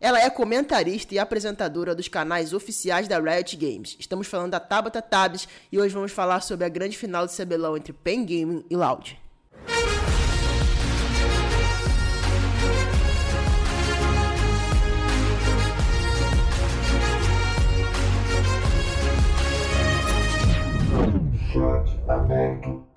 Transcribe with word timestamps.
Ela 0.00 0.20
é 0.20 0.30
comentarista 0.30 1.12
e 1.12 1.18
apresentadora 1.18 1.92
dos 1.94 2.06
canais 2.06 2.52
oficiais 2.52 3.08
da 3.08 3.18
Riot 3.18 3.56
Games. 3.56 3.96
Estamos 3.98 4.28
falando 4.28 4.52
da 4.52 4.60
Tabata 4.60 5.02
Tabs 5.02 5.48
e 5.72 5.78
hoje 5.78 5.92
vamos 5.92 6.12
falar 6.12 6.40
sobre 6.40 6.64
a 6.64 6.68
grande 6.68 6.96
final 6.96 7.26
de 7.26 7.34
CBLOL 7.34 7.76
entre 7.76 7.92
Pen 7.92 8.24
Gaming 8.24 8.64
e 8.70 8.76
Loud. 8.76 9.18
Chat 21.52 21.98
aberto. 22.08 22.87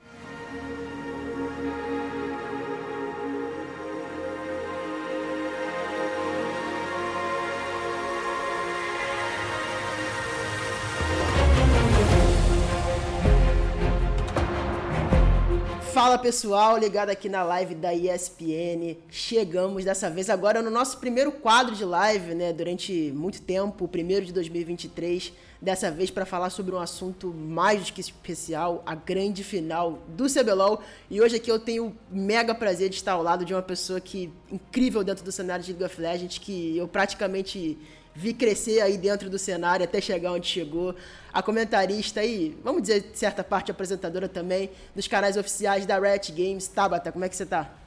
Fala 15.93 16.17
pessoal, 16.17 16.77
ligado 16.77 17.09
aqui 17.09 17.27
na 17.27 17.43
live 17.43 17.75
da 17.75 17.93
ESPN. 17.93 18.95
Chegamos 19.09 19.83
dessa 19.83 20.09
vez 20.09 20.29
agora 20.29 20.61
no 20.61 20.69
nosso 20.71 20.97
primeiro 20.99 21.33
quadro 21.33 21.75
de 21.75 21.83
live, 21.83 22.33
né? 22.33 22.53
Durante 22.53 23.11
muito 23.13 23.41
tempo, 23.41 23.83
o 23.83 23.87
primeiro 23.89 24.25
de 24.25 24.31
2023. 24.31 25.33
Dessa 25.61 25.91
vez 25.91 26.09
para 26.09 26.25
falar 26.25 26.49
sobre 26.49 26.73
um 26.73 26.79
assunto 26.79 27.33
mais 27.33 27.87
do 27.87 27.91
que 27.91 27.99
especial, 27.99 28.81
a 28.85 28.95
grande 28.95 29.43
final 29.43 29.99
do 30.07 30.27
CBLOL. 30.27 30.81
E 31.09 31.19
hoje 31.19 31.35
aqui 31.35 31.51
eu 31.51 31.59
tenho 31.59 31.87
o 31.87 31.95
mega 32.09 32.55
prazer 32.55 32.87
de 32.87 32.95
estar 32.95 33.11
ao 33.11 33.21
lado 33.21 33.43
de 33.43 33.53
uma 33.53 33.61
pessoa 33.61 33.99
que 33.99 34.31
incrível 34.49 35.03
dentro 35.03 35.25
do 35.25 35.31
cenário 35.31 35.63
de 35.63 35.73
League 35.73 35.83
of 35.83 36.01
Legends, 36.01 36.37
que 36.37 36.77
eu 36.77 36.87
praticamente 36.87 37.77
vi 38.13 38.33
crescer 38.33 38.81
aí 38.81 38.97
dentro 38.97 39.29
do 39.29 39.39
cenário 39.39 39.83
até 39.83 39.99
chegar 40.01 40.31
onde 40.33 40.47
chegou. 40.47 40.95
A 41.33 41.41
comentarista 41.41 42.23
e, 42.23 42.57
vamos 42.63 42.81
dizer, 42.81 43.11
certa 43.13 43.43
parte 43.43 43.71
apresentadora 43.71 44.27
também, 44.27 44.69
dos 44.95 45.07
canais 45.07 45.37
oficiais 45.37 45.85
da 45.85 45.97
Riot 45.97 46.31
Games. 46.31 46.67
Tabata, 46.67 47.11
como 47.11 47.23
é 47.23 47.29
que 47.29 47.35
você 47.35 47.45
tá? 47.45 47.80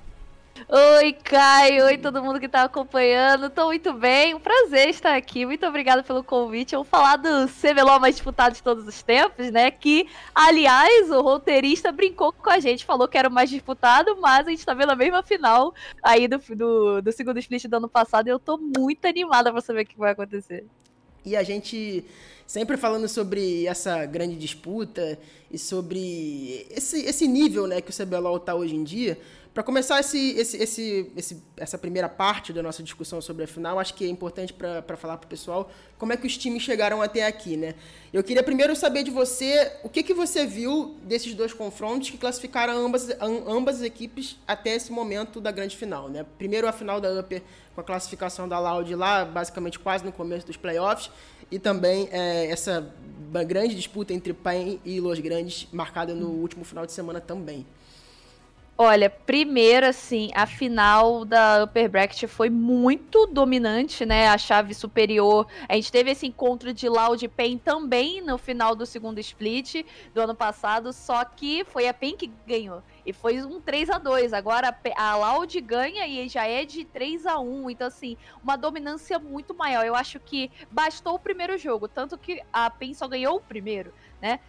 Oi, 0.69 1.13
Caio. 1.13 1.87
Oi, 1.87 1.99
todo 1.99 2.23
mundo 2.23 2.39
que 2.39 2.47
está 2.47 2.63
acompanhando. 2.63 3.47
Estou 3.47 3.67
muito 3.67 3.93
bem. 3.93 4.35
Um 4.35 4.41
prazer 4.41 4.89
estar 4.89 5.17
aqui. 5.17 5.45
Muito 5.45 5.67
obrigada 5.67 6.03
pelo 6.03 6.23
convite. 6.23 6.73
Vamos 6.73 6.89
falar 6.89 7.17
do 7.17 7.49
CBLOL 7.49 7.99
mais 7.99 8.15
disputado 8.15 8.55
de 8.55 8.63
todos 8.63 8.87
os 8.87 9.03
tempos, 9.03 9.51
né? 9.51 9.71
Que, 9.71 10.09
aliás, 10.35 11.11
o 11.11 11.21
roteirista 11.21 11.91
brincou 11.91 12.33
com 12.33 12.51
a 12.51 12.61
gente, 12.61 12.85
falou 12.85 13.09
que 13.09 13.19
era 13.19 13.29
o 13.29 13.33
mais 13.33 13.51
disputado, 13.51 14.17
mas 14.21 14.47
a 14.47 14.51
gente 14.51 14.61
está 14.61 14.75
vendo 14.75 14.93
a 14.93 14.97
mesma 14.97 15.23
final 15.23 15.75
aí 16.03 16.29
do, 16.29 16.39
do, 16.39 17.03
do 17.03 17.13
segundo 17.13 17.39
split 17.41 17.67
do 17.67 17.77
ano 17.77 17.89
passado 17.89 18.29
e 18.29 18.31
eu 18.31 18.37
estou 18.37 18.57
muito 18.57 19.05
animada 19.07 19.51
para 19.51 19.61
saber 19.61 19.83
o 19.83 19.87
que 19.87 19.99
vai 19.99 20.13
acontecer. 20.13 20.65
E 21.25 21.35
a 21.37 21.43
gente 21.43 22.05
sempre 22.47 22.77
falando 22.77 23.09
sobre 23.09 23.67
essa 23.67 24.05
grande 24.05 24.37
disputa 24.37 25.19
e 25.51 25.59
sobre 25.59 26.67
esse, 26.71 27.05
esse 27.05 27.27
nível 27.27 27.67
né, 27.67 27.81
que 27.81 27.91
o 27.91 27.95
CBLOL 27.95 28.37
está 28.37 28.55
hoje 28.55 28.77
em 28.77 28.85
dia. 28.85 29.19
Para 29.55 29.63
começar 29.63 30.01
esse, 30.01 30.33
esse, 30.33 30.57
esse, 30.57 31.13
esse, 31.17 31.43
essa 31.57 31.79
primeira 31.79 32.09
parte 32.09 32.53
da 32.53 32.61
nossa 32.61 32.83
discussão 32.83 33.23
sobre 33.23 33.45
a 33.45 33.47
final, 33.47 33.79
acho 33.79 33.95
que 33.95 34.05
é 34.05 34.09
importante 34.09 34.53
para 34.53 34.97
falar 34.97 35.17
para 35.17 35.27
o 35.27 35.29
pessoal 35.29 35.71
como 35.97 36.13
é 36.13 36.17
que 36.17 36.27
os 36.27 36.37
times 36.37 36.61
chegaram 36.61 37.01
até 37.01 37.25
aqui, 37.25 37.57
né? 37.57 37.77
Eu 38.13 38.25
queria 38.25 38.43
primeiro 38.43 38.75
saber 38.75 39.05
de 39.05 39.13
você 39.13 39.71
o 39.85 39.89
que, 39.89 40.03
que 40.03 40.13
você 40.13 40.45
viu 40.45 40.97
desses 41.05 41.35
dois 41.35 41.53
confrontos 41.53 42.11
que 42.11 42.19
classificaram 42.19 42.85
ambas, 42.85 43.09
ambas 43.21 43.77
as 43.77 43.83
equipes 43.83 44.37
até 44.45 44.75
esse 44.75 44.91
momento 44.91 45.41
da 45.41 45.53
grande 45.53 45.77
final, 45.77 46.09
né? 46.09 46.27
Primeiro 46.37 46.67
a 46.67 46.73
final 46.73 47.01
da 47.01 47.21
Upper 47.21 47.41
com 47.77 47.81
a 47.81 47.85
classificação 47.85 48.49
da 48.49 48.59
Loud 48.59 48.93
lá, 48.97 49.25
basicamente 49.25 49.79
quase 49.79 50.05
no 50.05 50.11
começo 50.11 50.45
dos 50.45 50.57
playoffs, 50.57 51.13
e 51.49 51.61
também 51.61 52.09
é, 52.11 52.47
essa 52.47 52.93
grande 53.47 53.77
disputa 53.77 54.13
entre 54.13 54.33
PEN 54.33 54.81
e 54.85 54.99
Los 54.99 55.21
Grandes, 55.21 55.69
marcada 55.71 56.13
no 56.13 56.29
último 56.31 56.65
final 56.65 56.85
de 56.85 56.91
semana 56.91 57.21
também. 57.21 57.65
Olha, 58.77 59.09
primeiro, 59.09 59.87
assim, 59.87 60.31
a 60.35 60.47
final 60.47 61.25
da 61.25 61.63
Upper 61.63 61.89
Bracket 61.89 62.27
foi 62.27 62.51
muito 62.51 63.25
dominante, 63.25 64.05
né? 64.05 64.27
A 64.27 64.37
chave 64.37 64.75
superior. 64.75 65.47
A 65.69 65.77
gente 65.77 65.93
teve 65.93 66.11
esse 66.11 66.27
encontro 66.27 66.75
de 66.75 66.89
Loud 66.89 67.29
PEN 67.29 67.57
também 67.57 68.21
no 68.21 68.37
final 68.37 68.75
do 68.75 68.85
segundo 68.85 69.21
split 69.21 69.87
do 70.13 70.21
ano 70.21 70.35
passado, 70.35 70.93
só 70.93 71.25
que 71.25 71.65
foi 71.67 71.87
a 71.87 71.95
PEN 71.95 72.17
que 72.17 72.33
ganhou. 72.45 72.83
E 73.07 73.13
foi 73.13 73.41
um 73.45 73.61
3 73.61 73.91
a 73.91 73.99
2 73.99 74.33
Agora 74.33 74.77
a 74.97 75.17
Loud 75.17 75.61
ganha 75.61 76.05
e 76.09 76.29
já 76.29 76.45
é 76.45 76.65
de 76.65 76.85
3 76.85 77.27
a 77.27 77.39
1 77.39 77.71
Então, 77.71 77.87
assim, 77.87 78.17
uma 78.43 78.57
dominância 78.57 79.21
muito 79.21 79.55
maior. 79.55 79.87
Eu 79.87 79.95
acho 79.95 80.19
que 80.19 80.51
bastou 80.69 81.15
o 81.15 81.19
primeiro 81.21 81.57
jogo, 81.57 81.87
tanto 81.87 82.19
que 82.19 82.43
a 82.53 82.69
PEN 82.71 82.93
só 82.93 83.07
ganhou 83.07 83.37
o 83.37 83.41
primeiro, 83.41 83.95
né? 84.21 84.41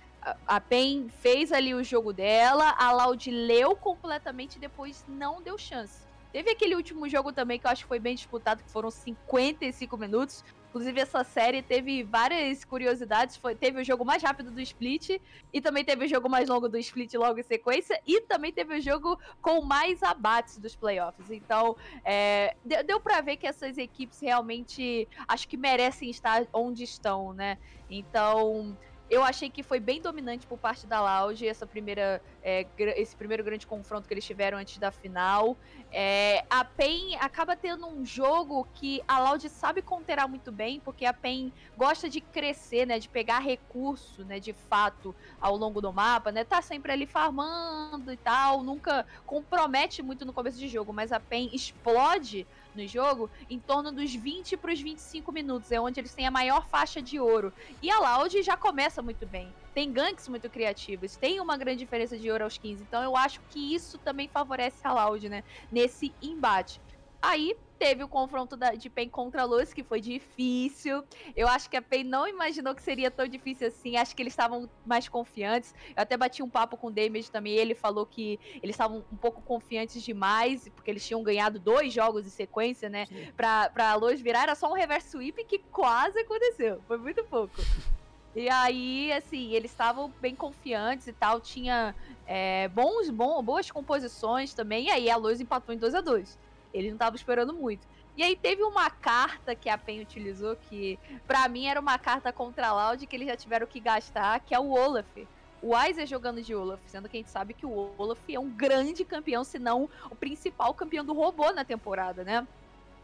A 0.47 0.59
PEN 0.59 1.07
fez 1.09 1.51
ali 1.51 1.73
o 1.73 1.83
jogo 1.83 2.11
dela, 2.11 2.75
a 2.77 2.91
Loud 2.91 3.29
leu 3.29 3.75
completamente 3.75 4.55
e 4.55 4.59
depois 4.59 5.05
não 5.07 5.41
deu 5.41 5.57
chance. 5.57 6.05
Teve 6.35 6.51
aquele 6.51 6.75
último 6.75 7.07
jogo 7.07 7.31
também 7.31 7.57
que 7.57 7.65
eu 7.65 7.71
acho 7.71 7.83
que 7.83 7.87
foi 7.87 7.99
bem 7.99 8.13
disputado, 8.13 8.61
que 8.61 8.69
foram 8.69 8.91
55 8.91 9.95
minutos. 9.97 10.43
Inclusive, 10.67 10.99
essa 10.99 11.23
série 11.23 11.61
teve 11.61 12.03
várias 12.03 12.65
curiosidades. 12.65 13.37
Foi, 13.37 13.55
teve 13.55 13.79
o 13.79 13.85
jogo 13.85 14.03
mais 14.03 14.21
rápido 14.21 14.51
do 14.51 14.59
Split, 14.59 15.21
e 15.53 15.61
também 15.61 15.85
teve 15.85 16.03
o 16.03 16.09
jogo 16.09 16.27
mais 16.27 16.49
longo 16.49 16.67
do 16.67 16.77
Split 16.77 17.13
logo 17.13 17.39
em 17.39 17.43
sequência, 17.43 18.01
e 18.05 18.19
também 18.19 18.51
teve 18.51 18.77
o 18.77 18.81
jogo 18.81 19.17
com 19.41 19.61
mais 19.61 20.03
abates 20.03 20.57
dos 20.57 20.75
playoffs. 20.75 21.31
Então, 21.31 21.77
é, 22.03 22.57
deu, 22.65 22.83
deu 22.83 22.99
para 22.99 23.21
ver 23.21 23.37
que 23.37 23.47
essas 23.47 23.77
equipes 23.77 24.19
realmente 24.19 25.07
acho 25.29 25.47
que 25.47 25.55
merecem 25.55 26.09
estar 26.09 26.45
onde 26.51 26.83
estão, 26.83 27.31
né? 27.31 27.57
Então. 27.89 28.75
Eu 29.09 29.23
achei 29.23 29.49
que 29.49 29.61
foi 29.63 29.79
bem 29.79 30.01
dominante 30.01 30.47
por 30.47 30.57
parte 30.57 30.88
da 30.88 31.01
Loud 31.01 31.47
essa 31.47 31.67
primeira, 31.67 32.21
é, 32.45 32.67
esse 33.01 33.16
primeiro 33.16 33.44
grande 33.44 33.66
confronto 33.66 34.07
que 34.07 34.13
eles 34.13 34.23
tiveram 34.23 34.59
antes 34.59 34.78
da 34.78 34.91
final. 34.91 35.57
É, 35.91 36.45
a 36.47 36.63
PEN 36.63 37.16
acaba 37.19 37.56
tendo 37.56 37.88
um 37.88 38.06
jogo 38.06 38.67
que 38.72 39.01
a 39.07 39.19
Loud 39.19 39.50
sabe 39.50 39.81
conterar 39.81 40.28
muito 40.28 40.51
bem, 40.51 40.79
porque 40.79 41.05
a 41.05 41.13
PEN 41.13 41.51
gosta 41.75 42.07
de 42.07 42.22
crescer, 42.22 42.85
né, 42.85 43.00
de 43.00 43.09
pegar 43.09 43.39
recurso, 43.39 44.23
né, 44.23 44.39
de 44.39 44.53
fato, 44.53 45.16
ao 45.39 45.57
longo 45.57 45.81
do 45.81 45.91
mapa, 45.91 46.31
né, 46.31 46.44
tá 46.44 46.61
sempre 46.61 46.91
ali 46.91 47.07
farmando 47.07 48.13
e 48.13 48.17
tal, 48.17 48.63
nunca 48.63 49.07
compromete 49.25 50.03
muito 50.03 50.23
no 50.23 50.31
começo 50.31 50.59
de 50.59 50.67
jogo, 50.67 50.94
mas 50.94 51.11
a 51.11 51.19
PEN 51.19 51.50
explode 51.51 52.47
no 52.75 52.85
jogo 52.88 53.31
em 53.50 53.59
torno 53.59 53.91
dos 53.91 54.13
20 54.13 54.55
para 54.55 54.72
os 54.72 54.79
25 54.79 55.31
minutos, 55.31 55.72
é 55.72 55.81
onde 55.81 56.00
eles 56.00 56.13
têm 56.13 56.28
a 56.28 56.31
maior 56.31 56.67
faixa 56.67 57.01
de 57.01 57.19
ouro. 57.19 57.51
E 57.81 57.89
a 57.89 58.00
Loud 58.00 58.44
já 58.44 58.55
começa 58.55 59.01
muito 59.01 59.25
bem. 59.25 59.64
Tem 59.75 59.91
ganks 59.91 60.29
muito 60.29 60.49
criativos, 60.49 61.17
tem 61.17 61.41
uma 61.41 61.57
grande 61.57 61.79
diferença 61.79 62.17
de 62.17 62.31
ouro 62.31 62.45
aos 62.45 62.57
15. 62.57 62.81
Então 62.81 63.03
eu 63.03 63.15
acho 63.17 63.41
que 63.49 63.75
isso 63.75 63.99
também 63.99 64.29
favorece 64.29 64.79
a 64.87 64.93
Loud, 64.93 65.27
né? 65.27 65.43
Nesse 65.69 66.15
embate. 66.21 66.79
Aí 67.21 67.53
teve 67.77 68.03
o 68.03 68.07
confronto 68.07 68.55
da, 68.55 68.71
de 68.73 68.89
PEN 68.89 69.09
contra 69.09 69.41
a 69.41 69.45
Luz, 69.45 69.73
que 69.73 69.83
foi 69.83 69.99
difícil. 69.99 71.03
Eu 71.35 71.49
acho 71.49 71.69
que 71.69 71.75
a 71.75 71.81
PEN 71.81 72.05
não 72.05 72.25
imaginou 72.25 72.73
que 72.73 72.81
seria 72.81 73.11
tão 73.11 73.27
difícil 73.27 73.67
assim. 73.67 73.97
Acho 73.97 74.15
que 74.15 74.21
eles 74.21 74.31
estavam 74.31 74.69
mais 74.85 75.09
confiantes. 75.09 75.73
Eu 75.89 76.03
até 76.03 76.15
bati 76.15 76.41
um 76.41 76.49
papo 76.49 76.77
com 76.77 76.87
o 76.87 76.91
Damage 76.91 77.29
também. 77.29 77.55
Ele 77.55 77.75
falou 77.75 78.05
que 78.05 78.39
eles 78.63 78.75
estavam 78.75 79.05
um 79.11 79.17
pouco 79.17 79.41
confiantes 79.41 80.01
demais, 80.01 80.69
porque 80.69 80.89
eles 80.89 81.05
tinham 81.05 81.21
ganhado 81.21 81.59
dois 81.59 81.91
jogos 81.91 82.25
em 82.25 82.29
sequência, 82.29 82.87
né? 82.87 83.07
Pra, 83.35 83.69
pra 83.69 83.95
Luz 83.95 84.21
virar. 84.21 84.43
Era 84.43 84.55
só 84.55 84.71
um 84.71 84.73
reverse 84.73 85.09
sweep 85.09 85.43
que 85.45 85.59
quase 85.69 86.17
aconteceu. 86.17 86.81
Foi 86.87 86.97
muito 86.97 87.25
pouco. 87.25 87.55
E 88.35 88.50
aí, 88.50 89.13
assim, 89.13 89.53
eles 89.53 89.72
estavam 89.72 90.12
bem 90.19 90.35
confiantes 90.35 91.07
e 91.07 91.13
tal. 91.13 91.40
Tinha 91.40 91.96
é, 92.28 92.68
bons, 92.68 93.09
bom, 93.09 93.41
boas 93.41 93.72
composições 93.72 94.53
também. 94.53 94.88
E 94.88 94.91
aí 94.91 95.09
a 95.09 95.16
Luz 95.16 95.40
empatou 95.40 95.73
em 95.73 95.78
2 95.78 95.96
a 95.96 96.01
2 96.01 96.46
ele 96.78 96.91
não 96.91 96.97
tava 96.97 97.16
esperando 97.16 97.53
muito. 97.53 97.88
E 98.18 98.23
aí 98.23 98.35
teve 98.35 98.63
uma 98.63 98.90
carta 98.90 99.56
que 99.56 99.69
a 99.69 99.78
PEN 99.78 100.01
utilizou 100.01 100.55
que, 100.55 100.99
para 101.26 101.47
mim, 101.47 101.67
era 101.67 101.79
uma 101.79 101.97
carta 101.97 102.32
contra 102.32 102.67
a 102.67 102.73
Loud 102.73 103.05
que 103.08 103.16
eles 103.16 103.28
já 103.28 103.35
tiveram 103.35 103.66
que 103.66 103.79
gastar, 103.79 104.40
que 104.41 104.53
é 104.53 104.59
o 104.59 104.70
Olaf. 104.70 105.08
O 105.61 105.73
Weiser 105.73 106.05
jogando 106.05 106.41
de 106.41 106.53
Olaf, 106.53 106.79
sendo 106.85 107.09
que 107.09 107.17
a 107.17 107.20
gente 107.20 107.31
sabe 107.31 107.53
que 107.53 107.66
o 107.66 107.91
Olaf 107.97 108.20
é 108.29 108.40
um 108.40 108.49
grande 108.49 109.03
campeão, 109.03 109.43
se 109.43 109.58
não 109.58 109.90
o 110.09 110.16
principal 110.16 110.73
campeão 110.73 111.03
do 111.03 111.14
robô 111.14 111.52
na 111.52 111.66
temporada, 111.66 112.23
né? 112.23 112.47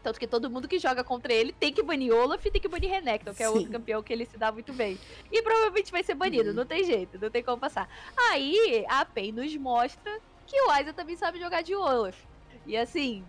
Tanto 0.02 0.18
que 0.18 0.26
todo 0.26 0.50
mundo 0.50 0.66
que 0.66 0.78
joga 0.78 1.04
contra 1.04 1.32
ele 1.32 1.52
tem 1.52 1.72
que 1.72 1.82
banir 1.82 2.12
Olaf 2.12 2.44
e 2.44 2.50
tem 2.50 2.60
que 2.60 2.68
banir 2.68 2.90
Renekton, 2.90 3.34
que 3.34 3.42
é 3.42 3.48
outro 3.48 3.70
campeão 3.70 4.02
que 4.02 4.12
ele 4.12 4.26
se 4.26 4.36
dá 4.36 4.50
muito 4.50 4.72
bem. 4.72 4.98
E 5.30 5.42
provavelmente 5.42 5.92
vai 5.92 6.02
ser 6.02 6.14
banido, 6.14 6.50
uhum. 6.50 6.56
não 6.56 6.66
tem 6.66 6.84
jeito, 6.84 7.18
não 7.20 7.30
tem 7.30 7.42
como 7.42 7.58
passar. 7.58 7.88
Aí 8.30 8.84
a 8.88 9.04
PEN 9.04 9.32
nos 9.32 9.56
mostra 9.56 10.20
que 10.46 10.60
o 10.60 10.70
Weiser 10.70 10.94
também 10.94 11.16
sabe 11.16 11.38
jogar 11.38 11.62
de 11.62 11.74
Olaf. 11.74 12.18
E 12.66 12.76
assim, 12.76 13.24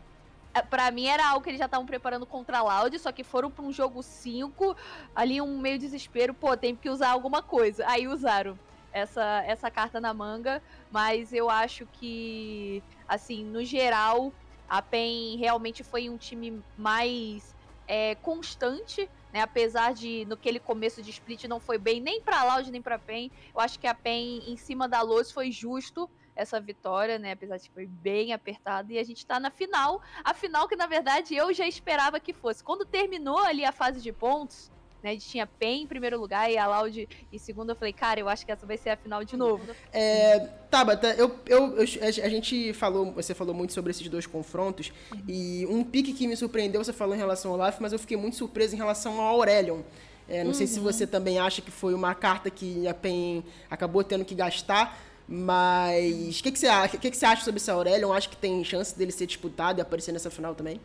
é, 0.53 0.61
para 0.61 0.91
mim 0.91 1.07
era 1.07 1.27
algo 1.27 1.43
que 1.43 1.49
eles 1.49 1.59
já 1.59 1.65
estavam 1.65 1.85
preparando 1.85 2.25
contra 2.25 2.59
a 2.59 2.61
Loud, 2.61 2.97
só 2.99 3.11
que 3.11 3.23
foram 3.23 3.49
para 3.49 3.65
um 3.65 3.71
jogo 3.71 4.03
5, 4.03 4.75
ali 5.15 5.41
um 5.41 5.59
meio 5.59 5.79
desespero, 5.79 6.33
pô, 6.33 6.55
tem 6.55 6.75
que 6.75 6.89
usar 6.89 7.09
alguma 7.09 7.41
coisa. 7.41 7.83
Aí 7.87 8.07
usaram 8.07 8.57
essa, 8.91 9.43
essa 9.47 9.71
carta 9.71 9.99
na 9.99 10.13
manga, 10.13 10.61
mas 10.91 11.33
eu 11.33 11.49
acho 11.49 11.87
que, 11.93 12.83
assim, 13.07 13.43
no 13.43 13.65
geral, 13.65 14.31
a 14.67 14.81
PEN 14.81 15.37
realmente 15.37 15.83
foi 15.83 16.09
um 16.09 16.17
time 16.17 16.63
mais 16.77 17.55
é, 17.87 18.15
constante, 18.15 19.09
né? 19.31 19.41
Apesar 19.41 19.93
de 19.93 20.25
no 20.25 20.35
aquele 20.35 20.59
começo 20.59 21.01
de 21.01 21.09
split 21.09 21.45
não 21.45 21.59
foi 21.59 21.77
bem 21.77 21.99
nem 21.99 22.21
para 22.21 22.43
Loud 22.43 22.71
nem 22.71 22.81
para 22.81 22.99
Pen. 22.99 23.31
Eu 23.53 23.61
acho 23.61 23.79
que 23.79 23.87
a 23.87 23.93
Pen 23.93 24.43
em 24.47 24.57
cima 24.57 24.87
da 24.87 25.01
Luz 25.01 25.31
foi 25.31 25.51
justo 25.51 26.09
essa 26.35 26.59
vitória, 26.59 27.19
né? 27.19 27.33
Apesar 27.33 27.57
de 27.57 27.67
que 27.67 27.73
foi 27.73 27.85
bem 27.85 28.33
apertado. 28.33 28.91
E 28.91 28.97
a 28.97 29.03
gente 29.03 29.25
tá 29.25 29.39
na 29.39 29.51
final. 29.51 30.01
A 30.23 30.33
final 30.33 30.67
que, 30.67 30.75
na 30.75 30.87
verdade, 30.87 31.35
eu 31.35 31.53
já 31.53 31.67
esperava 31.67 32.19
que 32.19 32.33
fosse. 32.33 32.63
Quando 32.63 32.85
terminou 32.85 33.37
ali 33.39 33.63
a 33.63 33.71
fase 33.71 34.01
de 34.01 34.11
pontos, 34.11 34.71
né? 35.03 35.09
A 35.09 35.13
gente 35.13 35.27
tinha 35.27 35.45
PEN 35.45 35.83
em 35.83 35.87
primeiro 35.87 36.19
lugar 36.19 36.49
e 36.49 36.57
a 36.57 36.65
Loud 36.65 37.07
em 37.31 37.37
segundo. 37.37 37.71
Eu 37.71 37.75
falei, 37.75 37.91
cara, 37.93 38.19
eu 38.19 38.29
acho 38.29 38.45
que 38.45 38.51
essa 38.51 38.65
vai 38.65 38.77
ser 38.77 38.91
a 38.91 38.97
final 38.97 39.23
de 39.23 39.35
novo. 39.35 39.63
É, 39.91 40.39
Tabata, 40.71 41.13
eu, 41.15 41.35
eu, 41.45 41.77
eu, 41.77 41.83
a 42.01 42.29
gente 42.29 42.73
falou, 42.73 43.11
você 43.11 43.33
falou 43.33 43.53
muito 43.53 43.73
sobre 43.73 43.91
esses 43.91 44.07
dois 44.07 44.25
confrontos. 44.25 44.91
Uhum. 45.11 45.23
E 45.27 45.65
um 45.69 45.83
pique 45.83 46.13
que 46.13 46.25
me 46.25 46.35
surpreendeu, 46.37 46.83
você 46.83 46.93
falou 46.93 47.13
em 47.13 47.17
relação 47.17 47.51
ao 47.51 47.57
Laf, 47.57 47.79
mas 47.81 47.91
eu 47.91 47.99
fiquei 47.99 48.15
muito 48.15 48.37
surpreso 48.37 48.73
em 48.73 48.77
relação 48.77 49.19
ao 49.19 49.35
Aurelion. 49.35 49.81
É, 50.27 50.39
não 50.39 50.51
uhum. 50.51 50.53
sei 50.53 50.67
se 50.67 50.79
uhum. 50.79 50.85
você 50.85 51.05
também 51.05 51.37
acha 51.37 51.61
que 51.61 51.69
foi 51.69 51.93
uma 51.93 52.15
carta 52.15 52.49
que 52.49 52.87
a 52.87 52.93
PEN 52.93 53.43
acabou 53.69 54.03
tendo 54.03 54.23
que 54.23 54.33
gastar. 54.33 54.97
Mas 55.27 56.39
o 56.39 56.43
que, 56.43 56.51
que, 56.51 56.59
você 56.59 56.67
acha? 56.67 56.97
O 56.97 56.99
que, 56.99 57.09
que 57.09 57.17
você 57.17 57.25
acha 57.25 57.43
sobre 57.43 57.57
esse 57.57 57.71
Aurelion? 57.71 58.11
Acho 58.11 58.29
que 58.29 58.37
tem 58.37 58.63
chance 58.63 58.97
dele 58.97 59.11
ser 59.11 59.25
disputado 59.25 59.79
e 59.79 59.81
aparecer 59.81 60.11
nessa 60.11 60.29
final 60.29 60.53
também? 60.53 60.79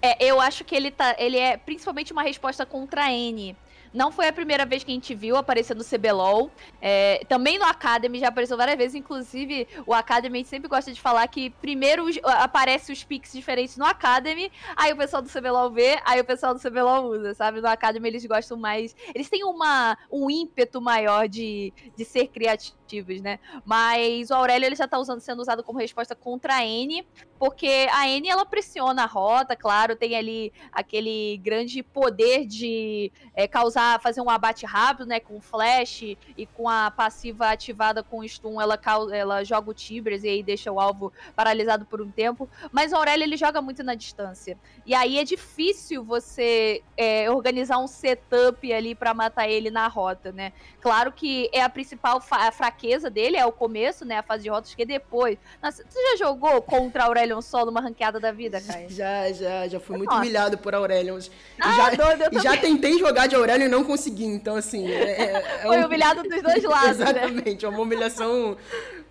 É, 0.00 0.24
eu 0.24 0.40
acho 0.40 0.64
que 0.64 0.74
ele 0.74 0.90
tá. 0.90 1.16
Ele 1.18 1.38
é 1.38 1.56
principalmente 1.56 2.12
uma 2.12 2.22
resposta 2.22 2.64
contra 2.64 3.04
a 3.04 3.12
N. 3.12 3.56
Não 3.92 4.12
foi 4.12 4.28
a 4.28 4.32
primeira 4.32 4.66
vez 4.66 4.84
que 4.84 4.90
a 4.90 4.94
gente 4.94 5.14
viu 5.14 5.36
aparecer 5.36 5.74
no 5.74 5.84
CBLOL. 5.84 6.50
É, 6.80 7.24
também 7.28 7.58
no 7.58 7.64
Academy 7.64 8.18
já 8.18 8.28
apareceu 8.28 8.56
várias 8.56 8.76
vezes. 8.76 8.94
Inclusive, 8.94 9.66
o 9.86 9.94
Academy 9.94 10.44
sempre 10.44 10.68
gosta 10.68 10.92
de 10.92 11.00
falar 11.00 11.26
que 11.28 11.50
primeiro 11.50 12.06
aparece 12.24 12.92
os 12.92 13.02
picks 13.02 13.32
diferentes 13.32 13.76
no 13.76 13.84
Academy, 13.84 14.50
aí 14.76 14.92
o 14.92 14.96
pessoal 14.96 15.22
do 15.22 15.28
CBLOL 15.28 15.70
vê, 15.70 16.00
aí 16.04 16.20
o 16.20 16.24
pessoal 16.24 16.54
do 16.54 16.60
CBLOL 16.60 17.06
usa, 17.06 17.34
sabe? 17.34 17.60
No 17.60 17.68
Academy 17.68 18.08
eles 18.08 18.24
gostam 18.26 18.56
mais. 18.56 18.94
Eles 19.14 19.28
têm 19.28 19.44
uma, 19.44 19.96
um 20.12 20.30
ímpeto 20.30 20.80
maior 20.80 21.28
de, 21.28 21.72
de 21.96 22.04
ser 22.04 22.28
criativos, 22.28 23.20
né? 23.20 23.38
Mas 23.64 24.30
o 24.30 24.34
Aurélio 24.34 24.66
ele 24.66 24.76
já 24.76 24.86
tá 24.86 24.98
usando, 24.98 25.20
sendo 25.20 25.40
usado 25.40 25.62
como 25.62 25.78
resposta 25.78 26.14
contra 26.14 26.56
a 26.56 26.64
N, 26.64 27.06
porque 27.38 27.86
a 27.92 28.08
N 28.08 28.28
ela 28.28 28.44
pressiona 28.44 29.04
a 29.04 29.06
rota, 29.06 29.56
claro, 29.56 29.96
tem 29.96 30.16
ali 30.16 30.52
aquele 30.72 31.38
grande 31.42 31.82
poder 31.82 32.44
de 32.46 33.10
é, 33.34 33.46
causar 33.46 33.78
usar, 33.78 34.00
fazer 34.00 34.20
um 34.20 34.28
abate 34.28 34.66
rápido, 34.66 35.06
né? 35.06 35.20
Com 35.20 35.40
flash 35.40 36.02
e 36.36 36.46
com 36.54 36.68
a 36.68 36.90
passiva 36.90 37.50
ativada 37.50 38.02
com 38.02 38.26
stun, 38.26 38.60
ela, 38.60 38.78
ela 39.12 39.44
joga 39.44 39.70
o 39.70 39.74
Tibers 39.74 40.24
e 40.24 40.28
aí 40.28 40.42
deixa 40.42 40.72
o 40.72 40.80
alvo 40.80 41.12
paralisado 41.36 41.86
por 41.86 42.00
um 42.02 42.10
tempo. 42.10 42.48
Mas 42.72 42.92
o 42.92 42.96
Aurélio 42.96 43.24
ele 43.24 43.36
joga 43.36 43.62
muito 43.62 43.82
na 43.82 43.94
distância. 43.94 44.58
E 44.84 44.94
aí 44.94 45.18
é 45.18 45.24
difícil 45.24 46.02
você 46.02 46.82
é, 46.96 47.30
organizar 47.30 47.78
um 47.78 47.86
setup 47.86 48.72
ali 48.72 48.94
para 48.94 49.14
matar 49.14 49.48
ele 49.48 49.70
na 49.70 49.86
rota, 49.86 50.32
né? 50.32 50.52
Claro 50.80 51.12
que 51.12 51.48
é 51.52 51.62
a 51.62 51.68
principal 51.68 52.22
a 52.30 52.50
fraqueza 52.50 53.08
dele, 53.08 53.36
é 53.36 53.46
o 53.46 53.52
começo, 53.52 54.04
né? 54.04 54.18
A 54.18 54.22
fase 54.22 54.42
de 54.42 54.50
rotas, 54.50 54.74
que 54.74 54.84
depois. 54.84 55.38
Você 55.62 55.84
já 56.10 56.16
jogou 56.16 56.60
contra 56.62 57.08
Aurelion 57.28 57.42
solo 57.42 57.66
numa 57.66 57.80
ranqueada 57.80 58.18
da 58.18 58.32
vida, 58.32 58.60
Caio? 58.60 58.88
Já, 58.98 59.30
já, 59.32 59.68
já 59.68 59.80
fui 59.80 59.96
muito 59.96 60.10
Nossa. 60.10 60.22
humilhado 60.22 60.58
por 60.58 60.74
Aurelion. 60.74 61.18
Ah, 61.60 61.72
já, 61.72 61.90
doido, 61.90 62.42
já 62.42 62.56
tentei 62.56 62.98
jogar 62.98 63.26
de 63.26 63.36
Aurelion 63.36 63.66
e 63.66 63.68
não 63.68 63.84
consegui, 63.84 64.24
então 64.24 64.56
assim. 64.56 64.88
É, 64.90 64.94
é, 64.94 65.32
é 65.32 65.62
Foi 65.62 65.78
um... 65.78 65.86
humilhado 65.86 66.22
dos 66.22 66.42
dois 66.42 66.64
lados. 66.64 66.98
Né? 66.98 67.10
Exatamente, 67.10 67.64
é 67.64 67.68
uma 67.68 67.80
humilhação. 67.80 68.56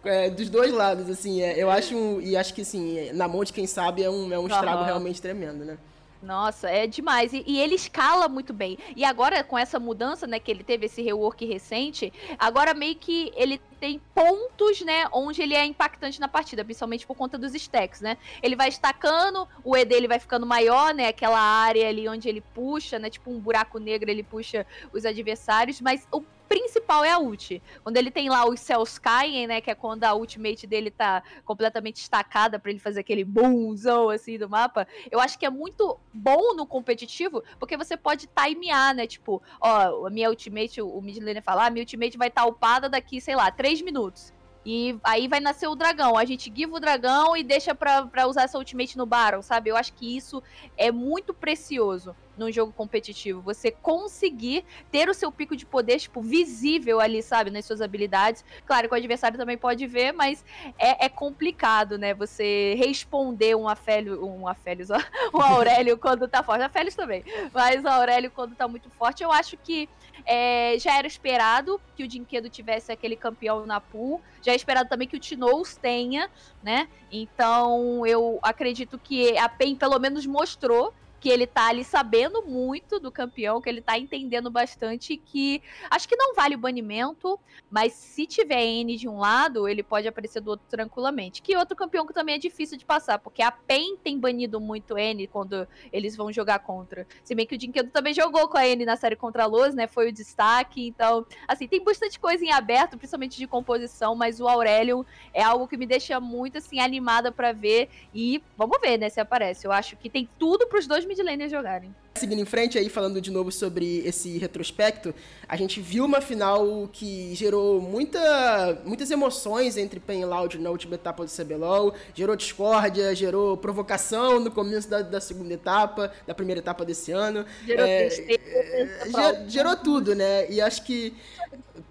É, 0.03 0.29
dos 0.29 0.49
dois 0.49 0.71
lados, 0.71 1.09
assim, 1.09 1.41
é, 1.41 1.61
eu 1.61 1.69
acho, 1.69 1.95
um, 1.95 2.21
e 2.21 2.37
acho 2.37 2.53
que, 2.53 2.61
assim, 2.61 3.11
na 3.13 3.27
mão 3.27 3.43
de 3.43 3.51
quem 3.51 3.67
sabe 3.67 4.03
é 4.03 4.09
um, 4.09 4.31
é 4.31 4.39
um 4.39 4.47
estrago 4.47 4.79
uhum. 4.79 4.85
realmente 4.85 5.21
tremendo, 5.21 5.65
né? 5.65 5.77
Nossa, 6.21 6.69
é 6.69 6.87
demais. 6.87 7.31
E, 7.33 7.43
e, 7.45 7.59
ele 7.59 7.75
escala 7.75 8.27
muito 8.27 8.53
bem. 8.53 8.77
E 8.95 9.05
agora, 9.05 9.43
com 9.43 9.57
essa 9.57 9.79
mudança, 9.79 10.25
né, 10.25 10.39
que 10.39 10.49
ele 10.49 10.63
teve 10.63 10.87
esse 10.87 11.01
rework 11.01 11.45
recente, 11.45 12.11
agora 12.39 12.73
meio 12.73 12.95
que 12.95 13.31
ele 13.35 13.61
tem 13.79 14.01
pontos, 14.13 14.81
né, 14.81 15.05
onde 15.11 15.41
ele 15.41 15.53
é 15.53 15.63
impactante 15.63 16.19
na 16.19 16.27
partida, 16.27 16.65
principalmente 16.65 17.05
por 17.05 17.15
conta 17.15 17.37
dos 17.37 17.53
stacks, 17.53 18.01
né? 18.01 18.17
Ele 18.41 18.55
vai 18.55 18.69
estacando, 18.69 19.47
o 19.63 19.77
E 19.77 19.85
dele 19.85 20.07
vai 20.07 20.19
ficando 20.19 20.45
maior, 20.45 20.93
né, 20.93 21.09
aquela 21.09 21.39
área 21.39 21.87
ali 21.87 22.09
onde 22.09 22.27
ele 22.27 22.41
puxa, 22.41 22.97
né, 22.97 23.09
tipo 23.09 23.29
um 23.29 23.39
buraco 23.39 23.77
negro, 23.77 24.09
ele 24.09 24.23
puxa 24.23 24.65
os 24.91 25.05
adversários, 25.05 25.79
mas 25.79 26.07
o 26.11 26.23
principal 26.47 27.03
é 27.03 27.11
a 27.11 27.19
ult. 27.19 27.61
Quando 27.83 27.97
ele 27.97 28.09
tem 28.09 28.29
lá 28.29 28.47
os 28.47 28.59
céus 28.59 28.97
caem, 28.97 29.47
né? 29.47 29.61
Que 29.61 29.71
é 29.71 29.75
quando 29.75 30.03
a 30.03 30.13
ultimate 30.13 30.65
dele 30.65 30.89
tá 30.89 31.21
completamente 31.45 31.97
estacada 31.97 32.57
para 32.57 32.71
ele 32.71 32.79
fazer 32.79 33.01
aquele 33.01 33.23
boomzão 33.23 34.09
assim 34.09 34.37
do 34.37 34.49
mapa. 34.49 34.87
Eu 35.11 35.19
acho 35.19 35.37
que 35.37 35.45
é 35.45 35.49
muito 35.49 35.99
bom 36.13 36.53
no 36.55 36.65
competitivo, 36.65 37.43
porque 37.59 37.77
você 37.77 37.95
pode 37.97 38.27
timear, 38.27 38.95
né? 38.95 39.05
Tipo, 39.05 39.41
ó, 39.59 40.07
a 40.07 40.09
minha 40.09 40.29
ultimate, 40.29 40.81
o 40.81 41.01
mid 41.01 41.17
laner 41.17 41.43
fala, 41.43 41.65
ah, 41.65 41.69
minha 41.69 41.83
ultimate 41.83 42.17
vai 42.17 42.29
estar 42.29 42.43
tá 42.43 42.47
upada 42.47 42.89
daqui, 42.89 43.19
sei 43.19 43.35
lá, 43.35 43.51
3 43.51 43.81
minutos. 43.81 44.33
E 44.65 44.99
aí 45.01 45.29
vai 45.29 45.39
nascer 45.39 45.67
o 45.67 45.75
dragão. 45.75 46.17
A 46.17 46.25
gente 46.25 46.51
give 46.53 46.73
o 46.73 46.79
dragão 46.79 47.37
e 47.37 47.43
deixa 47.43 47.73
pra, 47.73 48.05
pra 48.05 48.27
usar 48.27 48.43
essa 48.43 48.57
ultimate 48.57 48.97
no 48.97 49.05
Baron, 49.05 49.41
sabe? 49.41 49.69
Eu 49.69 49.77
acho 49.77 49.93
que 49.93 50.17
isso 50.17 50.43
é 50.75 50.91
muito 50.91 51.33
precioso 51.33 52.13
num 52.37 52.51
jogo 52.51 52.71
competitivo. 52.71 53.41
Você 53.41 53.71
conseguir 53.71 54.63
ter 54.91 55.09
o 55.09 55.13
seu 55.13 55.31
pico 55.31 55.55
de 55.55 55.65
poder, 55.65 55.99
tipo, 55.99 56.21
visível 56.21 56.99
ali, 56.99 57.21
sabe? 57.21 57.49
Nas 57.49 57.65
suas 57.65 57.81
habilidades. 57.81 58.43
Claro 58.65 58.87
que 58.87 58.93
o 58.93 58.97
adversário 58.97 59.37
também 59.37 59.57
pode 59.57 59.85
ver, 59.87 60.11
mas 60.11 60.43
é, 60.77 61.05
é 61.05 61.09
complicado, 61.09 61.97
né? 61.97 62.13
Você 62.13 62.75
responder 62.77 63.55
um 63.55 63.67
Afélio, 63.67 64.25
um 64.25 64.47
Afélios, 64.47 64.89
um 65.33 65.41
Aurélio 65.41 65.97
quando 65.97 66.27
tá 66.27 66.43
forte. 66.43 66.63
Afélios 66.63 66.95
também. 66.95 67.23
Mas 67.53 67.83
o 67.83 67.87
Aurélio 67.87 68.31
quando 68.31 68.55
tá 68.55 68.67
muito 68.67 68.89
forte, 68.89 69.23
eu 69.23 69.31
acho 69.31 69.57
que 69.57 69.89
é, 70.25 70.77
já 70.79 70.97
era 70.97 71.07
esperado 71.07 71.79
que 71.95 72.03
o 72.03 72.07
Dinquedo 72.07 72.49
tivesse 72.49 72.91
aquele 72.91 73.15
campeão 73.15 73.65
na 73.65 73.79
pool. 73.79 74.21
Já 74.41 74.51
é 74.51 74.55
esperado 74.55 74.89
também 74.89 75.07
que 75.07 75.15
o 75.15 75.19
Tinous 75.19 75.75
tenha, 75.75 76.29
né? 76.61 76.87
Então 77.11 78.05
eu 78.05 78.39
acredito 78.41 78.97
que 78.97 79.37
a 79.37 79.49
PEN 79.49 79.75
pelo 79.75 79.97
menos 79.99 80.25
mostrou 80.25 80.93
que 81.19 81.29
ele 81.29 81.47
tá 81.47 81.67
ali 81.67 81.83
sabendo 81.83 82.43
muito 82.43 82.99
do 82.99 83.11
campeão, 83.11 83.61
que 83.61 83.69
ele 83.69 83.81
tá 83.81 83.97
entendendo 83.97 84.49
bastante 84.51 85.17
que 85.17 85.61
acho 85.89 86.07
que 86.07 86.15
não 86.15 86.33
vale 86.33 86.55
o 86.55 86.59
banimento, 86.59 87.39
mas 87.69 87.93
se 87.93 88.25
tiver 88.25 88.63
N 88.63 88.95
de 88.95 89.07
um 89.07 89.17
lado, 89.17 89.67
ele 89.67 89.83
pode 89.83 90.07
aparecer 90.07 90.41
do 90.41 90.51
outro 90.51 90.65
tranquilamente. 90.69 91.41
Que 91.41 91.55
outro 91.55 91.75
campeão 91.75 92.05
que 92.05 92.13
também 92.13 92.35
é 92.35 92.37
difícil 92.37 92.77
de 92.77 92.85
passar, 92.85 93.19
porque 93.19 93.41
a 93.41 93.51
PEN 93.51 93.97
tem 93.97 94.19
banido 94.19 94.59
muito 94.59 94.97
N 94.97 95.27
quando 95.27 95.67
eles 95.91 96.15
vão 96.15 96.31
jogar 96.31 96.59
contra. 96.59 97.07
Se 97.23 97.33
bem 97.33 97.45
que 97.45 97.55
o 97.55 97.57
Dinquedo 97.57 97.89
também 97.89 98.13
jogou 98.13 98.47
com 98.47 98.57
a 98.57 98.67
N 98.67 98.85
na 98.85 98.95
série 98.95 99.15
contra 99.15 99.43
a 99.43 99.47
Luz, 99.47 99.73
né? 99.73 99.87
Foi 99.87 100.09
o 100.09 100.13
destaque, 100.13 100.87
então, 100.87 101.25
assim, 101.47 101.67
tem 101.67 101.83
bastante 101.83 102.19
coisa 102.19 102.43
em 102.45 102.51
aberto, 102.51 102.97
principalmente 102.97 103.37
de 103.37 103.47
composição, 103.47 104.15
mas 104.15 104.39
o 104.39 104.47
Aurélio 104.47 105.05
é 105.33 105.41
algo 105.41 105.67
que 105.67 105.77
me 105.77 105.85
deixa 105.85 106.19
muito 106.19 106.57
assim 106.57 106.79
animada 106.79 107.31
para 107.31 107.51
ver 107.51 107.89
e 108.13 108.41
vamos 108.55 108.77
ver, 108.79 108.97
né, 108.97 109.09
se 109.09 109.19
aparece. 109.19 109.65
Eu 109.65 109.71
acho 109.71 109.95
que 109.97 110.09
tem 110.09 110.29
tudo 110.37 110.67
para 110.67 110.79
os 110.79 110.87
dois 110.87 111.05
mid 111.07 111.19
laners 111.19 111.51
jogarem. 111.51 111.93
Seguindo 112.17 112.39
em 112.39 112.45
frente 112.45 112.77
aí, 112.77 112.89
falando 112.89 113.21
de 113.21 113.29
novo 113.29 113.51
sobre 113.51 113.99
esse 114.05 114.37
retrospecto, 114.37 115.13
a 115.47 115.55
gente 115.55 115.79
viu 115.79 116.03
uma 116.03 116.19
final 116.19 116.89
que 116.91 117.33
gerou 117.35 117.79
muita, 117.79 118.81
muitas 118.83 119.11
emoções 119.11 119.77
entre 119.77 119.99
Pen 119.99 120.21
e 120.21 120.25
Loud 120.25 120.57
na 120.57 120.69
última 120.71 120.95
etapa 120.95 121.23
do 121.23 121.31
CBLOL, 121.31 121.93
gerou 122.13 122.35
discórdia, 122.35 123.13
gerou 123.15 123.55
provocação 123.55 124.39
no 124.39 124.49
começo 124.49 124.89
da, 124.89 125.01
da 125.01 125.21
segunda 125.21 125.53
etapa, 125.53 126.11
da 126.25 126.33
primeira 126.33 126.59
etapa 126.59 126.83
desse 126.83 127.11
ano. 127.11 127.45
Gerou, 127.65 127.85
é, 127.85 128.07
é, 128.07 129.45
gerou 129.47 129.75
tudo, 129.75 130.15
né? 130.15 130.49
E 130.49 130.59
acho 130.59 130.83
que 130.83 131.13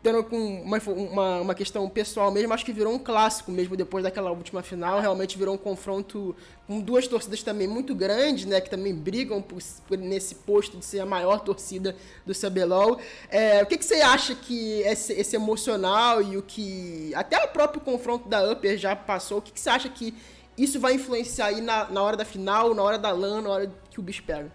tendo 0.03 0.23
com 0.25 0.37
uma, 0.63 0.79
uma, 0.79 1.41
uma, 1.41 1.55
questão 1.55 1.89
pessoal 1.89 2.31
mesmo, 2.31 2.53
acho 2.53 2.65
que 2.65 2.73
virou 2.73 2.93
um 2.93 2.99
clássico 2.99 3.51
mesmo 3.51 3.77
depois 3.77 4.05
daquela 4.05 4.31
última 4.31 4.63
final. 4.63 5.01
Realmente 5.01 5.37
virou 5.37 5.55
um 5.55 5.59
confronto 5.59 6.35
com 6.67 6.81
duas 6.81 7.07
torcidas 7.07 7.43
também 7.43 7.67
muito 7.67 7.95
grandes, 7.95 8.45
né? 8.45 8.61
Que 8.61 8.71
também 8.71 8.95
brigam 8.95 9.43
por, 9.43 9.59
por 9.87 9.99
nesse 10.17 10.35
posto 10.35 10.79
de 10.79 10.85
ser 10.85 11.01
a 11.01 11.07
maior 11.07 11.41
torcida 11.41 11.95
do 12.25 12.35
CBLOL. 12.35 12.99
É, 13.29 13.63
o 13.63 13.67
que, 13.67 13.77
que 13.77 13.85
você 13.85 13.97
acha 13.97 14.35
que 14.35 14.81
esse, 14.81 15.13
esse, 15.13 15.37
emocional 15.37 16.23
e 16.23 16.37
o 16.37 16.43
que. 16.43 17.15
Até 17.15 17.43
o 17.45 17.49
próprio 17.49 17.81
confronto 17.81 18.29
da 18.29 18.51
Upper 18.51 18.77
já 18.79 18.97
passou, 18.97 19.39
o 19.39 19.43
que, 19.43 19.53
que 19.53 19.61
você 19.61 19.71
acha 19.71 19.89
que 19.89 20.15
isso 20.57 20.81
vai 20.81 20.95
influenciar 20.95 21.47
aí 21.47 21.61
na, 21.61 21.85
na 21.91 22.03
hora 22.03 22.17
da 22.17 22.25
final, 22.25 22.75
na 22.75 22.83
hora 22.83 22.99
da 22.99 23.13
LAN, 23.13 23.43
na 23.43 23.51
hora 23.51 23.73
que 23.91 24.01
o 24.01 24.03
bicho 24.03 24.23
pega? 24.23 24.51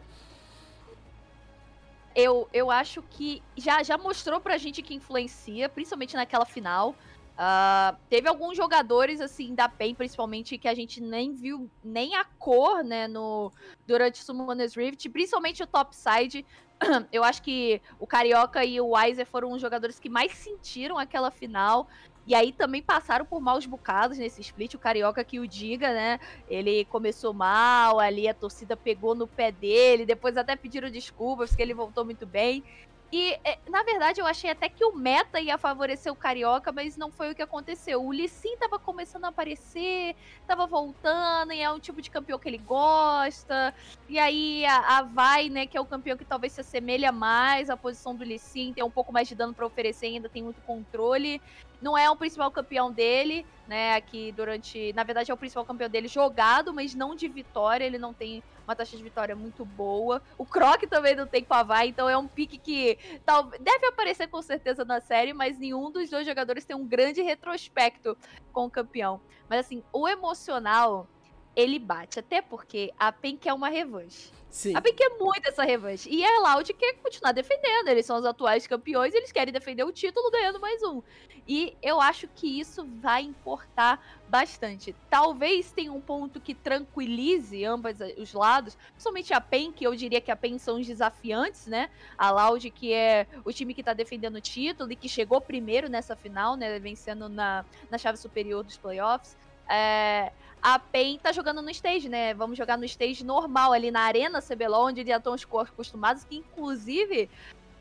Eu, 2.14 2.50
eu 2.52 2.70
acho 2.70 3.02
que 3.04 3.42
já, 3.56 3.82
já 3.84 3.98
mostrou 3.98 4.42
pra 4.42 4.58
gente 4.58 4.82
que 4.82 4.94
influencia, 4.94 5.70
principalmente 5.70 6.16
naquela 6.16 6.46
final. 6.46 6.94
Uh, 7.42 7.98
teve 8.08 8.30
alguns 8.30 8.56
jogadores, 8.56 9.20
assim, 9.20 9.56
da 9.56 9.68
PEN, 9.68 9.96
principalmente, 9.96 10.60
que 10.60 10.68
a 10.68 10.76
gente 10.76 11.02
nem 11.02 11.34
viu 11.34 11.68
nem 11.84 12.16
a 12.16 12.24
cor, 12.24 12.84
né, 12.84 13.08
no, 13.08 13.52
durante 13.88 14.22
o 14.22 14.24
Summoner's 14.24 14.76
Rift, 14.76 15.10
principalmente 15.10 15.64
o 15.64 15.66
topside. 15.68 16.46
Eu 17.12 17.24
acho 17.24 17.42
que 17.42 17.82
o 17.98 18.06
Carioca 18.06 18.64
e 18.64 18.80
o 18.80 18.90
Weiser 18.90 19.26
foram 19.26 19.52
os 19.54 19.60
jogadores 19.60 19.98
que 19.98 20.08
mais 20.08 20.34
sentiram 20.34 21.00
aquela 21.00 21.32
final. 21.32 21.88
E 22.28 22.36
aí 22.36 22.54
também 22.54 22.84
passaram 22.84 23.26
por 23.26 23.42
maus 23.42 23.66
bocados 23.66 24.20
nesse 24.20 24.42
split, 24.42 24.76
o 24.76 24.80
Carioca 24.80 25.24
que 25.24 25.40
o 25.40 25.48
diga, 25.48 25.92
né? 25.92 26.20
Ele 26.48 26.86
começou 26.86 27.34
mal, 27.34 28.00
ali 28.00 28.28
a 28.28 28.34
torcida 28.36 28.78
pegou 28.78 29.16
no 29.16 29.28
pé 29.28 29.52
dele, 29.52 30.06
depois 30.06 30.38
até 30.38 30.56
pediram 30.56 30.92
desculpas, 30.92 31.50
porque 31.50 31.64
ele 31.64 31.74
voltou 31.74 32.06
muito 32.06 32.28
bem. 32.28 32.64
E, 33.12 33.34
é, 33.44 33.60
na 33.70 33.84
verdade, 33.84 34.22
eu 34.22 34.26
achei 34.26 34.50
até 34.50 34.70
que 34.70 34.86
o 34.86 34.96
meta 34.96 35.40
ia 35.40 35.58
favorecer 35.58 36.12
o 36.12 36.16
Carioca, 36.16 36.72
mas 36.72 36.96
não 36.96 37.12
foi 37.12 37.32
o 37.32 37.36
que 37.36 37.42
aconteceu. 37.42 38.02
O 38.02 38.14
Lissin 38.14 38.56
tava 38.58 38.80
começando 38.80 39.26
a 39.26 39.28
aparecer, 39.28 40.16
tava 40.48 40.66
voltando, 40.66 41.52
e 41.52 41.60
é 41.60 41.70
um 41.70 41.80
tipo 41.80 42.02
de 42.02 42.10
campeão 42.10 42.40
que 42.40 42.48
ele 42.48 42.58
gosta. 42.58 43.74
E 44.08 44.18
aí 44.18 44.66
a, 44.66 45.00
a 45.00 45.02
Vai, 45.04 45.50
né, 45.50 45.68
que 45.68 45.78
é 45.78 45.82
o 45.82 45.86
campeão 45.86 46.16
que 46.16 46.24
talvez 46.24 46.54
se 46.54 46.62
assemelha 46.62 47.12
mais 47.12 47.70
à 47.70 47.76
posição 47.76 48.16
do 48.16 48.24
Lissin, 48.24 48.72
tem 48.74 48.84
um 48.84 48.90
pouco 48.90 49.12
mais 49.12 49.28
de 49.28 49.36
dano 49.36 49.54
para 49.54 49.66
oferecer, 49.66 50.06
ainda 50.06 50.30
tem 50.30 50.42
muito 50.42 50.62
controle 50.62 51.42
não 51.82 51.98
é 51.98 52.10
o 52.10 52.16
principal 52.16 52.52
campeão 52.52 52.92
dele, 52.92 53.44
né? 53.68 53.96
Aqui 53.96 54.32
durante. 54.32 54.94
Na 54.94 55.04
verdade, 55.04 55.32
é 55.32 55.34
o 55.34 55.38
principal 55.38 55.66
campeão 55.66 55.90
dele 55.90 56.08
jogado, 56.08 56.74
mas 56.74 56.94
não 56.94 57.16
de 57.16 57.28
vitória. 57.28 57.84
Ele 57.84 57.98
não 57.98 58.14
tem 58.14 58.44
uma 58.72 58.76
taxa 58.76 58.96
de 58.96 59.04
vitória 59.04 59.36
muito 59.36 59.66
boa. 59.66 60.22
O 60.38 60.46
Croc 60.46 60.84
também 60.84 61.16
não 61.16 61.28
tem 61.28 61.44
com 61.44 61.54
a 61.54 61.86
então 61.86 62.10
é 62.10 62.18
um 62.18 62.28
pique 62.28 62.58
que 62.58 62.98
tal, 63.26 63.44
deve 63.60 63.86
aparecer 63.88 64.28
com 64.28 64.42
certeza 64.42 64.86
na 64.86 65.00
série, 65.02 65.34
mas 65.34 65.60
nenhum 65.60 65.92
dos 65.92 66.10
dois 66.10 66.26
jogadores 66.26 66.66
tem 66.66 66.76
um 66.76 66.88
grande 66.88 67.22
retrospecto 67.22 68.18
com 68.52 68.66
o 68.66 68.70
campeão. 68.70 69.22
Mas 69.50 69.60
assim, 69.66 69.84
o 69.92 70.08
emocional 70.08 71.08
ele 71.56 71.80
bate. 71.80 72.20
Até 72.20 72.42
porque 72.42 72.94
a 72.98 73.12
PEN 73.12 73.38
quer 73.38 73.54
uma 73.54 73.70
revanche. 73.70 74.32
Sim. 74.50 74.76
A 74.76 74.82
PEN 74.82 74.94
quer 74.94 75.10
muito 75.18 75.48
essa 75.48 75.64
revanche. 75.64 76.10
E 76.10 76.24
a 76.26 76.40
Loud 76.40 76.74
quer 76.74 76.94
continuar 76.96 77.32
defendendo. 77.32 77.88
Eles 77.88 78.06
são 78.06 78.18
os 78.18 78.26
atuais 78.26 78.68
campeões, 78.68 79.14
eles 79.14 79.32
querem 79.32 79.54
defender 79.54 79.84
o 79.84 79.92
título 79.92 80.30
ganhando 80.30 80.60
mais 80.60 80.84
um. 80.84 81.02
E 81.48 81.76
eu 81.82 82.00
acho 82.00 82.28
que 82.28 82.60
isso 82.60 82.88
vai 83.02 83.24
importar 83.24 84.02
bastante. 84.30 84.96
Talvez 85.10 85.72
tenha 85.72 85.92
um 85.92 86.00
ponto 86.00 86.40
que 86.40 86.54
tranquilize 86.54 87.66
ambos 87.66 87.98
os 88.18 88.34
lados, 88.34 88.78
principalmente 88.92 89.34
a 89.34 89.42
PEN, 89.42 89.72
que 89.72 89.86
eu 89.86 89.96
diria 89.96 90.22
que 90.22 90.32
a 90.32 90.36
PEN 90.36 90.58
são 90.58 90.80
os 90.80 90.88
desafiantes, 90.88 91.68
né? 91.68 91.90
A 92.18 92.30
Loud, 92.30 92.70
que 92.72 92.94
é 92.94 93.28
o 93.44 93.52
time 93.52 93.74
que 93.74 93.84
tá 93.84 93.94
defendendo 93.94 94.36
o 94.36 94.42
título 94.42 94.92
e 94.92 94.96
que 94.96 95.10
chegou 95.10 95.42
primeiro 95.42 95.90
nessa 95.90 96.16
final, 96.16 96.56
né? 96.56 96.78
Vencendo 96.80 97.28
na, 97.28 97.66
na 97.90 97.98
chave 97.98 98.18
superior 98.18 98.64
dos 98.64 98.78
playoffs. 98.78 99.36
É, 99.72 100.32
a 100.62 100.78
PEN 100.78 101.18
tá 101.18 101.32
jogando 101.32 101.62
no 101.62 101.70
stage, 101.72 102.08
né? 102.08 102.34
Vamos 102.34 102.58
jogar 102.58 102.78
no 102.78 102.86
stage 102.86 103.24
normal, 103.24 103.74
ali 103.74 103.90
na 103.90 104.02
Arena 104.02 104.42
CBLOL, 104.42 104.88
onde 104.88 105.06
já 105.06 105.18
estão 105.18 105.34
os 105.34 105.44
acostumados, 105.44 106.24
que 106.24 106.36
inclusive 106.38 107.30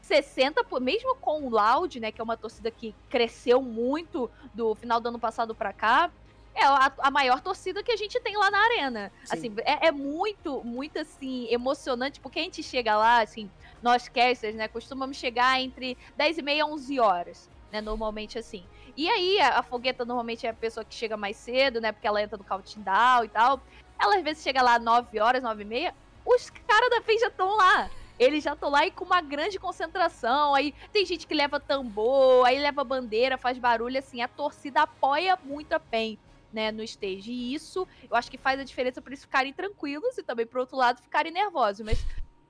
60, 0.00 0.64
mesmo 0.80 1.14
com 1.16 1.46
o 1.46 1.50
Loud, 1.50 2.00
né, 2.00 2.10
que 2.10 2.20
é 2.20 2.24
uma 2.24 2.36
torcida 2.36 2.70
que 2.70 2.94
cresceu 3.08 3.62
muito 3.62 4.30
do 4.52 4.74
final 4.74 5.00
do 5.00 5.08
ano 5.08 5.18
passado 5.18 5.54
para 5.54 5.72
cá, 5.72 6.10
é 6.52 6.64
a, 6.64 6.92
a, 6.98 7.10
maior 7.10 7.40
torcida 7.40 7.82
que 7.82 7.92
a 7.92 7.96
gente 7.96 8.18
tem 8.20 8.36
lá 8.36 8.50
na 8.50 8.58
arena. 8.58 9.12
Sim. 9.24 9.32
Assim, 9.32 9.54
é, 9.58 9.86
é, 9.86 9.92
muito, 9.92 10.64
muito 10.64 10.98
assim, 10.98 11.46
emocionante, 11.48 12.18
porque 12.18 12.40
a 12.40 12.42
gente 12.42 12.62
chega 12.62 12.96
lá, 12.96 13.22
assim, 13.22 13.48
nós 13.80 14.08
casters, 14.08 14.56
né, 14.56 14.66
costumamos 14.66 15.16
chegar 15.16 15.60
entre 15.60 15.96
10 16.16 16.38
e 16.38 16.42
meia 16.42 16.60
e 16.60 16.64
11 16.64 16.98
horas, 16.98 17.48
né, 17.70 17.80
normalmente 17.80 18.38
assim. 18.38 18.64
E 19.00 19.08
aí, 19.08 19.40
a, 19.40 19.60
a, 19.60 19.62
fogueta 19.62 20.04
normalmente 20.04 20.46
é 20.46 20.50
a 20.50 20.52
pessoa 20.52 20.84
que 20.84 20.94
chega 20.94 21.16
mais 21.16 21.34
cedo, 21.34 21.80
né? 21.80 21.90
Porque 21.90 22.06
ela 22.06 22.22
entra 22.22 22.36
no 22.36 22.44
countdown 22.44 23.24
e 23.24 23.28
tal. 23.30 23.58
Ela 23.98 24.16
às 24.16 24.22
vezes 24.22 24.42
chega 24.42 24.60
lá 24.60 24.78
9 24.78 25.18
horas, 25.18 25.42
9 25.42 25.62
e 25.62 25.64
meia. 25.64 25.94
Os 26.22 26.50
caras 26.50 26.90
da 26.90 27.00
FEI 27.00 27.18
já 27.18 27.28
estão 27.28 27.56
lá. 27.56 27.90
Eles 28.18 28.44
já 28.44 28.52
estão 28.52 28.68
lá 28.68 28.84
e 28.84 28.90
com 28.90 29.06
uma 29.06 29.22
grande 29.22 29.58
concentração. 29.58 30.54
Aí 30.54 30.74
tem 30.92 31.06
gente 31.06 31.26
que 31.26 31.32
leva 31.32 31.58
tambor, 31.58 32.44
aí 32.44 32.58
leva 32.58 32.84
bandeira, 32.84 33.38
faz 33.38 33.56
barulho, 33.56 33.98
assim. 33.98 34.20
A 34.20 34.28
torcida 34.28 34.82
apoia 34.82 35.38
muito 35.44 35.72
a 35.72 35.80
PEN. 35.80 36.18
Né, 36.52 36.72
no 36.72 36.82
stage. 36.82 37.30
E 37.30 37.54
isso 37.54 37.86
eu 38.10 38.16
acho 38.16 38.28
que 38.28 38.36
faz 38.36 38.58
a 38.58 38.64
diferença 38.64 39.00
para 39.00 39.10
eles 39.10 39.22
ficarem 39.22 39.52
tranquilos 39.52 40.18
e 40.18 40.22
também, 40.24 40.44
por 40.44 40.58
outro 40.58 40.76
lado, 40.76 41.00
ficarem 41.00 41.32
nervosos. 41.32 41.86
Mas 41.86 42.04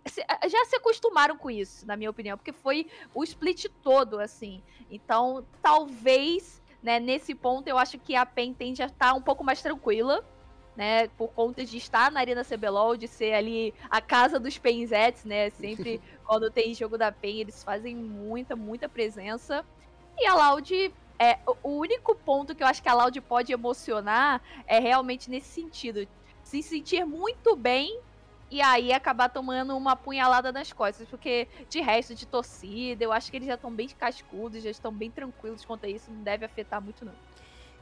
já 0.06 0.64
se 0.64 0.76
acostumaram 0.76 1.36
com 1.36 1.50
isso, 1.50 1.86
na 1.86 1.96
minha 1.96 2.10
opinião, 2.10 2.36
porque 2.36 2.52
foi 2.52 2.86
o 3.14 3.22
split 3.22 3.66
todo, 3.82 4.18
assim. 4.18 4.62
Então, 4.90 5.44
talvez, 5.62 6.60
né, 6.82 6.98
nesse 6.98 7.34
ponto, 7.34 7.68
eu 7.68 7.76
acho 7.78 7.98
que 7.98 8.16
a 8.16 8.24
PEN 8.24 8.54
tende 8.54 8.82
a 8.82 8.86
estar 8.86 9.14
um 9.14 9.22
pouco 9.22 9.44
mais 9.44 9.60
tranquila, 9.60 10.24
né, 10.76 11.08
por 11.08 11.28
conta 11.28 11.64
de 11.64 11.76
estar 11.76 12.10
na 12.10 12.20
Arena 12.20 12.44
CBLOL, 12.44 12.96
de 12.96 13.06
ser 13.06 13.34
ali 13.34 13.74
a 13.90 14.00
casa 14.00 14.38
dos 14.38 14.56
Penzettes, 14.56 15.24
né, 15.24 15.50
sempre 15.50 16.00
quando 16.24 16.50
tem 16.50 16.72
jogo 16.72 16.96
da 16.96 17.12
PEN, 17.12 17.40
eles 17.40 17.62
fazem 17.62 17.94
muita, 17.94 18.56
muita 18.56 18.88
presença. 18.88 19.64
E 20.18 20.26
a 20.26 20.34
Loud, 20.34 20.94
é, 21.18 21.38
o 21.62 21.68
único 21.68 22.14
ponto 22.14 22.54
que 22.54 22.62
eu 22.62 22.66
acho 22.66 22.82
que 22.82 22.88
a 22.88 22.94
Loud 22.94 23.20
pode 23.20 23.52
emocionar 23.52 24.40
é 24.66 24.78
realmente 24.78 25.30
nesse 25.30 25.48
sentido, 25.48 26.08
se 26.42 26.62
sentir 26.62 27.04
muito 27.04 27.54
bem 27.54 28.00
e 28.50 28.60
aí 28.60 28.92
acabar 28.92 29.28
tomando 29.28 29.76
uma 29.76 29.94
punhalada 29.94 30.50
nas 30.50 30.72
costas, 30.72 31.06
porque 31.08 31.46
de 31.68 31.80
resto 31.80 32.14
de 32.14 32.26
torcida, 32.26 33.04
eu 33.04 33.12
acho 33.12 33.30
que 33.30 33.36
eles 33.36 33.46
já 33.46 33.54
estão 33.54 33.70
bem 33.70 33.88
cascudos, 33.88 34.62
já 34.62 34.70
estão 34.70 34.92
bem 34.92 35.10
tranquilos 35.10 35.64
quanto 35.64 35.86
a 35.86 35.88
isso, 35.88 36.10
não 36.10 36.22
deve 36.22 36.44
afetar 36.44 36.82
muito 36.82 37.04
não. 37.04 37.14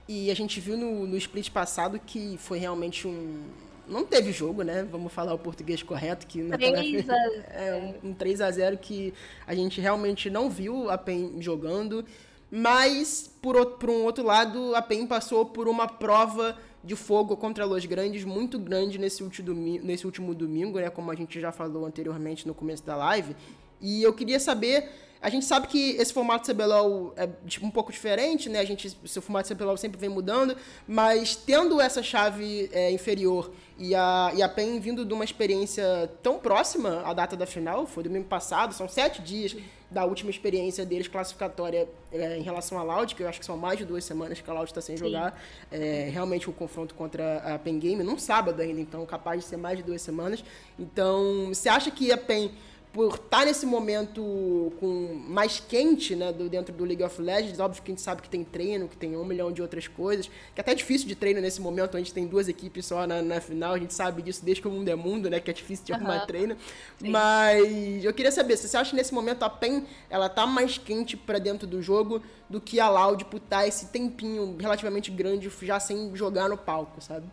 E 0.06 0.30
a 0.30 0.34
gente 0.34 0.60
viu 0.60 0.76
no, 0.76 1.06
no 1.06 1.16
split 1.16 1.50
passado 1.50 1.98
que 1.98 2.36
foi 2.38 2.58
realmente 2.58 3.06
um, 3.06 3.44
não 3.88 4.04
teve 4.04 4.32
jogo, 4.32 4.62
né? 4.62 4.86
Vamos 4.90 5.12
falar 5.12 5.32
o 5.32 5.38
português 5.38 5.82
correto, 5.82 6.26
que 6.26 6.42
3 6.42 7.08
a... 7.08 7.16
é 7.50 7.96
um, 8.02 8.10
um 8.10 8.14
3 8.14 8.40
a 8.40 8.50
0 8.50 8.78
que 8.78 9.14
a 9.46 9.54
gente 9.54 9.80
realmente 9.80 10.28
não 10.28 10.50
viu 10.50 10.90
a 10.90 10.98
PEN 10.98 11.40
jogando, 11.40 12.04
mas 12.50 13.30
por, 13.40 13.78
por 13.78 13.90
um 13.90 14.04
outro 14.04 14.24
lado, 14.24 14.74
a 14.74 14.82
PEN 14.82 15.06
passou 15.06 15.46
por 15.46 15.68
uma 15.68 15.86
prova 15.86 16.56
de 16.82 16.94
fogo 16.94 17.36
contra 17.36 17.64
Los 17.64 17.84
Grandes 17.84 18.24
muito 18.24 18.58
grande 18.58 18.98
nesse 18.98 19.22
último, 19.22 19.46
domingo, 19.46 19.84
nesse 19.84 20.06
último 20.06 20.34
domingo, 20.34 20.78
né? 20.78 20.90
Como 20.90 21.10
a 21.10 21.14
gente 21.14 21.40
já 21.40 21.52
falou 21.52 21.84
anteriormente 21.84 22.46
no 22.46 22.54
começo 22.54 22.84
da 22.84 22.96
live. 22.96 23.34
E 23.80 24.02
eu 24.02 24.12
queria 24.12 24.40
saber 24.40 24.88
a 25.20 25.28
gente 25.28 25.44
sabe 25.44 25.66
que 25.66 25.90
esse 25.92 26.12
formato 26.12 26.50
CBLOL 26.50 27.12
é 27.16 27.28
tipo, 27.46 27.66
um 27.66 27.70
pouco 27.70 27.90
diferente, 27.90 28.48
né? 28.48 28.60
A 28.60 28.64
gente, 28.64 28.96
o 29.04 29.20
formato 29.20 29.52
CBLOL 29.52 29.76
sempre 29.76 29.98
vem 29.98 30.08
mudando, 30.08 30.56
mas 30.86 31.34
tendo 31.34 31.80
essa 31.80 32.02
chave 32.02 32.70
é, 32.72 32.90
inferior 32.92 33.50
e 33.76 33.94
a, 33.94 34.32
e 34.34 34.42
a 34.42 34.48
PEN 34.48 34.78
vindo 34.80 35.04
de 35.04 35.12
uma 35.12 35.24
experiência 35.24 36.10
tão 36.22 36.38
próxima 36.38 37.02
à 37.04 37.12
data 37.12 37.36
da 37.36 37.46
final, 37.46 37.86
foi 37.86 38.02
domingo 38.02 38.26
passado, 38.26 38.72
são 38.74 38.88
sete 38.88 39.20
dias 39.20 39.56
da 39.90 40.04
última 40.04 40.30
experiência 40.30 40.84
deles 40.84 41.08
classificatória 41.08 41.88
é, 42.12 42.36
em 42.36 42.42
relação 42.42 42.78
à 42.78 42.82
Loud, 42.82 43.14
que 43.14 43.22
eu 43.22 43.28
acho 43.28 43.40
que 43.40 43.46
são 43.46 43.56
mais 43.56 43.78
de 43.78 43.84
duas 43.84 44.04
semanas 44.04 44.40
que 44.40 44.50
a 44.50 44.52
Loud 44.52 44.68
está 44.68 44.80
sem 44.80 44.96
Sim. 44.96 45.04
jogar. 45.04 45.40
É, 45.70 46.10
realmente 46.12 46.48
o 46.48 46.52
confronto 46.52 46.94
contra 46.94 47.38
a 47.38 47.58
PEN 47.58 47.78
Game, 47.78 48.02
num 48.04 48.18
sábado 48.18 48.60
ainda, 48.60 48.80
então 48.80 49.04
capaz 49.06 49.42
de 49.42 49.48
ser 49.48 49.56
mais 49.56 49.78
de 49.78 49.82
duas 49.82 50.02
semanas. 50.02 50.44
Então, 50.78 51.46
você 51.48 51.68
acha 51.68 51.90
que 51.90 52.12
a 52.12 52.18
PEN 52.18 52.50
por 52.92 53.14
estar 53.14 53.38
tá 53.40 53.44
nesse 53.44 53.66
momento 53.66 54.72
com 54.80 55.22
mais 55.28 55.60
quente, 55.60 56.16
né, 56.16 56.32
do, 56.32 56.48
dentro 56.48 56.74
do 56.74 56.84
League 56.84 57.02
of 57.02 57.20
Legends, 57.20 57.60
óbvio 57.60 57.82
que 57.82 57.90
a 57.90 57.92
gente 57.92 58.02
sabe 58.02 58.22
que 58.22 58.28
tem 58.28 58.42
treino, 58.42 58.88
que 58.88 58.96
tem 58.96 59.16
um 59.16 59.24
milhão 59.24 59.52
de 59.52 59.60
outras 59.60 59.86
coisas, 59.86 60.26
que 60.26 60.32
é 60.56 60.60
até 60.60 60.74
difícil 60.74 61.06
de 61.06 61.14
treino 61.14 61.40
nesse 61.40 61.60
momento, 61.60 61.96
a 61.96 61.98
gente 61.98 62.12
tem 62.12 62.26
duas 62.26 62.48
equipes 62.48 62.86
só 62.86 63.06
na, 63.06 63.20
na 63.22 63.40
final, 63.40 63.74
a 63.74 63.78
gente 63.78 63.94
sabe 63.94 64.22
disso 64.22 64.44
desde 64.44 64.62
que 64.62 64.68
o 64.68 64.70
mundo 64.70 64.88
é 64.88 64.94
mundo, 64.94 65.28
né, 65.28 65.40
que 65.40 65.50
é 65.50 65.54
difícil 65.54 65.84
de 65.84 65.92
arrumar 65.92 66.20
uhum. 66.20 66.26
treino, 66.26 66.56
Sim. 66.98 67.10
mas 67.10 68.04
eu 68.04 68.12
queria 68.14 68.32
saber, 68.32 68.56
se 68.56 68.68
você 68.68 68.76
acha 68.76 68.90
que 68.90 68.96
nesse 68.96 69.12
momento 69.12 69.42
a 69.42 69.50
PEN, 69.50 69.84
ela 70.08 70.28
tá 70.28 70.46
mais 70.46 70.78
quente 70.78 71.16
para 71.16 71.38
dentro 71.38 71.66
do 71.66 71.82
jogo 71.82 72.22
do 72.48 72.60
que 72.60 72.80
a 72.80 72.88
Loud 72.88 73.24
por 73.26 73.36
estar 73.36 73.58
tá 73.58 73.66
esse 73.66 73.86
tempinho 73.86 74.56
relativamente 74.58 75.10
grande 75.10 75.50
já 75.62 75.78
sem 75.78 76.14
jogar 76.16 76.48
no 76.48 76.56
palco, 76.56 77.00
sabe? 77.00 77.26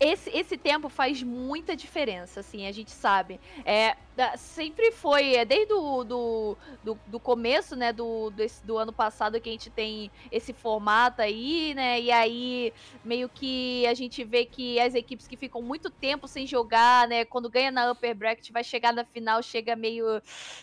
esse, 0.00 0.30
esse 0.30 0.56
tempo 0.56 0.88
faz 0.88 1.22
muita 1.22 1.74
diferença, 1.74 2.40
assim, 2.40 2.66
a 2.66 2.72
gente 2.72 2.90
sabe. 2.90 3.40
É, 3.64 3.96
sempre 4.36 4.90
foi, 4.90 5.34
é, 5.36 5.44
desde 5.44 5.72
o 5.72 6.02
do, 6.02 6.56
do, 6.82 6.98
do 7.06 7.20
começo, 7.20 7.76
né, 7.76 7.92
do, 7.92 8.30
desse, 8.30 8.64
do 8.64 8.76
ano 8.76 8.92
passado 8.92 9.40
que 9.40 9.48
a 9.48 9.52
gente 9.52 9.70
tem 9.70 10.10
esse 10.30 10.52
formato 10.52 11.22
aí, 11.22 11.72
né, 11.74 12.00
e 12.00 12.10
aí 12.10 12.72
meio 13.04 13.28
que 13.28 13.86
a 13.86 13.94
gente 13.94 14.24
vê 14.24 14.44
que 14.44 14.78
as 14.80 14.94
equipes 14.94 15.28
que 15.28 15.36
ficam 15.36 15.62
muito 15.62 15.88
tempo 15.90 16.26
sem 16.26 16.46
jogar, 16.46 17.06
né, 17.06 17.24
quando 17.24 17.48
ganha 17.48 17.70
na 17.70 17.92
upper 17.92 18.14
bracket 18.14 18.50
vai 18.50 18.64
chegar 18.64 18.92
na 18.92 19.04
final, 19.04 19.42
chega 19.42 19.76
meio, 19.76 20.20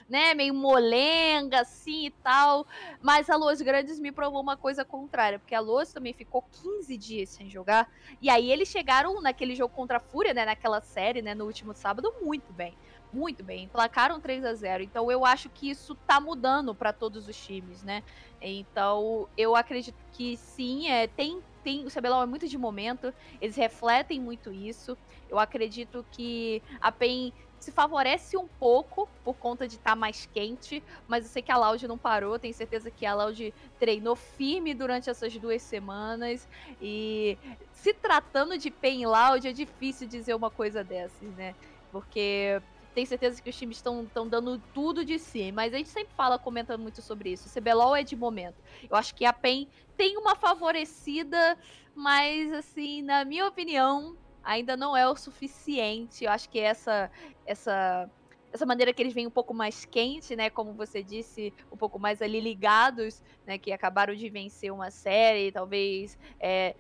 né, 0.10 0.34
meio 0.34 0.54
molenga, 0.54 1.62
assim, 1.62 2.08
e 2.08 2.12
tal, 2.12 2.68
mas 3.02 3.30
a 3.30 3.36
Los 3.38 3.62
Grandes 3.62 4.00
me 4.00 4.12
provou 4.12 4.42
uma 4.42 4.58
coisa 4.58 4.84
contrária, 4.84 5.40
porque 5.40 5.56
a 5.56 5.60
Los 5.60 5.94
também 5.94 6.14
ficou 6.14 6.44
15 6.64 6.98
dias 6.98 7.30
sem 7.30 7.50
jogar, 7.50 7.90
e 8.22 8.30
aí 8.30 8.52
eles 8.52 8.68
chegaram 8.68 9.22
naquele 9.22 9.56
jogo 9.56 9.74
contra 9.74 9.98
a 9.98 10.02
Fúria, 10.02 10.34
né, 10.34 10.46
naquela 10.46 10.82
série, 10.82 11.22
né, 11.22 11.34
no 11.34 11.46
último 11.46 11.74
sábado, 11.74 12.14
muito 12.22 12.52
bem 12.52 12.76
muito 13.16 13.44
bem, 13.44 13.70
placaram 13.70 14.20
3 14.20 14.44
a 14.44 14.54
0 14.54 14.84
Então 14.84 15.10
eu 15.10 15.26
acho 15.26 15.50
que 15.50 15.70
isso 15.70 15.96
tá 16.06 16.20
mudando 16.20 16.76
para 16.76 16.92
todos 16.92 17.28
os 17.28 17.38
times, 17.38 17.82
né? 17.82 18.04
Então 18.42 19.28
eu 19.38 19.56
acredito 19.56 19.98
que 20.12 20.36
sim, 20.36 20.90
é, 20.90 21.08
tem, 21.08 21.42
tem 21.64 21.86
o 21.86 21.90
CBLOL 21.90 22.24
é 22.24 22.26
muito 22.26 22.48
de 22.48 22.58
momento, 22.58 23.14
eles 23.40 23.56
refletem 23.56 24.20
muito 24.20 24.52
isso. 24.52 24.98
Eu 25.30 25.40
acredito 25.40 26.06
que 26.12 26.62
a 26.82 26.92
PEN 26.92 27.32
se 27.58 27.72
favorece 27.72 28.38
um 28.38 28.48
pouco 28.48 29.10
por 29.24 29.34
conta 29.36 29.68
de 29.68 29.76
estar 29.76 29.92
tá 29.92 29.96
mais 29.96 30.28
quente, 30.28 30.84
mas 31.08 31.26
eu 31.26 31.32
sei 31.32 31.42
que 31.42 31.52
a 31.52 31.58
Loud 31.58 31.88
não 31.88 31.98
parou, 31.98 32.38
tenho 32.38 32.54
certeza 32.54 32.92
que 32.92 33.06
a 33.06 33.16
Loud 33.16 33.54
treinou 33.80 34.16
firme 34.16 34.76
durante 34.76 35.10
essas 35.10 35.36
duas 35.38 35.64
semanas 35.64 36.48
e 36.80 37.38
se 37.72 37.94
tratando 37.94 38.58
de 38.58 38.70
Pen 38.70 39.08
Loud 39.08 39.48
é 39.48 39.52
difícil 39.52 40.08
dizer 40.08 40.36
uma 40.36 40.52
coisa 40.52 40.84
dessas, 40.84 41.34
né? 41.36 41.56
Porque 41.92 42.62
tenho 42.96 43.06
certeza 43.06 43.42
que 43.42 43.50
os 43.50 43.56
times 43.58 43.78
estão 43.78 44.30
dando 44.30 44.58
tudo 44.74 45.04
de 45.04 45.20
si, 45.20 45.52
mas 45.52 45.74
a 45.74 45.78
gente 45.78 45.90
sempre 45.90 46.16
fala 46.16 46.40
comentando 46.40 46.82
muito 46.82 47.02
sobre 47.02 47.34
isso. 47.34 47.50
O 47.50 47.52
CBLOL 47.52 47.94
é 47.94 48.04
de 48.04 48.16
momento. 48.16 48.56
Eu 48.90 48.96
acho 48.96 49.14
que 49.14 49.26
a 49.26 49.34
PEN 49.34 49.68
tem 49.98 50.18
uma 50.18 50.34
favorecida, 50.34 51.58
mas 51.94 52.54
assim, 52.54 53.02
na 53.02 53.26
minha 53.26 53.46
opinião, 53.46 54.18
ainda 54.42 54.78
não 54.78 54.96
é 54.96 55.06
o 55.08 55.16
suficiente. 55.16 56.24
Eu 56.24 56.32
acho 56.32 56.50
que 56.50 56.58
essa 56.58 57.12
essa 57.46 58.10
essa 58.56 58.66
maneira 58.66 58.94
que 58.94 59.02
eles 59.02 59.14
vêm 59.14 59.28
um 59.28 59.32
pouco 59.32 59.54
mais 59.54 59.86
quente, 59.86 60.36
né? 60.36 60.50
Como 60.50 60.74
você 60.74 61.04
disse, 61.04 61.54
um 61.72 61.78
pouco 61.78 62.00
mais 62.00 62.22
ali 62.22 62.40
ligados, 62.40 63.22
né? 63.46 63.58
Que 63.60 63.72
acabaram 63.72 64.16
de 64.16 64.30
vencer 64.30 64.72
uma 64.72 64.90
série, 64.92 65.52
talvez 65.52 66.18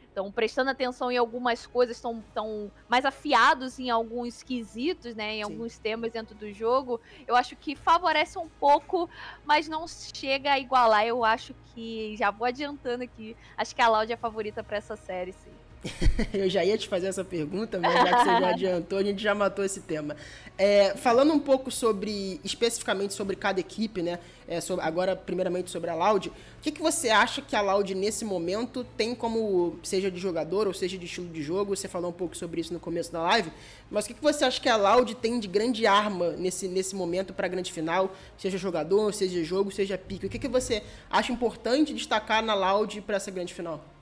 estão 0.08 0.28
é, 0.30 0.32
prestando 0.34 0.72
atenção 0.72 1.12
em 1.12 1.18
algumas 1.18 1.68
coisas, 1.68 1.98
estão 1.98 2.26
tão 2.34 2.72
mais 2.88 3.06
afiados 3.06 3.78
em 3.80 3.90
alguns 3.90 4.42
quesitos, 4.44 5.16
né? 5.16 5.36
Em 5.36 5.42
Sim. 5.42 5.44
alguns 5.44 5.80
temas 5.80 6.12
dentro 6.12 6.36
do 6.36 6.52
jogo. 6.52 7.00
Eu 7.28 7.36
acho 7.36 7.56
que 7.58 7.76
favorece 7.76 8.40
um 8.40 8.50
pouco, 8.60 9.08
mas 9.44 9.68
não 9.68 9.86
chega 9.88 10.54
a 10.54 10.60
igualar. 10.60 11.06
Eu 11.06 11.24
acho 11.24 11.54
que 11.66 12.16
já 12.18 12.32
vou 12.32 12.46
adiantando 12.48 13.04
aqui. 13.04 13.36
Acho 13.58 13.76
que 13.76 13.82
a 13.82 13.88
Loud 13.90 14.12
é 14.12 14.16
a 14.16 14.18
favorita 14.18 14.64
para 14.64 14.78
essa 14.78 14.96
série, 14.96 15.34
sim. 15.34 15.65
eu 16.34 16.50
já 16.50 16.64
ia 16.64 16.78
te 16.78 16.88
fazer 16.88 17.08
essa 17.08 17.24
pergunta, 17.24 17.80
mas 17.80 17.94
já 17.94 18.04
que 18.04 18.24
você 18.24 18.40
já 18.40 18.50
adiantou, 18.50 19.00
a 19.00 19.04
gente 19.04 19.22
já 19.22 19.36
matou 19.36 19.64
esse 19.64 19.82
tema. 19.82 20.16
É, 20.58 20.96
falando 20.96 21.34
um 21.34 21.40
pouco 21.40 21.70
sobre, 21.70 22.40
especificamente 22.44 23.14
sobre 23.14 23.36
cada 23.36 23.60
equipe, 23.60 24.02
né? 24.02 24.20
É, 24.48 24.62
sobre, 24.62 24.86
agora, 24.86 25.16
primeiramente 25.16 25.70
sobre 25.70 25.90
a 25.90 25.96
Loud, 25.96 26.30
o 26.30 26.34
que, 26.62 26.72
que 26.72 26.82
você 26.82 27.10
acha 27.10 27.42
que 27.42 27.56
a 27.56 27.62
Loud, 27.62 27.94
nesse 27.94 28.24
momento, 28.24 28.84
tem 28.96 29.14
como, 29.14 29.78
seja 29.84 30.10
de 30.10 30.20
jogador 30.20 30.68
ou 30.68 30.74
seja 30.74 30.98
de 30.98 31.06
estilo 31.06 31.28
de 31.28 31.42
jogo? 31.42 31.76
Você 31.76 31.88
falou 31.88 32.10
um 32.10 32.14
pouco 32.14 32.36
sobre 32.36 32.62
isso 32.62 32.74
no 32.74 32.80
começo 32.80 33.12
da 33.12 33.22
live, 33.22 33.52
mas 33.90 34.06
o 34.06 34.08
que, 34.08 34.14
que 34.14 34.22
você 34.22 34.46
acha 34.46 34.62
que 34.62 34.70
a 34.70 34.76
Loud 34.76 35.14
tem 35.16 35.40
de 35.40 35.48
grande 35.48 35.86
arma 35.86 36.32
nesse, 36.32 36.68
nesse 36.68 36.96
momento 36.96 37.34
para 37.34 37.46
a 37.48 37.50
grande 37.50 37.72
final? 37.72 38.16
Seja 38.38 38.58
jogador, 38.58 39.14
seja 39.14 39.44
jogo, 39.44 39.72
seja 39.72 39.98
pique. 39.98 40.26
O 40.26 40.30
que, 40.30 40.40
que 40.40 40.48
você 40.48 40.84
acha 41.10 41.32
importante 41.32 41.94
destacar 41.94 42.44
na 42.44 42.54
Loud 42.54 43.02
para 43.02 43.18
essa 43.18 43.30
grande 43.30 43.54
final? 43.54 43.95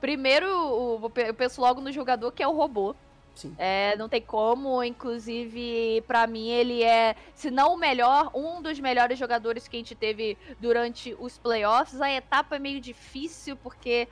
Primeiro, 0.00 0.46
eu 0.46 1.34
penso 1.34 1.60
logo 1.60 1.80
no 1.80 1.92
jogador 1.92 2.32
que 2.32 2.42
é 2.42 2.48
o 2.48 2.52
robô. 2.52 2.94
Sim. 3.34 3.54
É, 3.58 3.96
não 3.96 4.08
tem 4.08 4.20
como, 4.20 4.82
inclusive, 4.82 6.02
para 6.06 6.26
mim 6.26 6.48
ele 6.48 6.82
é, 6.82 7.14
se 7.34 7.50
não 7.50 7.74
o 7.74 7.76
melhor, 7.76 8.30
um 8.34 8.60
dos 8.60 8.78
melhores 8.80 9.18
jogadores 9.18 9.66
que 9.68 9.76
a 9.76 9.80
gente 9.80 9.94
teve 9.94 10.36
durante 10.58 11.16
os 11.18 11.38
playoffs. 11.38 12.00
A 12.00 12.12
etapa 12.12 12.56
é 12.56 12.58
meio 12.58 12.80
difícil 12.80 13.56
porque 13.56 14.08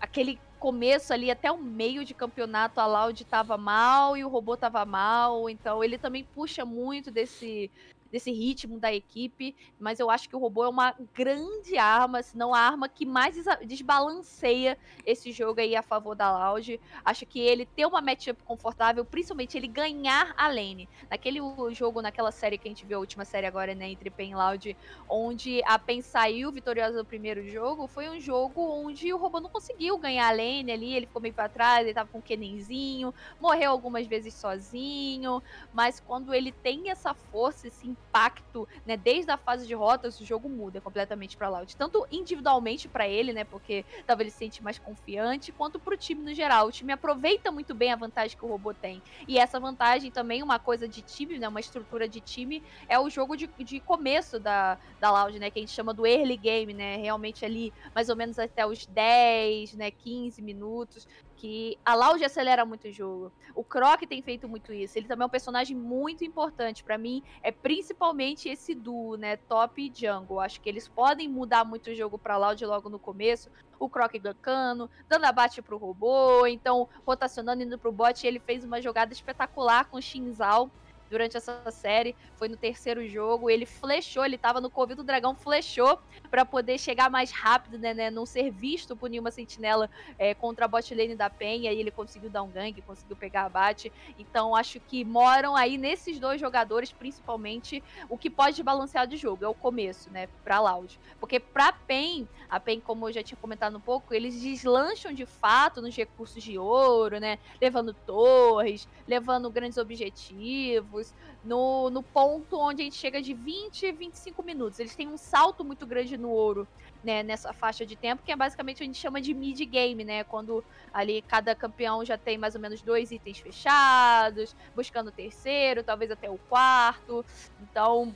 aquele 0.00 0.38
começo 0.58 1.12
ali 1.12 1.30
até 1.30 1.50
o 1.50 1.58
meio 1.58 2.04
de 2.04 2.14
campeonato 2.14 2.80
a 2.80 2.86
Loud 2.86 3.24
tava 3.24 3.56
mal 3.56 4.16
e 4.16 4.24
o 4.24 4.28
robô 4.28 4.56
tava 4.56 4.84
mal, 4.84 5.50
então 5.50 5.82
ele 5.82 5.98
também 5.98 6.24
puxa 6.34 6.64
muito 6.64 7.10
desse 7.10 7.68
desse 8.12 8.30
ritmo 8.30 8.78
da 8.78 8.92
equipe, 8.92 9.56
mas 9.78 9.98
eu 9.98 10.10
acho 10.10 10.28
que 10.28 10.36
o 10.36 10.38
robô 10.38 10.64
é 10.64 10.68
uma 10.68 10.94
grande 11.14 11.78
arma, 11.78 12.22
se 12.22 12.36
não 12.36 12.54
a 12.54 12.60
arma 12.60 12.88
que 12.88 13.06
mais 13.06 13.34
desbalanceia 13.64 14.78
esse 15.06 15.32
jogo 15.32 15.60
aí 15.60 15.74
a 15.74 15.82
favor 15.82 16.14
da 16.14 16.30
Loud. 16.30 16.78
Acho 17.04 17.24
que 17.24 17.40
ele 17.40 17.64
ter 17.64 17.86
uma 17.86 18.02
matchup 18.02 18.42
confortável, 18.44 19.04
principalmente 19.04 19.56
ele 19.56 19.66
ganhar 19.66 20.34
a 20.36 20.48
lane. 20.48 20.88
Naquele 21.10 21.40
jogo, 21.72 22.02
naquela 22.02 22.30
série 22.30 22.58
que 22.58 22.68
a 22.68 22.70
gente 22.70 22.84
viu, 22.84 22.98
a 22.98 23.00
última 23.00 23.24
série 23.24 23.46
agora, 23.46 23.74
né, 23.74 23.88
entre 23.88 24.10
PEN 24.10 24.32
e 24.32 24.34
Loud, 24.34 24.76
onde 25.08 25.62
a 25.64 25.78
PEN 25.78 26.02
saiu 26.02 26.52
vitoriosa 26.52 26.98
no 26.98 27.06
primeiro 27.06 27.46
jogo, 27.48 27.88
foi 27.88 28.10
um 28.10 28.20
jogo 28.20 28.60
onde 28.60 29.12
o 29.12 29.16
robô 29.16 29.40
não 29.40 29.48
conseguiu 29.48 29.96
ganhar 29.98 30.28
a 30.28 30.32
lane 30.32 30.70
ali, 30.70 30.92
ele 30.92 31.06
ficou 31.06 31.22
meio 31.22 31.34
pra 31.34 31.48
trás, 31.48 31.84
ele 31.86 31.94
tava 31.94 32.10
com 32.10 32.18
o 32.18 32.22
Kenenzinho, 32.22 33.14
morreu 33.40 33.70
algumas 33.70 34.06
vezes 34.06 34.34
sozinho, 34.34 35.42
mas 35.72 35.98
quando 35.98 36.34
ele 36.34 36.52
tem 36.52 36.90
essa 36.90 37.14
força, 37.14 37.68
esse 37.68 37.96
impacto, 38.08 38.66
né, 38.84 38.96
desde 38.96 39.30
a 39.30 39.38
fase 39.38 39.66
de 39.66 39.74
rotas, 39.74 40.18
o 40.20 40.24
jogo 40.24 40.48
muda 40.48 40.80
completamente 40.80 41.36
para 41.36 41.48
Loud, 41.48 41.76
tanto 41.76 42.06
individualmente 42.10 42.88
para 42.88 43.08
ele, 43.08 43.32
né, 43.32 43.44
porque 43.44 43.84
talvez 44.06 44.26
ele 44.26 44.30
se 44.30 44.38
sente 44.38 44.62
mais 44.62 44.78
confiante, 44.78 45.52
quanto 45.52 45.80
para 45.80 45.94
o 45.94 45.96
time 45.96 46.22
no 46.22 46.34
geral. 46.34 46.66
O 46.66 46.72
time 46.72 46.92
aproveita 46.92 47.50
muito 47.50 47.74
bem 47.74 47.92
a 47.92 47.96
vantagem 47.96 48.36
que 48.36 48.44
o 48.44 48.48
robô 48.48 48.74
tem. 48.74 49.02
E 49.26 49.38
essa 49.38 49.58
vantagem 49.58 50.10
também, 50.10 50.42
uma 50.42 50.58
coisa 50.58 50.88
de 50.88 51.02
time, 51.02 51.38
né, 51.38 51.48
uma 51.48 51.60
estrutura 51.60 52.08
de 52.08 52.20
time, 52.20 52.62
é 52.88 52.98
o 52.98 53.08
jogo 53.10 53.36
de, 53.36 53.48
de 53.58 53.80
começo 53.80 54.38
da, 54.40 54.78
da 55.00 55.10
Loud, 55.10 55.38
né, 55.38 55.50
que 55.50 55.58
a 55.58 55.62
gente 55.62 55.72
chama 55.72 55.94
do 55.94 56.06
early 56.06 56.36
game, 56.36 56.74
né, 56.74 56.96
realmente 56.96 57.44
ali 57.44 57.72
mais 57.94 58.08
ou 58.08 58.16
menos 58.16 58.38
até 58.38 58.66
os 58.66 58.86
10, 58.86 59.72
né, 59.74 59.90
15 59.90 60.42
minutos, 60.42 61.06
que 61.42 61.76
a 61.84 61.96
Loud 61.96 62.24
acelera 62.24 62.64
muito 62.64 62.86
o 62.86 62.92
jogo. 62.92 63.32
O 63.52 63.64
Croc 63.64 64.00
tem 64.02 64.22
feito 64.22 64.48
muito 64.48 64.72
isso. 64.72 64.96
Ele 64.96 65.08
também 65.08 65.24
é 65.24 65.26
um 65.26 65.28
personagem 65.28 65.76
muito 65.76 66.24
importante 66.24 66.84
para 66.84 66.96
mim, 66.96 67.20
é 67.42 67.50
principalmente 67.50 68.48
esse 68.48 68.76
duo, 68.76 69.16
né, 69.16 69.36
Top 69.36 69.82
e 69.82 69.92
Jungle. 69.92 70.38
Acho 70.38 70.60
que 70.60 70.68
eles 70.68 70.86
podem 70.86 71.28
mudar 71.28 71.64
muito 71.64 71.90
o 71.90 71.94
jogo 71.96 72.16
para 72.16 72.36
Loud 72.36 72.64
logo 72.64 72.88
no 72.88 72.96
começo. 72.96 73.50
O 73.76 73.88
Croc 73.88 74.12
gankando, 74.20 74.88
dando 75.08 75.24
abate 75.24 75.60
pro 75.60 75.78
robô, 75.78 76.46
então 76.46 76.88
rotacionando 77.04 77.64
indo 77.64 77.76
pro 77.76 77.90
bot, 77.90 78.24
ele 78.24 78.38
fez 78.38 78.62
uma 78.62 78.80
jogada 78.80 79.12
espetacular 79.12 79.86
com 79.86 79.96
o 79.96 80.02
Shinzal 80.02 80.70
durante 81.12 81.36
essa 81.36 81.70
série. 81.70 82.16
Foi 82.36 82.48
no 82.48 82.56
terceiro 82.56 83.06
jogo. 83.06 83.50
Ele 83.50 83.66
flechou, 83.66 84.24
ele 84.24 84.38
tava 84.38 84.60
no 84.60 84.70
Covid 84.70 84.96
do 84.96 85.04
Dragão, 85.04 85.34
flechou 85.34 85.98
para 86.30 86.44
poder 86.44 86.78
chegar 86.78 87.10
mais 87.10 87.30
rápido, 87.30 87.78
né, 87.78 87.92
né? 87.92 88.10
Não 88.10 88.24
ser 88.24 88.50
visto 88.50 88.96
por 88.96 89.10
nenhuma 89.10 89.30
sentinela 89.30 89.90
é, 90.18 90.34
contra 90.34 90.64
a 90.64 90.68
bot 90.68 90.94
lane 90.94 91.14
da 91.14 91.28
Penha. 91.28 91.70
E 91.70 91.78
ele 91.78 91.90
conseguiu 91.90 92.30
dar 92.30 92.42
um 92.42 92.50
gank, 92.50 92.80
conseguiu 92.82 93.14
pegar 93.14 93.44
abate. 93.44 93.92
Então 94.18 94.56
acho 94.56 94.80
que 94.80 95.04
moram 95.04 95.54
aí 95.54 95.76
nesses 95.76 96.18
dois 96.18 96.40
jogadores, 96.40 96.92
principalmente, 96.92 97.84
o 98.08 98.16
que 98.16 98.30
pode 98.30 98.62
balancear 98.62 99.06
de 99.06 99.18
jogo. 99.18 99.44
É 99.44 99.48
o 99.48 99.54
começo, 99.54 100.10
né? 100.10 100.28
Pra 100.42 100.60
Loud. 100.60 100.98
Porque 101.20 101.38
pra 101.38 101.72
PEN, 101.72 102.26
a 102.48 102.58
PEN, 102.58 102.80
como 102.80 103.06
eu 103.08 103.12
já 103.12 103.22
tinha 103.22 103.36
comentado 103.36 103.76
um 103.76 103.80
pouco, 103.80 104.14
eles 104.14 104.40
deslancham 104.40 105.12
de 105.12 105.26
fato 105.26 105.82
nos 105.82 105.94
recursos 105.94 106.42
de 106.42 106.58
ouro, 106.58 107.20
né? 107.20 107.38
Levando 107.60 107.92
torres, 107.92 108.88
levando 109.06 109.50
grandes 109.50 109.76
objetivos 109.76 111.01
no, 111.42 111.90
no 111.90 112.02
ponto 112.02 112.58
onde 112.58 112.82
a 112.82 112.84
gente 112.84 112.96
chega 112.96 113.20
de 113.22 113.34
20 113.34 113.86
a 113.86 113.92
25 113.92 114.42
minutos. 114.42 114.78
Eles 114.78 114.94
têm 114.96 115.08
um 115.08 115.16
salto 115.16 115.64
muito 115.64 115.86
grande 115.86 116.16
no 116.18 116.30
ouro, 116.30 116.68
né, 117.02 117.22
nessa 117.22 117.52
faixa 117.52 117.84
de 117.86 117.96
tempo, 117.96 118.22
que 118.22 118.32
é 118.32 118.36
basicamente 118.36 118.82
a 118.82 118.86
gente 118.86 118.98
chama 118.98 119.20
de 119.20 119.34
mid 119.34 119.58
game, 119.68 120.04
né? 120.04 120.24
Quando 120.24 120.64
ali 120.92 121.22
cada 121.22 121.54
campeão 121.56 122.04
já 122.04 122.16
tem 122.18 122.38
mais 122.38 122.54
ou 122.54 122.60
menos 122.60 122.82
dois 122.82 123.10
itens 123.10 123.38
fechados, 123.38 124.54
buscando 124.74 125.08
o 125.08 125.12
terceiro, 125.12 125.84
talvez 125.84 126.10
até 126.10 126.30
o 126.30 126.38
quarto. 126.48 127.24
Então, 127.58 128.14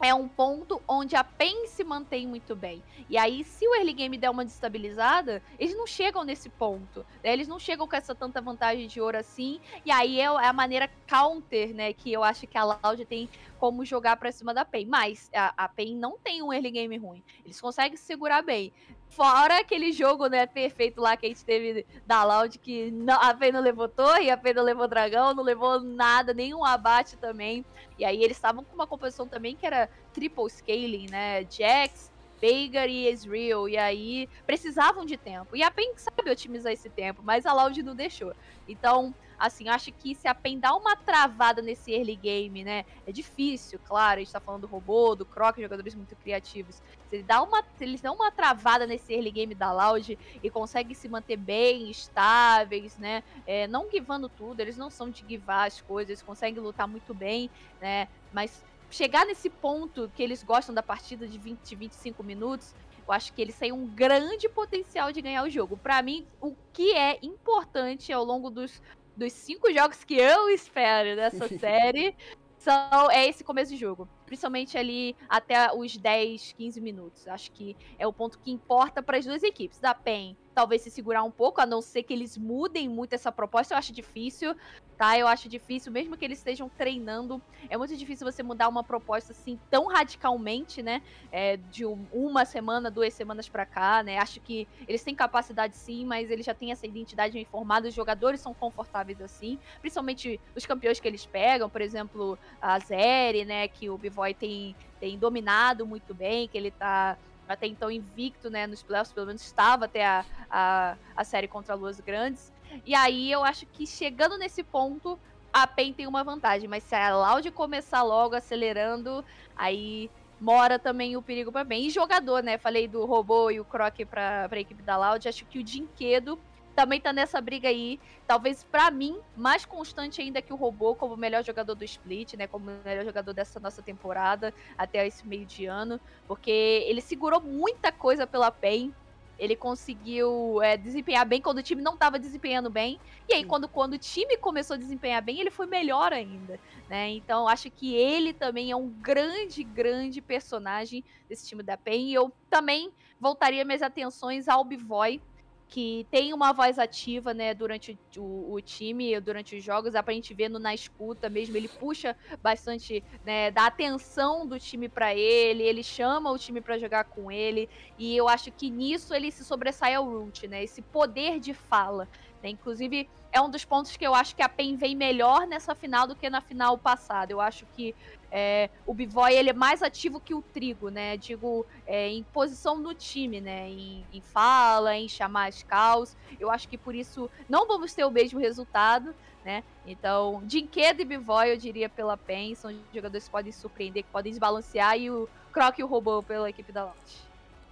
é 0.00 0.14
um 0.14 0.28
ponto 0.28 0.82
onde 0.86 1.16
a 1.16 1.24
PEN 1.24 1.66
se 1.66 1.82
mantém 1.82 2.26
muito 2.26 2.54
bem. 2.54 2.82
E 3.08 3.16
aí, 3.16 3.44
se 3.44 3.66
o 3.66 3.74
early 3.74 3.92
game 3.92 4.18
der 4.18 4.30
uma 4.30 4.44
destabilizada, 4.44 5.42
eles 5.58 5.76
não 5.76 5.86
chegam 5.86 6.24
nesse 6.24 6.48
ponto. 6.48 7.00
Né? 7.22 7.32
Eles 7.32 7.48
não 7.48 7.58
chegam 7.58 7.88
com 7.88 7.96
essa 7.96 8.14
tanta 8.14 8.40
vantagem 8.40 8.86
de 8.86 9.00
ouro 9.00 9.16
assim. 9.16 9.60
E 9.84 9.90
aí 9.90 10.20
é, 10.20 10.24
é 10.24 10.46
a 10.46 10.52
maneira 10.52 10.90
counter, 11.06 11.74
né? 11.74 11.92
Que 11.92 12.12
eu 12.12 12.22
acho 12.22 12.46
que 12.46 12.58
a 12.58 12.64
Loud 12.64 13.04
tem 13.06 13.28
como 13.58 13.84
jogar 13.84 14.16
pra 14.16 14.32
cima 14.32 14.52
da 14.52 14.64
PEN. 14.64 14.86
Mas 14.86 15.30
a, 15.34 15.52
a 15.56 15.68
PEN 15.68 15.96
não 15.96 16.18
tem 16.18 16.42
um 16.42 16.52
early 16.52 16.70
game 16.70 16.96
ruim. 16.98 17.22
Eles 17.44 17.60
conseguem 17.60 17.96
segurar 17.96 18.42
bem. 18.42 18.72
Fora 19.08 19.60
aquele 19.60 19.92
jogo, 19.92 20.26
né, 20.26 20.46
perfeito 20.46 21.00
lá 21.00 21.16
que 21.16 21.24
a 21.24 21.28
gente 21.28 21.44
teve 21.44 21.86
da 22.06 22.22
Loud, 22.22 22.58
que 22.58 22.90
não, 22.90 23.14
a 23.14 23.32
PEN 23.32 23.52
não 23.52 23.60
levou 23.60 23.88
torre, 23.88 24.30
a 24.30 24.36
PEN 24.36 24.54
não 24.54 24.62
levou 24.62 24.86
dragão, 24.86 25.32
não 25.32 25.42
levou 25.42 25.80
nada, 25.80 26.34
nenhum 26.34 26.64
abate 26.64 27.16
também. 27.16 27.64
E 27.98 28.04
aí 28.04 28.22
eles 28.22 28.36
estavam 28.36 28.62
com 28.62 28.74
uma 28.74 28.86
composição 28.86 29.26
também 29.26 29.56
que 29.56 29.66
era 29.66 29.88
triple 30.12 30.50
scaling, 30.50 31.06
né? 31.10 31.46
Jax, 31.48 32.12
Veigar 32.40 32.88
e 32.88 33.06
Ezreal. 33.06 33.68
E 33.68 33.78
aí 33.78 34.28
precisavam 34.46 35.06
de 35.06 35.16
tempo. 35.16 35.56
E 35.56 35.62
a 35.62 35.70
PEN 35.70 35.94
sabe 35.96 36.30
otimizar 36.30 36.72
esse 36.72 36.90
tempo, 36.90 37.22
mas 37.22 37.46
a 37.46 37.52
Loud 37.52 37.82
não 37.82 37.94
deixou. 37.94 38.34
Então, 38.68 39.14
assim, 39.38 39.68
acho 39.68 39.92
que 39.92 40.14
se 40.14 40.28
a 40.28 40.34
PEN 40.34 40.60
dá 40.60 40.74
uma 40.74 40.96
travada 40.96 41.62
nesse 41.62 41.92
early 41.92 42.16
game, 42.16 42.64
né? 42.64 42.84
É 43.04 43.12
difícil, 43.12 43.78
claro, 43.82 44.20
a 44.20 44.24
gente 44.24 44.32
tá 44.32 44.40
falando 44.40 44.62
do 44.62 44.66
robô, 44.66 45.14
do 45.14 45.26
Croc, 45.26 45.58
jogadores 45.58 45.94
muito 45.94 46.16
criativos. 46.16 46.76
Se, 46.76 47.16
ele 47.16 47.22
dá 47.22 47.42
uma, 47.42 47.62
eles 47.80 48.00
dão 48.00 48.14
uma 48.14 48.30
travada 48.30 48.86
nesse 48.86 49.12
early 49.12 49.30
game 49.30 49.54
da 49.54 49.72
Loud 49.72 50.18
e 50.42 50.50
conseguem 50.50 50.94
se 50.94 51.08
manter 51.08 51.36
bem, 51.36 51.90
estáveis, 51.90 52.96
né? 52.98 53.22
É, 53.46 53.66
não 53.68 53.88
givando 53.90 54.28
tudo, 54.28 54.60
eles 54.60 54.76
não 54.76 54.90
são 54.90 55.10
de 55.10 55.26
givar 55.26 55.66
as 55.66 55.80
coisas, 55.80 56.10
eles 56.10 56.22
conseguem 56.22 56.60
lutar 56.60 56.88
muito 56.88 57.14
bem, 57.14 57.50
né? 57.80 58.08
Mas 58.32 58.64
chegar 58.90 59.26
nesse 59.26 59.50
ponto 59.50 60.10
que 60.10 60.22
eles 60.22 60.42
gostam 60.42 60.74
da 60.74 60.82
partida 60.82 61.26
de 61.26 61.38
20, 61.38 61.74
25 61.74 62.22
minutos, 62.22 62.74
eu 63.06 63.12
acho 63.12 63.32
que 63.32 63.42
eles 63.42 63.58
têm 63.58 63.72
um 63.72 63.86
grande 63.86 64.48
potencial 64.48 65.12
de 65.12 65.22
ganhar 65.22 65.42
o 65.44 65.50
jogo. 65.50 65.76
Para 65.76 66.02
mim, 66.02 66.26
o 66.40 66.56
que 66.72 66.92
é 66.92 67.18
importante 67.22 68.12
ao 68.12 68.24
longo 68.24 68.50
dos, 68.50 68.80
dos 69.16 69.32
cinco 69.32 69.72
jogos 69.72 70.04
que 70.04 70.14
eu 70.14 70.48
espero 70.50 71.16
dessa 71.16 71.48
série 71.58 72.14
são, 72.58 73.10
é 73.10 73.28
esse 73.28 73.42
começo 73.42 73.72
de 73.72 73.76
jogo. 73.76 74.08
Principalmente 74.26 74.76
ali 74.76 75.16
até 75.28 75.72
os 75.72 75.96
10, 75.96 76.52
15 76.52 76.80
minutos. 76.80 77.26
Acho 77.26 77.50
que 77.52 77.76
é 77.98 78.06
o 78.06 78.12
ponto 78.12 78.38
que 78.38 78.50
importa 78.50 79.02
para 79.02 79.18
as 79.18 79.24
duas 79.24 79.42
equipes. 79.42 79.80
Da 79.80 79.94
PEN 79.94 80.36
talvez 80.56 80.80
se 80.80 80.90
segurar 80.90 81.22
um 81.22 81.30
pouco, 81.30 81.60
a 81.60 81.66
não 81.66 81.82
ser 81.82 82.02
que 82.02 82.14
eles 82.14 82.38
mudem 82.38 82.88
muito 82.88 83.12
essa 83.12 83.30
proposta, 83.30 83.74
eu 83.74 83.78
acho 83.78 83.92
difícil, 83.92 84.56
tá? 84.96 85.18
Eu 85.18 85.28
acho 85.28 85.50
difícil, 85.50 85.92
mesmo 85.92 86.16
que 86.16 86.24
eles 86.24 86.38
estejam 86.38 86.70
treinando, 86.70 87.42
é 87.68 87.76
muito 87.76 87.94
difícil 87.94 88.26
você 88.26 88.42
mudar 88.42 88.66
uma 88.66 88.82
proposta 88.82 89.32
assim 89.32 89.60
tão 89.68 89.86
radicalmente, 89.86 90.82
né? 90.82 91.02
É, 91.30 91.58
de 91.58 91.84
uma 91.84 92.46
semana, 92.46 92.90
duas 92.90 93.12
semanas 93.12 93.50
para 93.50 93.66
cá, 93.66 94.02
né? 94.02 94.16
Acho 94.16 94.40
que 94.40 94.66
eles 94.88 95.04
têm 95.04 95.14
capacidade 95.14 95.76
sim, 95.76 96.06
mas 96.06 96.30
eles 96.30 96.46
já 96.46 96.54
têm 96.54 96.72
essa 96.72 96.86
identidade 96.86 97.38
informada, 97.38 97.88
os 97.88 97.94
jogadores 97.94 98.40
são 98.40 98.54
confortáveis 98.54 99.20
assim, 99.20 99.58
principalmente 99.82 100.40
os 100.54 100.64
campeões 100.64 100.98
que 100.98 101.06
eles 101.06 101.26
pegam, 101.26 101.68
por 101.68 101.82
exemplo, 101.82 102.38
a 102.58 102.78
Zeri, 102.78 103.44
né? 103.44 103.68
Que 103.68 103.90
o 103.90 103.98
Bivoy 104.16 104.32
tem, 104.32 104.74
tem 104.98 105.18
dominado 105.18 105.86
muito 105.86 106.14
bem, 106.14 106.48
que 106.48 106.56
ele 106.56 106.70
tá 106.70 107.18
até 107.46 107.66
então 107.66 107.90
invicto, 107.90 108.50
né, 108.50 108.66
nos 108.66 108.82
playoffs, 108.82 109.12
pelo 109.12 109.26
menos 109.26 109.42
estava 109.42 109.84
até 109.84 110.04
a, 110.04 110.24
a, 110.50 110.96
a 111.14 111.24
série 111.24 111.46
contra 111.46 111.74
Luas 111.74 112.00
Grandes. 112.00 112.52
E 112.84 112.94
aí 112.94 113.30
eu 113.30 113.44
acho 113.44 113.66
que 113.66 113.86
chegando 113.86 114.36
nesse 114.38 114.64
ponto, 114.64 115.18
a 115.52 115.66
PEN 115.66 115.92
tem 115.92 116.06
uma 116.08 116.24
vantagem, 116.24 116.68
mas 116.68 116.82
se 116.82 116.94
a 116.94 117.16
Loud 117.16 117.48
começar 117.52 118.02
logo 118.02 118.34
acelerando, 118.34 119.24
aí 119.54 120.10
mora 120.40 120.78
também 120.78 121.16
o 121.16 121.22
perigo 121.22 121.52
para 121.52 121.62
bem. 121.62 121.86
E 121.86 121.90
jogador, 121.90 122.42
né? 122.42 122.58
Falei 122.58 122.88
do 122.88 123.04
robô 123.06 123.50
e 123.50 123.60
o 123.60 123.64
Croc 123.64 123.94
para 124.10 124.48
a 124.50 124.58
equipe 124.58 124.82
da 124.82 124.96
Loud. 124.96 125.28
Acho 125.28 125.46
que 125.46 125.60
o 125.60 125.64
Dinquedo 125.64 126.38
também 126.76 127.00
tá 127.00 127.10
nessa 127.10 127.40
briga 127.40 127.68
aí. 127.68 127.98
Talvez 128.26 128.62
para 128.62 128.90
mim, 128.90 129.18
mais 129.34 129.64
constante 129.64 130.20
ainda 130.20 130.42
que 130.42 130.52
o 130.52 130.56
robô, 130.56 130.94
como 130.94 131.16
melhor 131.16 131.42
jogador 131.42 131.74
do 131.74 131.84
split, 131.84 132.34
né? 132.34 132.46
Como 132.46 132.70
melhor 132.84 133.04
jogador 133.04 133.32
dessa 133.32 133.58
nossa 133.58 133.82
temporada 133.82 134.52
até 134.76 135.04
esse 135.06 135.26
meio 135.26 135.46
de 135.46 135.64
ano. 135.64 135.98
Porque 136.28 136.84
ele 136.86 137.00
segurou 137.00 137.40
muita 137.40 137.90
coisa 137.90 138.26
pela 138.26 138.50
PEN. 138.50 138.92
Ele 139.38 139.56
conseguiu 139.56 140.62
é, 140.62 140.76
desempenhar 140.76 141.26
bem 141.26 141.40
quando 141.40 141.58
o 141.58 141.62
time 141.62 141.82
não 141.82 141.94
estava 141.94 142.18
desempenhando 142.18 142.70
bem. 142.70 143.00
E 143.28 143.34
aí, 143.34 143.44
quando, 143.44 143.68
quando 143.68 143.94
o 143.94 143.98
time 143.98 144.36
começou 144.36 144.74
a 144.74 144.78
desempenhar 144.78 145.22
bem, 145.22 145.40
ele 145.40 145.50
foi 145.50 145.66
melhor 145.66 146.12
ainda. 146.12 146.60
Né? 146.88 147.10
Então, 147.10 147.48
acho 147.48 147.70
que 147.70 147.94
ele 147.94 148.32
também 148.32 148.70
é 148.70 148.76
um 148.76 148.88
grande, 148.88 149.62
grande 149.64 150.20
personagem 150.20 151.02
desse 151.28 151.46
time 151.46 151.62
da 151.62 151.76
PEN. 151.76 152.08
E 152.08 152.14
eu 152.14 152.32
também 152.48 152.90
voltaria 153.20 153.64
minhas 153.64 153.82
atenções 153.82 154.48
ao 154.48 154.64
Bivoy, 154.64 155.20
que 155.68 156.06
tem 156.10 156.32
uma 156.32 156.52
voz 156.52 156.78
ativa, 156.78 157.34
né, 157.34 157.52
durante 157.52 157.98
o, 158.16 158.54
o, 158.54 158.60
time, 158.60 159.18
durante 159.20 159.56
os 159.56 159.64
jogos, 159.64 159.92
dá 159.92 160.02
pra 160.02 160.14
gente 160.14 160.32
ver 160.32 160.48
no, 160.48 160.58
na 160.58 160.74
escuta 160.74 161.28
mesmo, 161.28 161.56
ele 161.56 161.68
puxa 161.68 162.16
bastante, 162.42 163.02
né, 163.24 163.50
dá 163.50 163.66
atenção 163.66 164.46
do 164.46 164.58
time 164.58 164.88
para 164.88 165.14
ele, 165.14 165.62
ele 165.62 165.82
chama 165.82 166.30
o 166.30 166.38
time 166.38 166.60
para 166.60 166.78
jogar 166.78 167.04
com 167.04 167.30
ele, 167.30 167.68
e 167.98 168.16
eu 168.16 168.28
acho 168.28 168.52
que 168.52 168.70
nisso 168.70 169.12
ele 169.12 169.30
se 169.30 169.44
sobressai 169.44 169.94
ao 169.94 170.04
Root, 170.04 170.46
né, 170.46 170.62
esse 170.62 170.82
poder 170.82 171.40
de 171.40 171.52
fala, 171.52 172.08
né, 172.46 172.50
inclusive 172.50 173.08
é 173.32 173.40
um 173.40 173.50
dos 173.50 173.64
pontos 173.64 173.96
que 173.96 174.06
eu 174.06 174.14
acho 174.14 174.34
que 174.36 174.42
a 174.42 174.48
PEN 174.48 174.76
vem 174.76 174.94
melhor 174.94 175.46
nessa 175.46 175.74
final 175.74 176.06
do 176.06 176.14
que 176.14 176.30
na 176.30 176.40
final 176.40 176.78
passada, 176.78 177.32
eu 177.32 177.40
acho 177.40 177.66
que 177.74 177.94
é, 178.30 178.70
o 178.86 178.94
Bivoy 178.94 179.34
ele 179.34 179.50
é 179.50 179.52
mais 179.52 179.82
ativo 179.82 180.20
que 180.20 180.34
o 180.34 180.42
Trigo, 180.42 180.88
né? 180.88 181.16
Digo, 181.16 181.64
é, 181.86 182.08
em 182.08 182.22
posição 182.22 182.76
no 182.76 182.92
time, 182.92 183.40
né? 183.40 183.68
Em, 183.68 184.04
em, 184.12 184.20
fala, 184.20 184.96
em 184.96 185.08
chamar 185.08 185.48
as 185.48 185.62
caos. 185.62 186.16
Eu 186.38 186.50
acho 186.50 186.68
que 186.68 186.76
por 186.76 186.94
isso 186.94 187.30
não 187.48 187.66
vamos 187.66 187.94
ter 187.94 188.04
o 188.04 188.10
mesmo 188.10 188.40
resultado, 188.40 189.14
né? 189.44 189.62
Então, 189.86 190.42
Dinquedo 190.44 191.02
e 191.02 191.04
Bivoy, 191.04 191.52
eu 191.52 191.56
diria 191.56 191.88
pela 191.88 192.16
PEN, 192.16 192.54
são 192.54 192.74
jogadores 192.92 193.24
que 193.24 193.30
podem 193.30 193.52
surpreender, 193.52 194.02
que 194.02 194.10
podem 194.10 194.32
desbalancear, 194.32 194.98
e 194.98 195.10
o 195.10 195.28
Croc 195.52 195.78
e 195.78 195.84
o 195.84 195.86
Robô 195.86 196.22
pela 196.22 196.50
equipe 196.50 196.72
da 196.72 196.84
Lounge. 196.84 197.26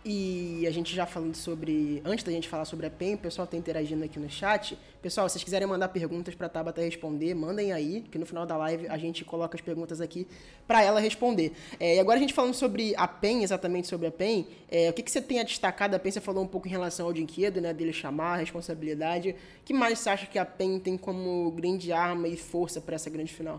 E 0.07 0.67
a 0.67 0.71
gente 0.71 0.95
já 0.95 1.07
falando 1.07 1.35
sobre. 1.35 2.03
Antes 2.05 2.23
da 2.25 2.31
gente 2.31 2.47
falar 2.47 2.67
sobre 2.67 2.85
a 2.85 2.91
PEN, 2.91 3.15
o 3.15 3.19
pessoal 3.19 3.47
tá 3.47 3.57
interagindo 3.57 4.05
aqui 4.05 4.19
no 4.19 4.29
chat. 4.29 4.77
Pessoal, 5.01 5.27
se 5.27 5.33
vocês 5.33 5.45
quiserem 5.45 5.67
mandar 5.67 5.89
perguntas 5.89 6.35
pra 6.35 6.47
Tabata 6.47 6.83
responder, 6.83 7.35
mandem 7.35 7.73
aí, 7.73 8.03
que 8.03 8.19
no 8.19 8.27
final 8.27 8.45
da 8.45 8.55
live 8.55 8.87
a 8.89 8.99
gente 8.99 9.25
coloca 9.25 9.57
as 9.57 9.63
perguntas 9.63 10.03
aqui 10.03 10.27
para 10.67 10.83
ela 10.83 11.01
responder. 11.01 11.53
É, 11.81 11.97
e 11.97 12.01
agora 12.01 12.19
a 12.19 12.21
gente 12.21 12.35
falando 12.35 12.53
sobre 12.53 12.95
a 12.99 13.09
PEN, 13.09 13.43
exatamente 13.43 13.89
sobre 13.89 14.07
a 14.07 14.11
PEN, 14.11 14.47
é, 14.71 14.91
o 14.91 14.93
que, 14.93 15.03
que 15.03 15.11
você 15.11 15.23
tem 15.23 15.41
a 15.41 15.43
destacar 15.43 15.89
da 15.89 15.99
PEN? 15.99 16.13
Você 16.13 16.21
falou 16.21 16.45
um 16.45 16.49
pouco 16.49 16.69
em 16.69 16.71
relação 16.71 17.07
ao 17.07 17.13
Dinquedo, 17.13 17.63
né? 17.63 17.73
Dele 17.73 17.93
chamar, 17.93 18.35
a 18.35 18.37
responsabilidade. 18.37 19.31
O 19.31 19.65
que 19.65 19.73
mais 19.73 20.01
você 20.01 20.11
acha 20.11 20.27
que 20.27 20.39
a 20.39 20.45
PEN 20.45 20.81
tem 20.81 20.99
como 20.99 21.51
grande 21.53 21.93
arma 21.93 22.29
e 22.29 22.37
força 22.37 22.79
para 22.79 22.95
essa 22.95 23.09
grande 23.09 23.33
final? 23.33 23.59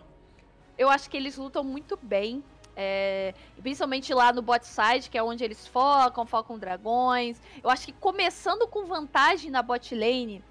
Eu 0.78 0.90
acho 0.90 1.10
que 1.10 1.16
eles 1.16 1.38
lutam 1.38 1.64
muito 1.64 1.98
bem 2.02 2.44
é, 2.76 3.34
principalmente 3.62 4.14
lá 4.14 4.34
no 4.34 4.42
bot 4.42 4.66
side, 4.66 5.10
que 5.10 5.18
é 5.18 5.24
onde 5.24 5.44
eles 5.44 5.66
focam, 5.68 6.26
focam 6.26 6.60
dragões. 6.60 7.40
Eu 7.64 7.70
acho 7.70 7.86
que 7.86 7.94
começando 7.94 8.68
com 8.68 8.86
vantagem 8.86 9.50
na 9.50 9.62
bot 9.62 9.96
lane, 9.96 10.44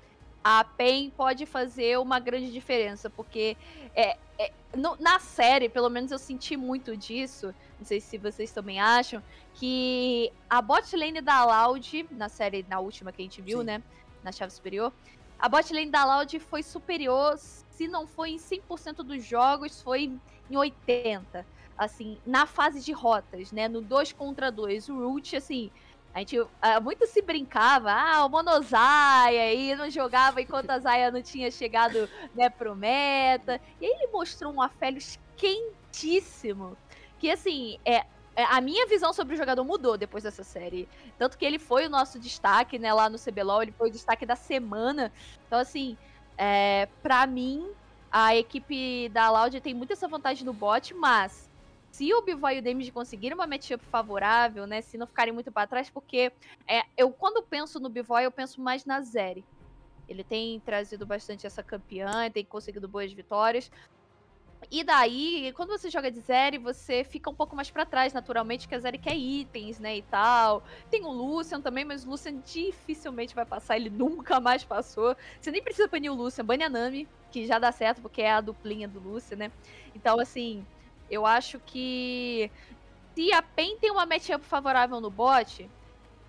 a 0.42 0.64
PEN 0.64 1.10
pode 1.10 1.46
fazer 1.46 1.98
uma 1.98 2.18
grande 2.18 2.50
diferença, 2.52 3.08
porque 3.10 3.56
é, 3.94 4.16
é, 4.38 4.52
no, 4.76 4.96
na 5.00 5.18
série, 5.18 5.68
pelo 5.68 5.88
menos 5.88 6.10
eu 6.10 6.18
senti 6.18 6.56
muito 6.56 6.96
disso, 6.96 7.54
não 7.78 7.86
sei 7.86 8.00
se 8.00 8.18
vocês 8.18 8.52
também 8.52 8.80
acham, 8.80 9.22
que 9.54 10.32
a 10.48 10.60
bot 10.60 10.94
lane 10.96 11.20
da 11.20 11.44
Loud, 11.44 12.06
na 12.10 12.28
série, 12.28 12.64
na 12.68 12.80
última 12.80 13.12
que 13.12 13.22
a 13.22 13.24
gente 13.24 13.40
viu, 13.40 13.60
Sim. 13.60 13.64
né, 13.64 13.82
na 14.22 14.32
chave 14.32 14.52
superior, 14.52 14.92
a 15.38 15.48
bot 15.48 15.72
lane 15.72 15.90
da 15.90 16.04
Loud 16.04 16.38
foi 16.40 16.62
superior, 16.62 17.38
se 17.38 17.88
não 17.88 18.06
foi 18.06 18.30
em 18.30 18.36
100% 18.36 18.96
dos 18.96 19.24
jogos, 19.24 19.80
foi 19.80 20.04
em 20.50 20.54
80% 20.54 21.44
assim, 21.76 22.18
na 22.24 22.46
fase 22.46 22.80
de 22.80 22.92
rotas, 22.92 23.52
né? 23.52 23.68
No 23.68 23.80
2 23.80 24.12
contra 24.12 24.50
2. 24.50 24.88
O 24.88 25.08
Root, 25.08 25.36
assim, 25.36 25.70
a 26.14 26.20
gente 26.20 26.38
uh, 26.38 26.48
muito 26.80 27.06
se 27.06 27.20
brincava, 27.20 27.90
ah, 27.90 28.24
o 28.24 28.28
Monozaia, 28.28 29.42
aí 29.42 29.74
não 29.74 29.90
jogava 29.90 30.40
enquanto 30.40 30.70
a 30.70 30.78
Zaya 30.78 31.10
não 31.10 31.20
tinha 31.20 31.50
chegado, 31.50 32.08
né, 32.34 32.48
pro 32.48 32.76
meta. 32.76 33.60
E 33.80 33.86
aí 33.86 33.92
ele 33.92 34.12
mostrou 34.12 34.52
um 34.52 34.62
Aphelios 34.62 35.18
quentíssimo. 35.36 36.76
Que, 37.18 37.32
assim, 37.32 37.78
é, 37.84 38.04
é, 38.36 38.44
a 38.44 38.60
minha 38.60 38.86
visão 38.86 39.12
sobre 39.12 39.34
o 39.34 39.36
jogador 39.36 39.64
mudou 39.64 39.98
depois 39.98 40.22
dessa 40.22 40.44
série. 40.44 40.88
Tanto 41.18 41.36
que 41.36 41.44
ele 41.44 41.58
foi 41.58 41.86
o 41.86 41.90
nosso 41.90 42.18
destaque, 42.18 42.78
né, 42.78 42.92
lá 42.92 43.08
no 43.08 43.18
CBLOL, 43.18 43.62
ele 43.62 43.72
foi 43.72 43.88
o 43.88 43.92
destaque 43.92 44.24
da 44.24 44.36
semana. 44.36 45.12
Então, 45.48 45.58
assim, 45.58 45.98
é, 46.38 46.88
pra 47.02 47.26
mim, 47.26 47.68
a 48.10 48.36
equipe 48.36 49.08
da 49.08 49.32
Loud 49.32 49.60
tem 49.60 49.74
muito 49.74 49.92
essa 49.92 50.06
vantagem 50.06 50.44
no 50.44 50.52
bot, 50.52 50.94
mas 50.94 51.50
se 51.94 52.12
o 52.12 52.22
Bivoy 52.22 52.56
e 52.56 52.58
o 52.58 52.62
Damage 52.62 52.90
conseguirem 52.90 53.36
uma 53.36 53.46
matchup 53.46 53.84
favorável, 53.84 54.66
né? 54.66 54.80
Se 54.80 54.98
não 54.98 55.06
ficarem 55.06 55.32
muito 55.32 55.52
para 55.52 55.68
trás, 55.68 55.88
porque 55.88 56.32
é, 56.68 56.82
eu 56.96 57.12
quando 57.12 57.40
penso 57.44 57.78
no 57.78 57.88
Bivoy, 57.88 58.24
eu 58.24 58.32
penso 58.32 58.60
mais 58.60 58.84
na 58.84 59.00
Zeri. 59.00 59.44
Ele 60.08 60.24
tem 60.24 60.58
trazido 60.58 61.06
bastante 61.06 61.46
essa 61.46 61.62
campeã, 61.62 62.28
tem 62.32 62.44
conseguido 62.44 62.88
boas 62.88 63.12
vitórias. 63.12 63.70
E 64.72 64.82
daí, 64.82 65.52
quando 65.54 65.68
você 65.68 65.88
joga 65.88 66.10
de 66.10 66.18
Zeri, 66.18 66.58
você 66.58 67.04
fica 67.04 67.30
um 67.30 67.34
pouco 67.34 67.54
mais 67.54 67.70
para 67.70 67.86
trás, 67.86 68.12
naturalmente, 68.12 68.66
que 68.66 68.74
a 68.74 68.80
Zeri 68.80 68.98
quer 68.98 69.14
itens, 69.14 69.78
né, 69.78 69.96
e 69.96 70.02
tal. 70.02 70.64
Tem 70.90 71.04
o 71.04 71.12
Lucian 71.12 71.60
também, 71.60 71.84
mas 71.84 72.04
o 72.04 72.10
Lucian 72.10 72.40
dificilmente 72.40 73.36
vai 73.36 73.46
passar, 73.46 73.76
ele 73.76 73.90
nunca 73.90 74.40
mais 74.40 74.64
passou. 74.64 75.14
Você 75.40 75.52
nem 75.52 75.62
precisa 75.62 75.86
banir 75.86 76.10
o 76.10 76.14
Lucian, 76.16 76.44
bane 76.44 76.64
a 76.64 76.68
Nami, 76.68 77.06
que 77.30 77.46
já 77.46 77.60
dá 77.60 77.70
certo, 77.70 78.02
porque 78.02 78.22
é 78.22 78.32
a 78.32 78.40
duplinha 78.40 78.88
do 78.88 78.98
Lucian, 78.98 79.36
né. 79.36 79.52
Então, 79.94 80.18
assim, 80.18 80.66
eu 81.08 81.26
acho 81.26 81.60
que 81.60 82.50
se 83.16 83.32
a 83.32 83.42
PEN 83.42 83.78
tem 83.80 83.90
uma 83.90 84.06
matchup 84.06 84.44
favorável 84.46 85.00
no 85.00 85.10
bot, 85.10 85.72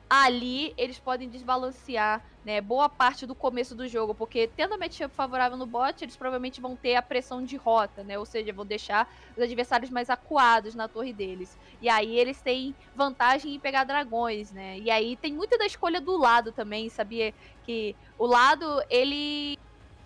ali 0.09 0.73
eles 0.77 0.99
podem 0.99 1.29
desbalancear 1.29 2.23
né, 2.43 2.61
boa 2.61 2.87
parte 2.87 3.25
do 3.25 3.35
começo 3.35 3.75
do 3.75 3.87
jogo, 3.87 4.13
porque 4.15 4.47
tendo 4.47 4.75
a 4.75 4.77
matchup 4.77 5.15
favorável 5.15 5.57
no 5.57 5.65
bot, 5.65 6.03
eles 6.03 6.15
provavelmente 6.17 6.61
vão 6.61 6.77
ter 6.77 6.95
a 6.95 7.01
pressão 7.01 7.43
de 7.43 7.57
rota, 7.57 8.03
né? 8.03 8.19
Ou 8.19 8.25
seja, 8.25 8.53
vão 8.53 8.65
deixar 8.65 9.07
os 9.35 9.43
adversários 9.43 9.89
mais 9.89 10.09
acuados 10.09 10.75
na 10.75 10.87
torre 10.87 11.11
deles. 11.13 11.57
E 11.81 11.89
aí 11.89 12.15
eles 12.17 12.41
têm 12.41 12.75
vantagem 12.93 13.55
em 13.55 13.59
pegar 13.59 13.83
dragões, 13.83 14.51
né? 14.51 14.79
E 14.79 14.91
aí 14.91 15.17
tem 15.17 15.33
muito 15.33 15.57
da 15.57 15.65
escolha 15.65 15.99
do 15.99 16.17
lado 16.17 16.53
também, 16.53 16.89
sabia 16.89 17.33
que 17.63 17.97
o 18.17 18.27
lado 18.27 18.65
ele 18.89 19.53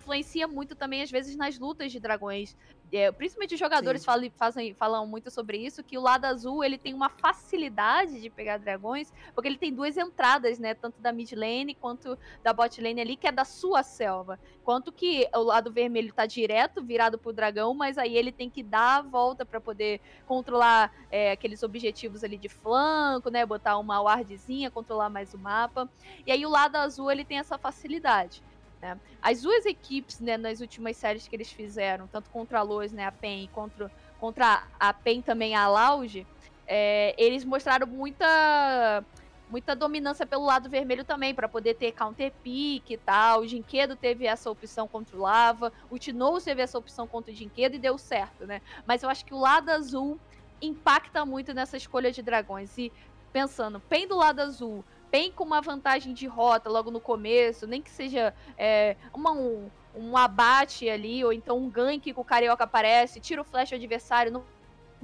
influencia 0.00 0.48
muito 0.48 0.74
também 0.74 1.02
às 1.02 1.10
vezes 1.10 1.36
nas 1.36 1.58
lutas 1.58 1.92
de 1.92 2.00
dragões. 2.00 2.54
É, 2.92 3.12
principalmente 3.12 3.54
os 3.54 3.60
jogadores 3.60 4.04
falam, 4.04 4.30
fazem, 4.36 4.74
falam 4.74 5.06
muito 5.06 5.30
sobre 5.30 5.58
isso, 5.58 5.82
que 5.82 5.96
o 5.96 6.00
lado 6.00 6.24
azul 6.24 6.64
ele 6.64 6.76
tem 6.76 6.92
uma 6.92 7.08
facilidade 7.08 8.20
de 8.20 8.28
pegar 8.28 8.58
dragões, 8.58 9.12
porque 9.34 9.48
ele 9.48 9.56
tem 9.56 9.72
duas 9.72 9.96
entradas, 9.96 10.58
né? 10.58 10.74
Tanto 10.74 11.00
da 11.00 11.12
mid 11.12 11.32
lane 11.32 11.74
quanto 11.74 12.18
da 12.42 12.52
bot 12.52 12.80
lane 12.80 13.00
ali, 13.00 13.16
que 13.16 13.28
é 13.28 13.32
da 13.32 13.44
sua 13.44 13.82
selva. 13.82 14.40
Quanto 14.64 14.90
que 14.90 15.28
o 15.34 15.42
lado 15.42 15.70
vermelho 15.70 16.12
tá 16.12 16.26
direto, 16.26 16.82
virado 16.82 17.16
pro 17.16 17.32
dragão, 17.32 17.74
mas 17.74 17.96
aí 17.96 18.16
ele 18.16 18.32
tem 18.32 18.50
que 18.50 18.62
dar 18.62 18.98
a 18.98 19.02
volta 19.02 19.46
para 19.46 19.60
poder 19.60 20.00
controlar 20.26 20.92
é, 21.10 21.32
aqueles 21.32 21.62
objetivos 21.62 22.24
ali 22.24 22.36
de 22.36 22.48
flanco, 22.48 23.30
né? 23.30 23.46
Botar 23.46 23.78
uma 23.78 24.00
wardzinha, 24.00 24.70
controlar 24.70 25.08
mais 25.08 25.32
o 25.32 25.38
mapa. 25.38 25.88
E 26.26 26.32
aí 26.32 26.44
o 26.44 26.50
lado 26.50 26.76
azul 26.76 27.10
ele 27.10 27.24
tem 27.24 27.38
essa 27.38 27.56
facilidade. 27.56 28.42
Né? 28.80 28.98
As 29.20 29.42
duas 29.42 29.66
equipes, 29.66 30.20
né, 30.20 30.36
nas 30.36 30.60
últimas 30.60 30.96
séries 30.96 31.28
que 31.28 31.36
eles 31.36 31.52
fizeram, 31.52 32.06
tanto 32.08 32.30
contra 32.30 32.60
a 32.60 32.62
Lois, 32.62 32.92
né, 32.92 33.04
a 33.04 33.12
PEN, 33.12 33.48
contra, 33.52 33.90
contra 34.18 34.66
a 34.78 34.92
PEN 34.92 35.20
também 35.22 35.54
a 35.54 35.68
Lounge, 35.68 36.26
é, 36.66 37.14
eles 37.18 37.44
mostraram 37.44 37.86
muita 37.86 39.04
muita 39.50 39.74
dominância 39.74 40.24
pelo 40.24 40.44
lado 40.44 40.70
vermelho 40.70 41.04
também, 41.04 41.34
para 41.34 41.48
poder 41.48 41.74
ter 41.74 41.90
counter 41.90 42.32
pick 42.40 42.88
e 42.90 42.96
tal. 42.96 43.40
O 43.40 43.48
Jinquedo 43.48 43.96
teve 43.96 44.24
essa 44.24 44.48
opção 44.48 44.86
contra 44.86 45.16
o 45.16 45.20
Lava, 45.20 45.72
o 45.90 45.98
Tinoz 45.98 46.44
teve 46.44 46.62
essa 46.62 46.78
opção 46.78 47.04
contra 47.08 47.32
o 47.32 47.34
Jinquedo 47.34 47.74
e 47.74 47.80
deu 47.80 47.98
certo, 47.98 48.46
né? 48.46 48.62
Mas 48.86 49.02
eu 49.02 49.10
acho 49.10 49.24
que 49.24 49.34
o 49.34 49.40
lado 49.40 49.70
azul 49.70 50.20
impacta 50.62 51.26
muito 51.26 51.52
nessa 51.52 51.76
escolha 51.76 52.12
de 52.12 52.22
dragões. 52.22 52.78
E 52.78 52.92
pensando, 53.32 53.80
PEN 53.80 54.06
do 54.06 54.16
lado 54.16 54.40
azul, 54.40 54.84
PEN 55.10 55.32
com 55.32 55.44
uma 55.44 55.60
vantagem 55.60 56.14
de 56.14 56.26
rota 56.26 56.70
logo 56.70 56.90
no 56.90 57.00
começo, 57.00 57.66
nem 57.66 57.82
que 57.82 57.90
seja 57.90 58.34
é, 58.56 58.96
uma, 59.12 59.32
um, 59.32 59.68
um 59.94 60.16
abate 60.16 60.88
ali, 60.88 61.24
ou 61.24 61.32
então 61.32 61.58
um 61.58 61.68
gank 61.68 62.00
que 62.00 62.20
o 62.20 62.24
Carioca 62.24 62.64
aparece, 62.64 63.20
tira 63.20 63.40
o 63.40 63.44
flash 63.44 63.70
do 63.70 63.76
adversário, 63.76 64.32
não 64.32 64.44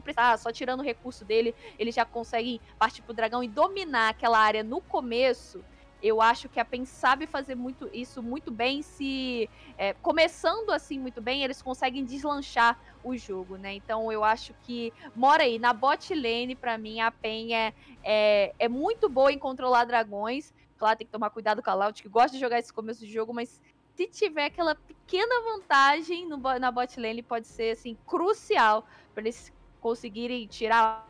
precisar, 0.02 0.36
só 0.38 0.52
tirando 0.52 0.80
o 0.80 0.84
recurso 0.84 1.24
dele, 1.24 1.54
ele 1.78 1.90
já 1.90 2.04
consegue 2.04 2.60
partir 2.78 3.02
pro 3.02 3.14
dragão 3.14 3.42
e 3.42 3.48
dominar 3.48 4.10
aquela 4.10 4.38
área 4.38 4.62
no 4.62 4.80
começo. 4.80 5.64
Eu 6.06 6.22
acho 6.22 6.48
que 6.48 6.60
a 6.60 6.64
PEN 6.64 6.84
sabe 6.84 7.26
fazer 7.26 7.56
muito 7.56 7.90
isso 7.92 8.22
muito 8.22 8.50
bem. 8.50 8.80
Se 8.80 9.50
é, 9.76 9.92
começando 9.94 10.70
assim 10.70 11.00
muito 11.00 11.20
bem, 11.20 11.42
eles 11.42 11.60
conseguem 11.60 12.04
deslanchar 12.04 12.78
o 13.02 13.16
jogo, 13.16 13.56
né? 13.56 13.74
Então 13.74 14.12
eu 14.12 14.22
acho 14.22 14.54
que 14.62 14.92
mora 15.16 15.42
aí 15.42 15.58
na 15.58 15.72
bot 15.72 16.14
lane 16.14 16.54
para 16.54 16.78
mim 16.78 17.00
a 17.00 17.10
PEN 17.10 17.54
é, 17.54 17.74
é, 18.04 18.54
é, 18.56 18.68
muito 18.68 19.08
boa 19.08 19.32
em 19.32 19.38
controlar 19.38 19.84
dragões. 19.84 20.54
Claro, 20.78 20.96
tem 20.96 21.06
que 21.06 21.12
tomar 21.12 21.30
cuidado 21.30 21.60
com 21.60 21.70
a 21.70 21.74
Loud, 21.74 22.00
que 22.00 22.08
gosta 22.08 22.32
de 22.32 22.38
jogar 22.38 22.60
esse 22.60 22.72
começo 22.72 23.00
de 23.00 23.10
jogo, 23.10 23.34
mas 23.34 23.60
se 23.96 24.06
tiver 24.06 24.44
aquela 24.44 24.74
pequena 24.76 25.40
vantagem 25.42 26.28
no, 26.28 26.36
na 26.36 26.70
bot 26.70 27.00
lane, 27.00 27.22
pode 27.22 27.48
ser 27.48 27.70
assim 27.70 27.96
crucial 28.06 28.86
para 29.12 29.22
eles 29.22 29.52
conseguirem 29.80 30.46
tirar 30.46 31.08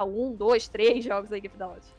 um, 0.00 0.34
dois, 0.34 0.66
três 0.66 1.04
jogos 1.04 1.30
da 1.30 1.38
equipe 1.38 1.56
da 1.56 1.68
Odd. 1.68 1.95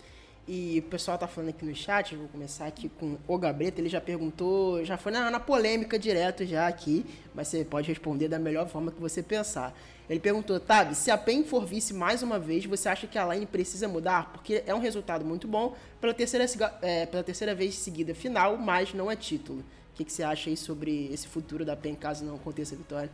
E 0.47 0.79
o 0.79 0.89
pessoal 0.89 1.17
tá 1.17 1.27
falando 1.27 1.49
aqui 1.49 1.65
no 1.65 1.75
chat, 1.75 2.15
vou 2.15 2.29
começar 2.29 2.67
aqui 2.67 2.88
com 2.88 3.17
o 3.27 3.38
Gabreta, 3.38 3.81
ele 3.81 3.89
já 3.89 3.99
perguntou, 3.99 4.83
já 4.86 4.97
foi 4.97 5.12
na, 5.12 5.29
na, 5.29 5.41
polêmica 5.41 5.99
direto 5.99 6.45
já 6.45 6.67
aqui, 6.67 7.05
mas 7.36 7.49
você 7.49 7.65
pode 7.65 7.89
responder 7.89 8.29
da 8.29 8.39
melhor 8.39 8.65
forma 8.69 8.89
que 8.89 9.01
você 9.01 9.21
pensar. 9.21 9.77
Ele 10.10 10.21
perguntou, 10.21 10.57
Tab, 10.57 10.93
se 10.93 11.12
a 11.12 11.17
PEN 11.17 11.43
for 11.43 11.65
vice 11.65 11.93
mais 11.93 12.23
uma 12.23 12.39
vez, 12.39 12.65
você 12.65 12.88
acha 12.88 13.05
que 13.07 13.17
a 13.17 13.33
line 13.33 13.45
precisa 13.45 13.89
mudar? 13.89 14.31
Porque 14.31 14.63
é 14.65 14.73
um 14.73 14.79
resultado 14.79 15.25
muito 15.25 15.49
bom 15.49 15.75
pela 15.99 16.13
terceira, 16.13 16.45
é, 16.81 17.05
pela 17.05 17.23
terceira 17.23 17.53
vez 17.53 17.75
seguida 17.75 18.15
final, 18.15 18.55
mas 18.55 18.93
não 18.93 19.12
é 19.12 19.17
título. 19.17 19.60
O 19.60 19.97
que, 19.97 20.05
que 20.05 20.13
você 20.13 20.23
acha 20.23 20.49
aí 20.49 20.55
sobre 20.55 21.12
esse 21.12 21.27
futuro 21.27 21.65
da 21.65 21.75
PEN 21.75 21.95
caso 21.95 22.23
não 22.23 22.36
aconteça 22.36 22.73
a 22.73 22.77
vitória? 22.77 23.12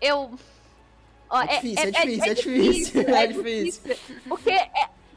Eu 0.00 0.38
Ó, 1.30 1.42
é, 1.42 1.60
difícil, 1.60 1.84
é, 1.84 1.88
é, 1.88 1.90
difícil, 1.90 2.24
é, 2.24 2.34
difícil, 2.34 3.00
é, 3.14 3.26
difícil. 3.28 3.82
Porque, 4.28 4.50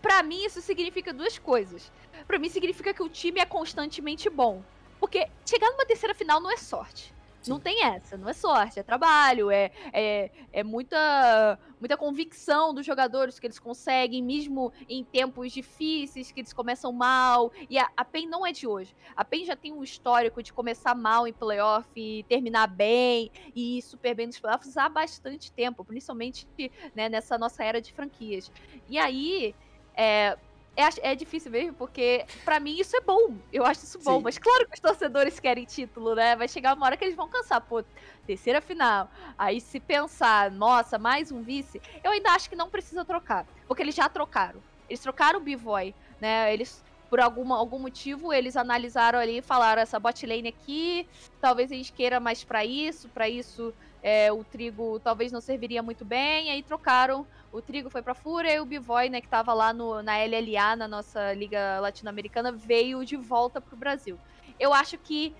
pra 0.03 0.21
mim, 0.21 0.43
isso 0.45 0.61
significa 0.61 1.13
duas 1.13 1.39
coisas. 1.39 1.89
Pra 2.27 2.37
mim, 2.37 2.49
significa 2.49 2.93
que 2.93 3.01
o 3.01 3.09
time 3.09 3.39
é 3.39 3.45
constantemente 3.45 4.29
bom. 4.29 4.61
Porque 4.99 5.27
chegar 5.45 5.71
numa 5.71 5.85
terceira 5.85 6.13
final 6.13 6.41
não 6.41 6.51
é 6.51 6.57
sorte. 6.57 7.13
Sim. 7.41 7.51
Não 7.51 7.59
tem 7.59 7.83
essa, 7.83 8.15
não 8.15 8.29
é 8.29 8.33
sorte, 8.33 8.79
é 8.79 8.83
trabalho, 8.83 9.51
é, 9.51 9.69
é, 9.91 10.31
é 10.53 10.63
muita, 10.63 11.59
muita 11.77 11.97
convicção 11.97 12.73
dos 12.73 12.85
jogadores 12.85 13.37
que 13.37 13.45
eles 13.45 13.59
conseguem, 13.59 14.23
mesmo 14.23 14.71
em 14.87 15.03
tempos 15.03 15.51
difíceis, 15.51 16.31
que 16.31 16.39
eles 16.39 16.53
começam 16.53 16.93
mal. 16.93 17.51
E 17.69 17.77
a, 17.77 17.89
a 17.97 18.05
PEN 18.05 18.27
não 18.27 18.47
é 18.47 18.53
de 18.53 18.65
hoje. 18.65 18.95
A 19.13 19.25
PEN 19.25 19.43
já 19.43 19.57
tem 19.57 19.73
um 19.73 19.83
histórico 19.83 20.41
de 20.41 20.53
começar 20.53 20.95
mal 20.95 21.27
em 21.27 21.33
playoff 21.33 21.89
e 21.97 22.23
terminar 22.29 22.67
bem, 22.67 23.29
e 23.53 23.77
ir 23.77 23.81
super 23.81 24.15
bem 24.15 24.27
nos 24.27 24.39
playoffs 24.39 24.77
há 24.77 24.87
bastante 24.87 25.51
tempo, 25.51 25.83
principalmente 25.83 26.47
né, 26.95 27.09
nessa 27.09 27.37
nossa 27.37 27.61
era 27.61 27.81
de 27.81 27.91
franquias. 27.91 28.49
E 28.87 28.97
aí. 28.97 29.53
É, 29.95 30.37
é, 30.75 31.11
é 31.11 31.15
difícil 31.15 31.51
mesmo, 31.51 31.73
porque 31.73 32.25
para 32.43 32.59
mim 32.59 32.79
isso 32.79 32.95
é 32.97 33.01
bom. 33.01 33.35
Eu 33.51 33.65
acho 33.65 33.83
isso 33.83 33.99
bom. 33.99 34.17
Sim. 34.17 34.23
Mas 34.23 34.37
claro 34.37 34.67
que 34.67 34.73
os 34.73 34.79
torcedores 34.79 35.39
querem 35.39 35.65
título, 35.65 36.15
né? 36.15 36.35
Vai 36.35 36.47
chegar 36.47 36.75
uma 36.75 36.85
hora 36.85 36.97
que 36.97 37.05
eles 37.05 37.15
vão 37.15 37.27
cansar. 37.27 37.61
Pô, 37.61 37.83
terceira 38.25 38.59
final. 38.61 39.09
Aí 39.37 39.61
se 39.61 39.79
pensar, 39.79 40.49
nossa, 40.51 40.97
mais 40.97 41.31
um 41.31 41.41
vice, 41.41 41.81
eu 42.03 42.11
ainda 42.11 42.31
acho 42.31 42.49
que 42.49 42.55
não 42.55 42.69
precisa 42.69 43.05
trocar. 43.05 43.45
Porque 43.67 43.83
eles 43.83 43.95
já 43.95 44.09
trocaram. 44.09 44.61
Eles 44.89 44.99
trocaram 44.99 45.39
o 45.39 45.43
B-Boy, 45.43 45.93
né? 46.19 46.51
Eles 46.51 46.83
por 47.13 47.19
alguma, 47.19 47.55
algum 47.55 47.77
motivo, 47.77 48.33
eles 48.33 48.57
analisaram 48.57 49.19
ali 49.19 49.37
e 49.37 49.41
falaram: 49.43 49.79
essa 49.83 49.99
bot 49.99 50.25
lane 50.25 50.49
aqui, 50.49 51.07
talvez 51.39 51.71
a 51.71 51.75
gente 51.75 51.93
queira 51.93 52.19
mais 52.19 52.43
para 52.43 52.65
isso, 52.65 53.07
para 53.09 53.29
isso 53.29 53.71
é, 54.03 54.31
o 54.33 54.43
trigo 54.43 54.99
talvez 54.99 55.31
não 55.31 55.39
serviria 55.39 55.81
muito 55.81 56.03
bem, 56.03 56.51
aí 56.51 56.61
trocaram. 56.61 57.25
O 57.53 57.61
trigo 57.61 57.89
foi 57.89 58.03
pra 58.03 58.13
Fúria 58.13 58.53
e 58.53 58.59
o 58.59 58.65
Bivoy, 58.65 59.07
né, 59.07 59.21
que 59.21 59.29
tava 59.29 59.53
lá 59.53 59.71
no, 59.71 60.03
na 60.03 60.17
LLA, 60.17 60.75
na 60.75 60.89
nossa 60.89 61.33
Liga 61.33 61.79
Latino-Americana, 61.79 62.51
veio 62.51 63.05
de 63.05 63.15
volta 63.15 63.61
pro 63.61 63.77
Brasil. 63.77 64.19
Eu 64.59 64.73
acho 64.73 64.97
que, 64.97 65.33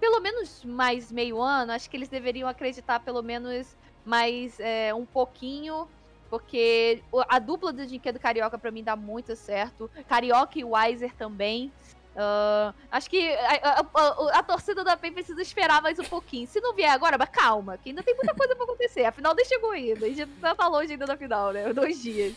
pelo 0.00 0.20
menos 0.20 0.64
mais 0.64 1.12
meio 1.12 1.38
ano, 1.40 1.72
acho 1.72 1.90
que 1.90 1.96
eles 1.96 2.08
deveriam 2.08 2.48
acreditar 2.48 3.00
pelo 3.00 3.22
menos 3.22 3.76
mais 4.06 4.58
é, 4.58 4.94
um 4.94 5.04
pouquinho 5.04 5.86
porque 6.32 7.04
a 7.28 7.38
dupla 7.38 7.74
do 7.74 7.86
Dinquedo 7.86 8.18
Carioca 8.18 8.58
para 8.58 8.70
mim 8.70 8.82
dá 8.82 8.96
muito 8.96 9.36
certo. 9.36 9.90
Carioca 10.08 10.58
e 10.58 10.64
Weiser 10.64 11.14
também. 11.14 11.70
Uh, 12.14 12.74
acho 12.90 13.08
que 13.08 13.32
a, 13.32 13.80
a, 13.80 13.86
a, 13.94 14.38
a, 14.38 14.42
torcida 14.42 14.84
da 14.84 14.96
PEN 14.96 15.14
precisa 15.14 15.40
esperar 15.40 15.80
mais 15.80 15.98
um 15.98 16.04
pouquinho. 16.04 16.46
Se 16.46 16.60
não 16.60 16.74
vier 16.74 16.90
agora, 16.90 17.16
mas 17.16 17.30
calma, 17.30 17.78
que 17.78 17.88
ainda 17.88 18.02
tem 18.02 18.14
muita 18.14 18.34
coisa 18.34 18.54
pra 18.54 18.64
acontecer. 18.64 19.04
A 19.04 19.12
final 19.12 19.34
nem 19.34 19.44
chegou 19.46 19.70
ainda. 19.70 20.04
A 20.04 20.08
gente 20.08 20.28
já 20.40 20.54
tá 20.54 20.68
longe 20.68 20.92
ainda 20.92 21.06
da 21.06 21.16
final, 21.16 21.52
né? 21.52 21.72
Dois 21.72 22.02
dias. 22.02 22.34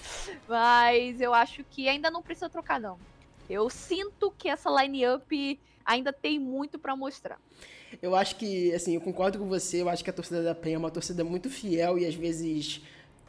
Mas 0.48 1.20
eu 1.20 1.34
acho 1.34 1.64
que 1.66 1.90
ainda 1.90 2.10
não 2.10 2.22
precisa 2.22 2.50
trocar, 2.50 2.80
não. 2.80 2.98
Eu 3.50 3.70
sinto 3.70 4.34
que 4.38 4.48
essa 4.48 4.70
line-up 4.70 5.60
ainda 5.86 6.14
tem 6.14 6.40
muito 6.40 6.80
para 6.80 6.96
mostrar. 6.96 7.38
Eu 8.02 8.16
acho 8.16 8.38
que, 8.38 8.74
assim, 8.74 8.96
eu 8.96 9.02
concordo 9.02 9.38
com 9.38 9.48
você. 9.48 9.82
Eu 9.82 9.90
acho 9.90 10.04
que 10.04 10.10
a 10.10 10.14
torcida 10.14 10.42
da 10.42 10.56
PEN 10.56 10.76
é 10.76 10.78
uma 10.78 10.92
torcida 10.92 11.24
muito 11.24 11.50
fiel 11.50 11.98
e 12.00 12.06
às 12.06 12.16
vezes 12.16 12.82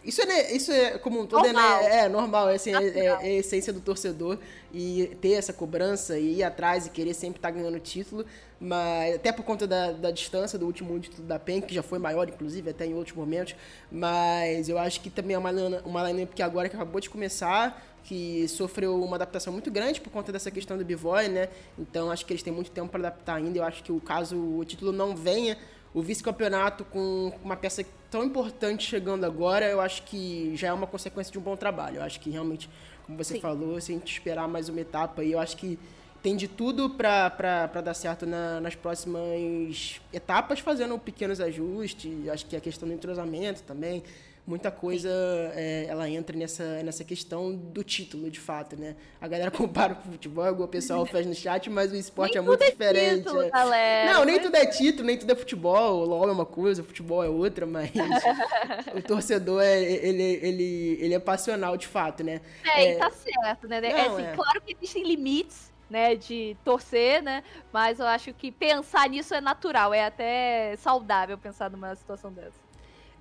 isso 0.06 0.22
é, 0.22 0.26
né, 0.26 0.52
isso 0.52 0.70
é 0.70 0.98
como 0.98 1.20
um 1.20 1.26
todo, 1.26 1.44
é, 1.46 1.52
normal. 1.52 1.80
É, 1.80 1.98
é, 1.98 2.08
normal, 2.08 2.48
é, 2.48 2.54
assim, 2.54 2.72
é, 2.72 2.86
é, 2.86 3.04
é, 3.06 3.16
a 3.16 3.26
essência 3.28 3.72
do 3.72 3.80
torcedor 3.80 4.38
e 4.72 5.16
ter 5.20 5.32
essa 5.32 5.52
cobrança 5.52 6.16
e 6.16 6.36
ir 6.36 6.44
atrás 6.44 6.86
e 6.86 6.90
querer 6.90 7.12
sempre 7.12 7.38
estar 7.38 7.50
tá 7.50 7.54
ganhando 7.54 7.80
título, 7.80 8.24
mas 8.60 9.16
até 9.16 9.32
por 9.32 9.44
conta 9.44 9.66
da, 9.66 9.90
da 9.90 10.12
distância 10.12 10.56
do 10.56 10.64
último 10.64 10.98
título 11.00 11.26
da 11.26 11.40
PEN, 11.40 11.60
que 11.60 11.74
já 11.74 11.82
foi 11.82 11.98
maior, 11.98 12.28
inclusive, 12.28 12.70
até 12.70 12.86
em 12.86 12.94
outros 12.94 13.16
momentos, 13.16 13.56
mas 13.90 14.68
eu 14.68 14.78
acho 14.78 15.00
que 15.00 15.10
também 15.10 15.34
é 15.34 15.38
uma, 15.38 15.50
uma 15.84 16.08
lineup 16.08 16.32
que 16.32 16.42
agora 16.42 16.68
que 16.68 16.76
acabou 16.76 17.00
de 17.00 17.10
começar, 17.10 17.84
que 18.04 18.46
sofreu 18.46 19.02
uma 19.02 19.16
adaptação 19.16 19.52
muito 19.52 19.68
grande 19.72 20.00
por 20.00 20.10
conta 20.10 20.30
dessa 20.30 20.52
questão 20.52 20.78
do 20.78 20.84
Bivoy, 20.84 21.28
né? 21.28 21.48
Então 21.76 22.08
acho 22.08 22.24
que 22.24 22.32
eles 22.32 22.42
têm 22.42 22.52
muito 22.52 22.70
tempo 22.70 22.88
para 22.88 23.00
adaptar 23.00 23.34
ainda. 23.34 23.58
Eu 23.58 23.64
acho 23.64 23.82
que 23.82 23.90
o 23.90 24.00
caso 24.00 24.36
o 24.36 24.64
título 24.64 24.92
não 24.92 25.16
venha 25.16 25.58
o 25.96 26.02
vice-campeonato 26.02 26.84
com 26.84 27.32
uma 27.42 27.56
peça 27.56 27.82
tão 28.10 28.22
importante 28.22 28.86
chegando 28.86 29.24
agora, 29.24 29.64
eu 29.64 29.80
acho 29.80 30.02
que 30.02 30.54
já 30.54 30.68
é 30.68 30.72
uma 30.72 30.86
consequência 30.86 31.32
de 31.32 31.38
um 31.38 31.40
bom 31.40 31.56
trabalho. 31.56 31.96
Eu 31.96 32.02
acho 32.02 32.20
que 32.20 32.28
realmente, 32.28 32.68
como 33.06 33.16
você 33.16 33.36
Sim. 33.36 33.40
falou, 33.40 33.80
se 33.80 33.92
a 33.92 33.94
gente 33.94 34.12
esperar 34.12 34.46
mais 34.46 34.68
uma 34.68 34.78
etapa 34.78 35.22
aí, 35.22 35.32
eu 35.32 35.38
acho 35.38 35.56
que 35.56 35.78
tem 36.22 36.36
de 36.36 36.48
tudo 36.48 36.90
para 36.90 37.80
dar 37.82 37.94
certo 37.94 38.26
na, 38.26 38.60
nas 38.60 38.74
próximas 38.74 39.98
etapas, 40.12 40.58
fazendo 40.58 40.98
pequenos 40.98 41.40
ajustes. 41.40 42.28
Acho 42.28 42.44
que 42.44 42.56
a 42.56 42.60
questão 42.60 42.86
do 42.86 42.94
entrosamento 42.94 43.62
também 43.62 44.02
muita 44.46 44.70
coisa 44.70 45.10
é, 45.54 45.86
ela 45.88 46.08
entra 46.08 46.36
nessa, 46.36 46.82
nessa 46.82 47.02
questão 47.02 47.54
do 47.54 47.82
título, 47.82 48.30
de 48.30 48.38
fato, 48.38 48.76
né? 48.76 48.94
A 49.20 49.26
galera 49.26 49.50
compara 49.52 49.94
com 49.94 50.08
o 50.08 50.12
futebol, 50.12 50.46
igual 50.46 50.68
o 50.68 50.70
pessoal 50.70 51.04
faz 51.04 51.26
no 51.26 51.34
chat, 51.34 51.68
mas 51.68 51.90
o 51.90 51.96
esporte 51.96 52.34
nem 52.34 52.44
é 52.44 52.46
muito 52.46 52.62
é 52.62 52.70
diferente. 52.70 53.24
Título, 53.24 53.42
é. 53.42 53.50
galera. 53.50 54.12
Não, 54.12 54.24
nem 54.24 54.40
tudo 54.40 54.56
é 54.56 54.66
título, 54.66 55.04
nem 55.04 55.18
tudo 55.18 55.32
é 55.32 55.34
futebol. 55.34 56.02
O 56.02 56.04
LOL 56.04 56.28
é 56.28 56.32
uma 56.32 56.46
coisa, 56.46 56.82
o 56.82 56.84
futebol 56.84 57.24
é 57.24 57.28
outra, 57.28 57.66
mas 57.66 57.90
o 58.94 59.02
torcedor, 59.02 59.62
é, 59.62 59.82
ele, 59.82 60.22
ele, 60.22 60.98
ele 61.00 61.14
é 61.14 61.18
passional, 61.18 61.76
de 61.76 61.86
fato, 61.86 62.22
né? 62.22 62.40
É, 62.64 62.84
é... 62.84 62.92
e 62.92 62.98
tá 62.98 63.10
certo, 63.10 63.66
né? 63.66 63.78
É, 63.78 64.08
Não, 64.08 64.16
assim, 64.16 64.36
Claro 64.36 64.60
que 64.60 64.76
existem 64.80 65.02
limites, 65.02 65.74
né, 65.88 66.16
de 66.16 66.56
torcer, 66.64 67.22
né? 67.22 67.42
Mas 67.72 68.00
eu 68.00 68.06
acho 68.06 68.32
que 68.32 68.50
pensar 68.50 69.08
nisso 69.08 69.34
é 69.34 69.40
natural, 69.40 69.94
é 69.94 70.04
até 70.04 70.74
saudável 70.76 71.38
pensar 71.38 71.70
numa 71.70 71.94
situação 71.94 72.32
dessa. 72.32 72.65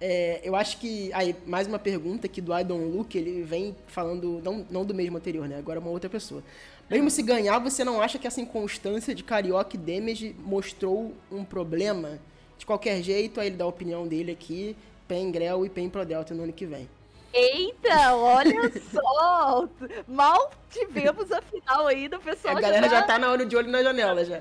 É, 0.08 0.40
eu 0.44 0.56
acho 0.56 0.78
que. 0.78 1.12
Aí, 1.14 1.36
mais 1.48 1.66
uma 1.66 1.80
pergunta 1.80 2.28
aqui 2.28 2.40
do 2.40 2.56
I 2.56 2.64
Don't 2.64 2.96
Look, 2.96 3.18
ele 3.18 3.42
vem 3.42 3.76
falando, 3.88 4.40
não, 4.44 4.64
não 4.70 4.86
do 4.86 4.94
mesmo 4.94 5.18
anterior, 5.18 5.48
né? 5.48 5.58
Agora 5.58 5.80
é 5.80 5.82
uma 5.82 5.90
outra 5.90 6.08
pessoa. 6.08 6.44
Mesmo 6.88 7.10
se 7.10 7.24
ganhar, 7.24 7.58
você 7.58 7.84
não 7.84 8.00
acha 8.00 8.20
que 8.20 8.28
essa 8.28 8.40
inconstância 8.40 9.16
de 9.16 9.24
Carioca 9.24 9.76
e 9.76 9.80
Damage 9.80 10.36
mostrou 10.46 11.12
um 11.32 11.44
problema? 11.44 12.20
De 12.56 12.68
qualquer 12.68 13.02
jeito, 13.02 13.42
aí 13.42 13.48
ele 13.48 13.56
dá 13.56 13.66
a 13.66 13.68
opinião 13.68 14.08
dele 14.08 14.32
aqui, 14.32 14.78
PEN 15.08 15.32
Grel 15.32 15.66
e 15.66 15.70
PEN 15.70 15.90
Pro 15.90 16.06
Delta 16.06 16.36
no 16.36 16.44
ano 16.44 16.54
que 16.54 16.68
vem. 16.68 16.88
Eita, 17.34 18.16
olha 18.16 18.72
só! 18.94 19.68
Mal 20.08 20.52
tivemos 20.70 21.32
a 21.32 21.42
final 21.42 21.88
ainda, 21.88 22.20
pessoal. 22.20 22.56
A 22.56 22.62
galera 22.62 22.88
já, 22.88 23.00
já 23.00 23.02
tá 23.02 23.18
na 23.18 23.32
hora 23.32 23.44
de 23.44 23.58
olho 23.58 23.72
na 23.72 23.82
janela 23.82 24.24
já. 24.24 24.40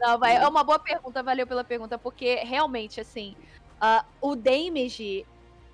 Não, 0.00 0.18
vai, 0.18 0.36
é 0.36 0.48
uma 0.48 0.64
boa 0.64 0.80
pergunta, 0.80 1.22
valeu 1.22 1.46
pela 1.46 1.62
pergunta, 1.62 1.96
porque 1.96 2.34
realmente, 2.44 3.00
assim, 3.00 3.36
Uh, 3.78 4.04
o 4.20 4.36
Damage, 4.36 5.26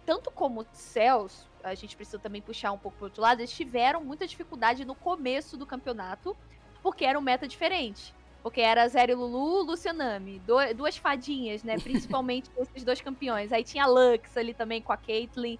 tanto 0.05 0.31
como 0.31 0.67
Cells, 0.73 1.47
a 1.62 1.75
gente 1.75 1.97
precisa 1.97 2.19
também 2.19 2.43
puxar 2.43 2.73
um 2.73 2.79
pouco 2.79 2.99
pro 2.99 3.07
outro 3.07 3.23
lado, 3.23 3.40
eles 3.40 3.53
tiveram 3.53 4.05
muita 4.05 4.27
dificuldade 4.27 4.85
no 4.85 4.95
começo 4.95 5.57
do 5.57 5.67
campeonato, 5.67 6.37
porque 6.83 7.05
era 7.05 7.19
um 7.19 7.23
meta 7.23 7.49
diferente. 7.49 8.14
Porque 8.43 8.61
era 8.61 8.87
Zero 8.87 9.19
Lulu, 9.19 9.62
Lucianami, 9.62 10.43
duas 10.77 10.99
fadinhas, 10.99 11.62
né? 11.62 11.77
Principalmente 11.81 12.51
esses 12.59 12.85
dois 12.85 13.01
campeões. 13.01 13.53
Aí 13.53 13.64
tinha 13.64 13.87
Lux 13.87 14.37
ali 14.37 14.53
também 14.53 14.83
com 14.83 14.93
a 14.93 14.99
Caitlyn 14.99 15.59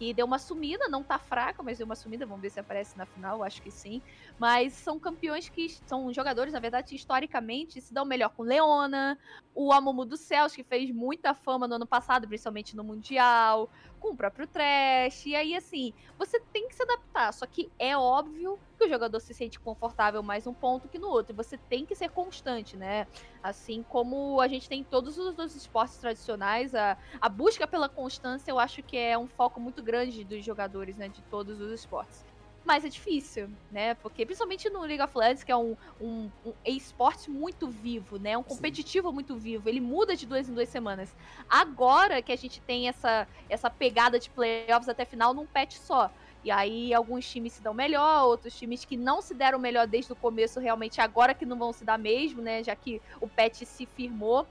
que 0.00 0.14
deu 0.14 0.24
uma 0.24 0.38
sumida, 0.38 0.88
não 0.88 1.04
tá 1.04 1.18
fraca, 1.18 1.62
mas 1.62 1.76
deu 1.76 1.84
uma 1.84 1.94
sumida, 1.94 2.24
vamos 2.24 2.40
ver 2.40 2.48
se 2.48 2.58
aparece 2.58 2.96
na 2.96 3.04
final, 3.04 3.42
acho 3.42 3.60
que 3.60 3.70
sim. 3.70 4.00
Mas 4.38 4.72
são 4.72 4.98
campeões 4.98 5.50
que 5.50 5.68
são 5.86 6.10
jogadores, 6.10 6.54
na 6.54 6.58
verdade, 6.58 6.96
historicamente 6.96 7.82
se 7.82 7.92
dão 7.92 8.06
melhor 8.06 8.30
com 8.30 8.42
Leona, 8.42 9.18
o 9.54 9.72
Amumu 9.72 10.04
dos 10.04 10.20
Céus, 10.20 10.54
que 10.54 10.62
fez 10.62 10.90
muita 10.90 11.34
fama 11.34 11.66
no 11.66 11.74
ano 11.74 11.86
passado, 11.86 12.26
principalmente 12.28 12.76
no 12.76 12.84
Mundial, 12.84 13.70
com 13.98 14.12
o 14.12 14.16
próprio 14.16 14.46
Trash. 14.46 15.26
E 15.26 15.34
aí, 15.36 15.54
assim, 15.54 15.92
você 16.18 16.40
tem 16.52 16.68
que 16.68 16.74
se 16.74 16.82
adaptar. 16.82 17.32
Só 17.32 17.46
que 17.46 17.72
é 17.78 17.96
óbvio 17.96 18.60
que 18.78 18.84
o 18.84 18.88
jogador 18.88 19.20
se 19.20 19.34
sente 19.34 19.60
confortável 19.60 20.22
mais 20.22 20.46
um 20.46 20.54
ponto 20.54 20.88
que 20.88 20.98
no 20.98 21.08
outro. 21.08 21.34
E 21.34 21.36
você 21.36 21.58
tem 21.58 21.84
que 21.84 21.94
ser 21.94 22.10
constante, 22.10 22.76
né? 22.76 23.06
Assim 23.42 23.82
como 23.82 24.40
a 24.40 24.48
gente 24.48 24.68
tem 24.68 24.80
em 24.80 24.84
todos 24.84 25.18
os 25.18 25.26
outros 25.26 25.54
esportes 25.54 25.98
tradicionais, 25.98 26.74
a, 26.74 26.96
a 27.20 27.28
busca 27.28 27.66
pela 27.66 27.88
constância 27.88 28.50
eu 28.50 28.58
acho 28.58 28.82
que 28.82 28.96
é 28.96 29.18
um 29.18 29.28
foco 29.28 29.60
muito 29.60 29.82
grande 29.82 30.24
dos 30.24 30.44
jogadores, 30.44 30.96
né? 30.96 31.08
De 31.08 31.22
todos 31.22 31.60
os 31.60 31.72
esportes 31.72 32.29
mas 32.64 32.84
é 32.84 32.88
difícil, 32.88 33.50
né? 33.70 33.94
Porque 33.94 34.26
principalmente 34.26 34.68
no 34.68 34.82
League 34.82 35.02
of 35.02 35.16
Legends, 35.16 35.42
que 35.42 35.50
é 35.50 35.56
um, 35.56 35.76
um, 35.98 36.30
um 36.44 36.54
esporte 36.64 37.30
muito 37.30 37.68
vivo, 37.68 38.18
né? 38.18 38.36
Um 38.36 38.42
competitivo 38.42 39.08
Sim. 39.08 39.14
muito 39.14 39.36
vivo. 39.36 39.68
Ele 39.68 39.80
muda 39.80 40.14
de 40.14 40.26
duas 40.26 40.48
em 40.48 40.54
duas 40.54 40.68
semanas. 40.68 41.14
Agora 41.48 42.20
que 42.22 42.30
a 42.30 42.36
gente 42.36 42.60
tem 42.60 42.86
essa, 42.86 43.26
essa 43.48 43.70
pegada 43.70 44.18
de 44.18 44.30
playoffs 44.30 44.88
até 44.88 45.04
final 45.04 45.32
num 45.32 45.46
patch 45.46 45.76
só. 45.76 46.10
E 46.44 46.50
aí 46.50 46.92
alguns 46.92 47.28
times 47.28 47.54
se 47.54 47.62
dão 47.62 47.74
melhor, 47.74 48.26
outros 48.26 48.54
times 48.54 48.84
que 48.84 48.96
não 48.96 49.22
se 49.22 49.34
deram 49.34 49.58
melhor 49.58 49.86
desde 49.86 50.12
o 50.12 50.16
começo, 50.16 50.60
realmente 50.60 51.00
agora 51.00 51.34
que 51.34 51.46
não 51.46 51.58
vão 51.58 51.72
se 51.72 51.84
dar 51.84 51.98
mesmo, 51.98 52.42
né? 52.42 52.62
Já 52.62 52.76
que 52.76 53.00
o 53.20 53.28
patch 53.28 53.62
se 53.64 53.86
firmou. 53.86 54.46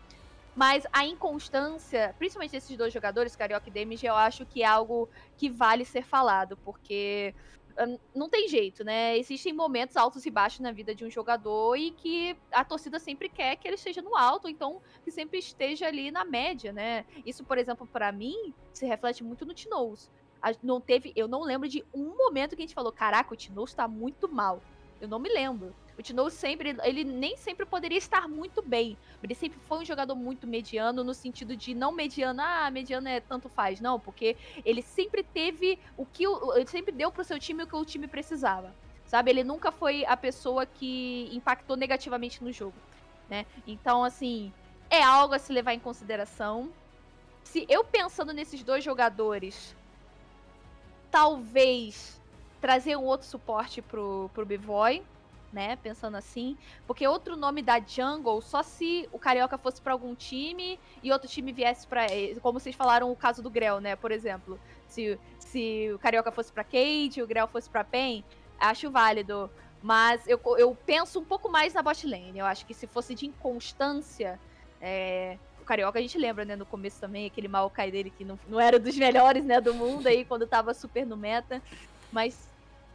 Mas 0.55 0.83
a 0.91 1.05
inconstância, 1.05 2.13
principalmente 2.17 2.51
desses 2.51 2.75
dois 2.75 2.91
jogadores, 2.91 3.35
Carioca 3.35 3.69
e 3.69 3.71
Damage, 3.71 4.05
eu 4.05 4.15
acho 4.15 4.45
que 4.45 4.61
é 4.61 4.65
algo 4.65 5.09
que 5.37 5.49
vale 5.49 5.85
ser 5.85 6.03
falado, 6.03 6.57
porque 6.57 7.33
não 8.13 8.29
tem 8.29 8.47
jeito, 8.47 8.83
né? 8.83 9.17
Existem 9.17 9.53
momentos 9.53 9.95
altos 9.95 10.25
e 10.25 10.31
baixos 10.31 10.59
na 10.59 10.71
vida 10.71 10.93
de 10.93 11.05
um 11.05 11.09
jogador 11.09 11.75
e 11.75 11.91
que 11.91 12.35
a 12.51 12.63
torcida 12.63 12.99
sempre 12.99 13.29
quer 13.29 13.55
que 13.55 13.67
ele 13.67 13.75
esteja 13.75 14.01
no 14.01 14.15
alto, 14.15 14.49
então 14.49 14.81
que 15.03 15.11
sempre 15.11 15.39
esteja 15.39 15.87
ali 15.87 16.11
na 16.11 16.25
média, 16.25 16.73
né? 16.73 17.05
Isso, 17.25 17.43
por 17.43 17.57
exemplo, 17.57 17.87
para 17.87 18.11
mim, 18.11 18.53
se 18.73 18.85
reflete 18.85 19.23
muito 19.23 19.45
no 19.45 19.53
Tinoz. 19.53 20.09
Não 20.63 20.79
teve, 20.79 21.11
eu 21.15 21.27
não 21.27 21.41
lembro 21.41 21.67
de 21.67 21.85
um 21.93 22.15
momento 22.15 22.55
que 22.55 22.61
a 22.61 22.65
gente 22.65 22.75
falou, 22.75 22.91
caraca, 22.91 23.33
o 23.33 23.37
Tinoz 23.37 23.73
tá 23.73 23.87
muito 23.87 24.27
mal. 24.27 24.61
Eu 25.01 25.07
não 25.07 25.19
me 25.19 25.29
lembro. 25.29 25.75
O 25.99 26.01
Tino 26.01 26.29
sempre, 26.29 26.77
ele 26.81 27.03
nem 27.03 27.35
sempre 27.35 27.65
poderia 27.65 27.97
estar 27.97 28.25
muito 28.25 28.61
bem. 28.61 28.97
Ele 29.21 29.35
sempre 29.35 29.59
foi 29.59 29.79
um 29.79 29.85
jogador 29.85 30.15
muito 30.15 30.47
mediano, 30.47 31.03
no 31.03 31.13
sentido 31.13 31.57
de 31.57 31.75
não 31.75 31.91
mediano, 31.91 32.41
ah, 32.41 32.71
mediano 32.71 33.09
é 33.09 33.19
tanto 33.19 33.49
faz. 33.49 33.81
Não, 33.81 33.99
porque 33.99 34.37
ele 34.63 34.81
sempre 34.81 35.23
teve 35.23 35.77
o 35.97 36.05
que. 36.05 36.23
Ele 36.55 36.67
sempre 36.67 36.93
deu 36.93 37.11
pro 37.11 37.25
seu 37.25 37.37
time 37.37 37.63
o 37.63 37.67
que 37.67 37.75
o 37.75 37.83
time 37.83 38.07
precisava. 38.07 38.73
Sabe? 39.07 39.29
Ele 39.29 39.43
nunca 39.43 39.73
foi 39.73 40.05
a 40.05 40.15
pessoa 40.15 40.65
que 40.65 41.29
impactou 41.33 41.75
negativamente 41.75 42.41
no 42.41 42.49
jogo. 42.49 42.77
Né? 43.27 43.45
Então, 43.67 44.01
assim, 44.01 44.53
é 44.89 45.03
algo 45.03 45.33
a 45.33 45.39
se 45.39 45.51
levar 45.51 45.73
em 45.73 45.79
consideração. 45.79 46.71
Se 47.43 47.65
eu 47.67 47.83
pensando 47.83 48.31
nesses 48.31 48.63
dois 48.63 48.85
jogadores, 48.85 49.75
talvez 51.11 52.21
trazer 52.61 52.95
um 52.95 53.03
outro 53.03 53.27
suporte 53.27 53.81
pro, 53.81 54.31
pro 54.33 54.45
Bivoy 54.45 55.03
né? 55.51 55.75
Pensando 55.77 56.17
assim. 56.17 56.57
Porque 56.85 57.07
outro 57.07 57.35
nome 57.35 57.61
da 57.61 57.79
Jungle, 57.79 58.41
só 58.41 58.63
se 58.63 59.07
o 59.11 59.19
Carioca 59.19 59.57
fosse 59.57 59.81
para 59.81 59.93
algum 59.93 60.15
time 60.15 60.79
e 61.01 61.11
outro 61.11 61.27
time 61.27 61.51
viesse 61.51 61.87
para 61.87 62.07
Como 62.41 62.59
vocês 62.59 62.75
falaram 62.75 63.11
o 63.11 63.15
caso 63.15 63.41
do 63.41 63.49
Grell, 63.49 63.79
né? 63.79 63.95
Por 63.95 64.11
exemplo. 64.11 64.59
Se, 64.87 65.19
se 65.37 65.91
o 65.93 65.99
Carioca 65.99 66.31
fosse 66.31 66.51
para 66.51 66.63
Cade, 66.63 67.21
o 67.21 67.27
Grell 67.27 67.47
fosse 67.47 67.69
para 67.69 67.83
Pen, 67.83 68.23
acho 68.59 68.89
válido. 68.89 69.49
Mas 69.81 70.27
eu, 70.27 70.39
eu 70.57 70.75
penso 70.85 71.19
um 71.19 71.23
pouco 71.25 71.49
mais 71.49 71.73
na 71.73 71.81
bot 71.81 72.05
lane. 72.05 72.37
Eu 72.37 72.45
acho 72.45 72.65
que 72.65 72.73
se 72.73 72.87
fosse 72.87 73.15
de 73.15 73.25
inconstância. 73.25 74.39
É, 74.81 75.37
o 75.61 75.65
Carioca 75.65 75.99
a 75.99 76.01
gente 76.01 76.17
lembra, 76.17 76.43
né, 76.43 76.55
no 76.55 76.65
começo 76.65 76.99
também, 76.99 77.27
aquele 77.27 77.47
Maokai 77.47 77.91
dele 77.91 78.09
que 78.09 78.25
não, 78.25 78.39
não 78.47 78.59
era 78.59 78.79
dos 78.79 78.95
melhores, 78.97 79.43
né, 79.45 79.61
do 79.61 79.73
mundo 79.73 80.07
aí, 80.07 80.25
quando 80.25 80.47
tava 80.47 80.73
super 80.73 81.05
no 81.05 81.15
meta. 81.15 81.61
Mas 82.11 82.48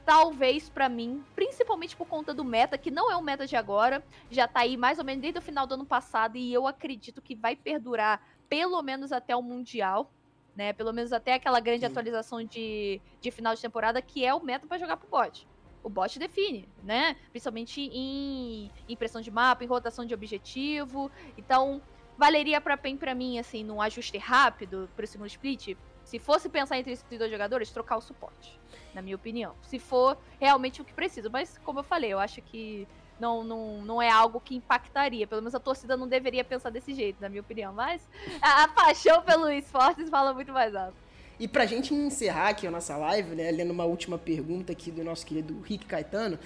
talvez 0.04 0.68
para 0.68 0.88
mim, 0.88 1.24
principalmente 1.34 1.96
por 1.96 2.06
conta 2.06 2.34
do 2.34 2.44
meta, 2.44 2.76
que 2.76 2.90
não 2.90 3.10
é 3.10 3.16
um 3.16 3.22
meta 3.22 3.46
de 3.46 3.56
agora, 3.56 4.04
já 4.30 4.46
tá 4.46 4.60
aí 4.60 4.76
mais 4.76 4.98
ou 4.98 5.04
menos 5.04 5.22
desde 5.22 5.38
o 5.38 5.42
final 5.42 5.66
do 5.66 5.74
ano 5.74 5.86
passado 5.86 6.36
e 6.36 6.52
eu 6.52 6.66
acredito 6.66 7.22
que 7.22 7.34
vai 7.34 7.56
perdurar 7.56 8.20
pelo 8.48 8.80
menos 8.82 9.12
até 9.12 9.34
o 9.34 9.42
Mundial, 9.42 10.12
né? 10.54 10.72
Pelo 10.72 10.92
menos 10.92 11.12
até 11.12 11.34
aquela 11.34 11.60
grande 11.60 11.80
Sim. 11.80 11.86
atualização 11.86 12.44
de, 12.44 13.00
de 13.20 13.30
final 13.30 13.54
de 13.54 13.62
temporada, 13.62 14.00
que 14.02 14.24
é 14.24 14.34
o 14.34 14.42
meta 14.42 14.66
para 14.66 14.78
jogar 14.78 14.96
pro 14.96 15.08
bot. 15.08 15.46
O 15.82 15.88
bot 15.88 16.18
define, 16.18 16.68
né? 16.82 17.16
Principalmente 17.30 17.80
em 17.80 18.70
impressão 18.88 19.20
de 19.20 19.30
mapa, 19.30 19.64
em 19.64 19.66
rotação 19.66 20.04
de 20.04 20.14
objetivo. 20.14 21.10
Então, 21.36 21.82
valeria 22.16 22.60
pra 22.60 22.76
PEN 22.76 22.96
pra 22.96 23.14
mim, 23.14 23.38
assim, 23.38 23.64
num 23.64 23.80
ajuste 23.80 24.16
rápido 24.18 24.88
pro 24.94 25.06
segundo 25.06 25.26
split, 25.26 25.76
se 26.04 26.18
fosse 26.18 26.48
pensar 26.48 26.78
entre 26.78 26.92
esses 26.92 27.18
dois 27.18 27.30
jogadores, 27.30 27.70
trocar 27.70 27.96
o 27.96 28.00
suporte, 28.00 28.60
na 28.94 29.02
minha 29.02 29.16
opinião. 29.16 29.54
Se 29.62 29.78
for 29.78 30.16
realmente 30.40 30.80
o 30.80 30.84
que 30.84 30.92
precisa. 30.92 31.28
Mas, 31.28 31.58
como 31.64 31.80
eu 31.80 31.84
falei, 31.84 32.12
eu 32.12 32.18
acho 32.18 32.40
que 32.42 32.86
não, 33.18 33.44
não, 33.44 33.82
não 33.82 34.02
é 34.02 34.10
algo 34.10 34.40
que 34.40 34.54
impactaria. 34.54 35.26
Pelo 35.26 35.42
menos 35.42 35.54
a 35.54 35.60
torcida 35.60 35.96
não 35.96 36.08
deveria 36.08 36.44
pensar 36.44 36.70
desse 36.70 36.94
jeito, 36.94 37.20
na 37.20 37.28
minha 37.28 37.40
opinião. 37.40 37.72
Mas 37.72 38.00
a, 38.40 38.64
a 38.64 38.68
paixão 38.68 39.22
pelo 39.22 39.50
esportes 39.50 40.08
fala 40.08 40.32
muito 40.32 40.52
mais 40.52 40.74
alto. 40.74 40.96
E 41.38 41.48
pra 41.48 41.66
gente 41.66 41.92
encerrar 41.92 42.50
aqui 42.50 42.66
a 42.66 42.70
nossa 42.70 42.96
live, 42.96 43.34
né, 43.34 43.50
lendo 43.50 43.72
uma 43.72 43.84
última 43.84 44.16
pergunta 44.16 44.72
aqui 44.72 44.90
do 44.90 45.02
nosso 45.02 45.26
querido 45.26 45.60
Rick 45.62 45.84
Caetano, 45.84 46.38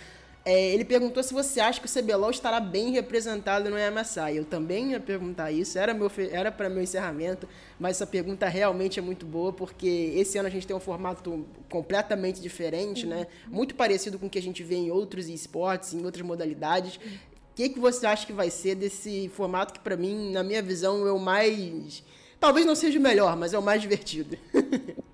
é, 0.45 0.73
ele 0.73 0.85
perguntou 0.85 1.23
se 1.23 1.35
você 1.35 1.61
acha 1.61 1.81
que 1.81 1.87
o 1.87 1.91
CBLOL 1.91 2.31
estará 2.31 2.59
bem 2.59 2.91
representado 2.91 3.69
no 3.69 3.77
MSI. 3.77 4.37
Eu 4.37 4.45
também 4.45 4.93
ia 4.93 5.01
perguntar 5.01 5.53
isso, 5.53 5.79
era 5.79 5.93
meu 5.93 6.11
era 6.31 6.51
para 6.51 6.69
meu 6.69 6.83
encerramento, 6.83 7.49
mas 7.79 7.97
essa 7.97 8.07
pergunta 8.07 8.49
realmente 8.49 8.99
é 8.99 9.03
muito 9.03 9.27
boa 9.27 9.53
porque 9.53 10.13
esse 10.17 10.39
ano 10.39 10.49
a 10.49 10.51
gente 10.51 10.67
tem 10.67 10.75
um 10.75 10.81
formato 10.81 11.47
completamente 11.69 12.41
diferente, 12.41 13.07
né? 13.07 13.27
Muito 13.47 13.75
parecido 13.75 14.19
com 14.19 14.27
o 14.27 14.31
que 14.31 14.39
a 14.39 14.43
gente 14.43 14.63
vê 14.63 14.77
em 14.77 14.91
outros 14.91 15.29
esportes, 15.29 15.93
em 15.93 16.05
outras 16.05 16.25
modalidades. 16.25 16.97
O 16.97 17.55
que, 17.55 17.69
que 17.69 17.79
você 17.79 18.07
acha 18.07 18.27
que 18.27 18.33
vai 18.33 18.51
ser 18.51 18.75
desse 18.75 19.29
formato 19.35 19.75
que 19.75 19.81
para 19.81 19.97
mim, 19.97 20.31
na 20.33 20.43
minha 20.43 20.63
visão, 20.63 21.07
é 21.07 21.13
o 21.13 21.19
mais 21.19 22.03
talvez 22.41 22.65
não 22.65 22.75
seja 22.75 22.99
o 22.99 23.03
melhor, 23.03 23.37
mas 23.37 23.53
é 23.53 23.59
o 23.59 23.63
mais 23.63 23.83
divertido. 23.83 24.39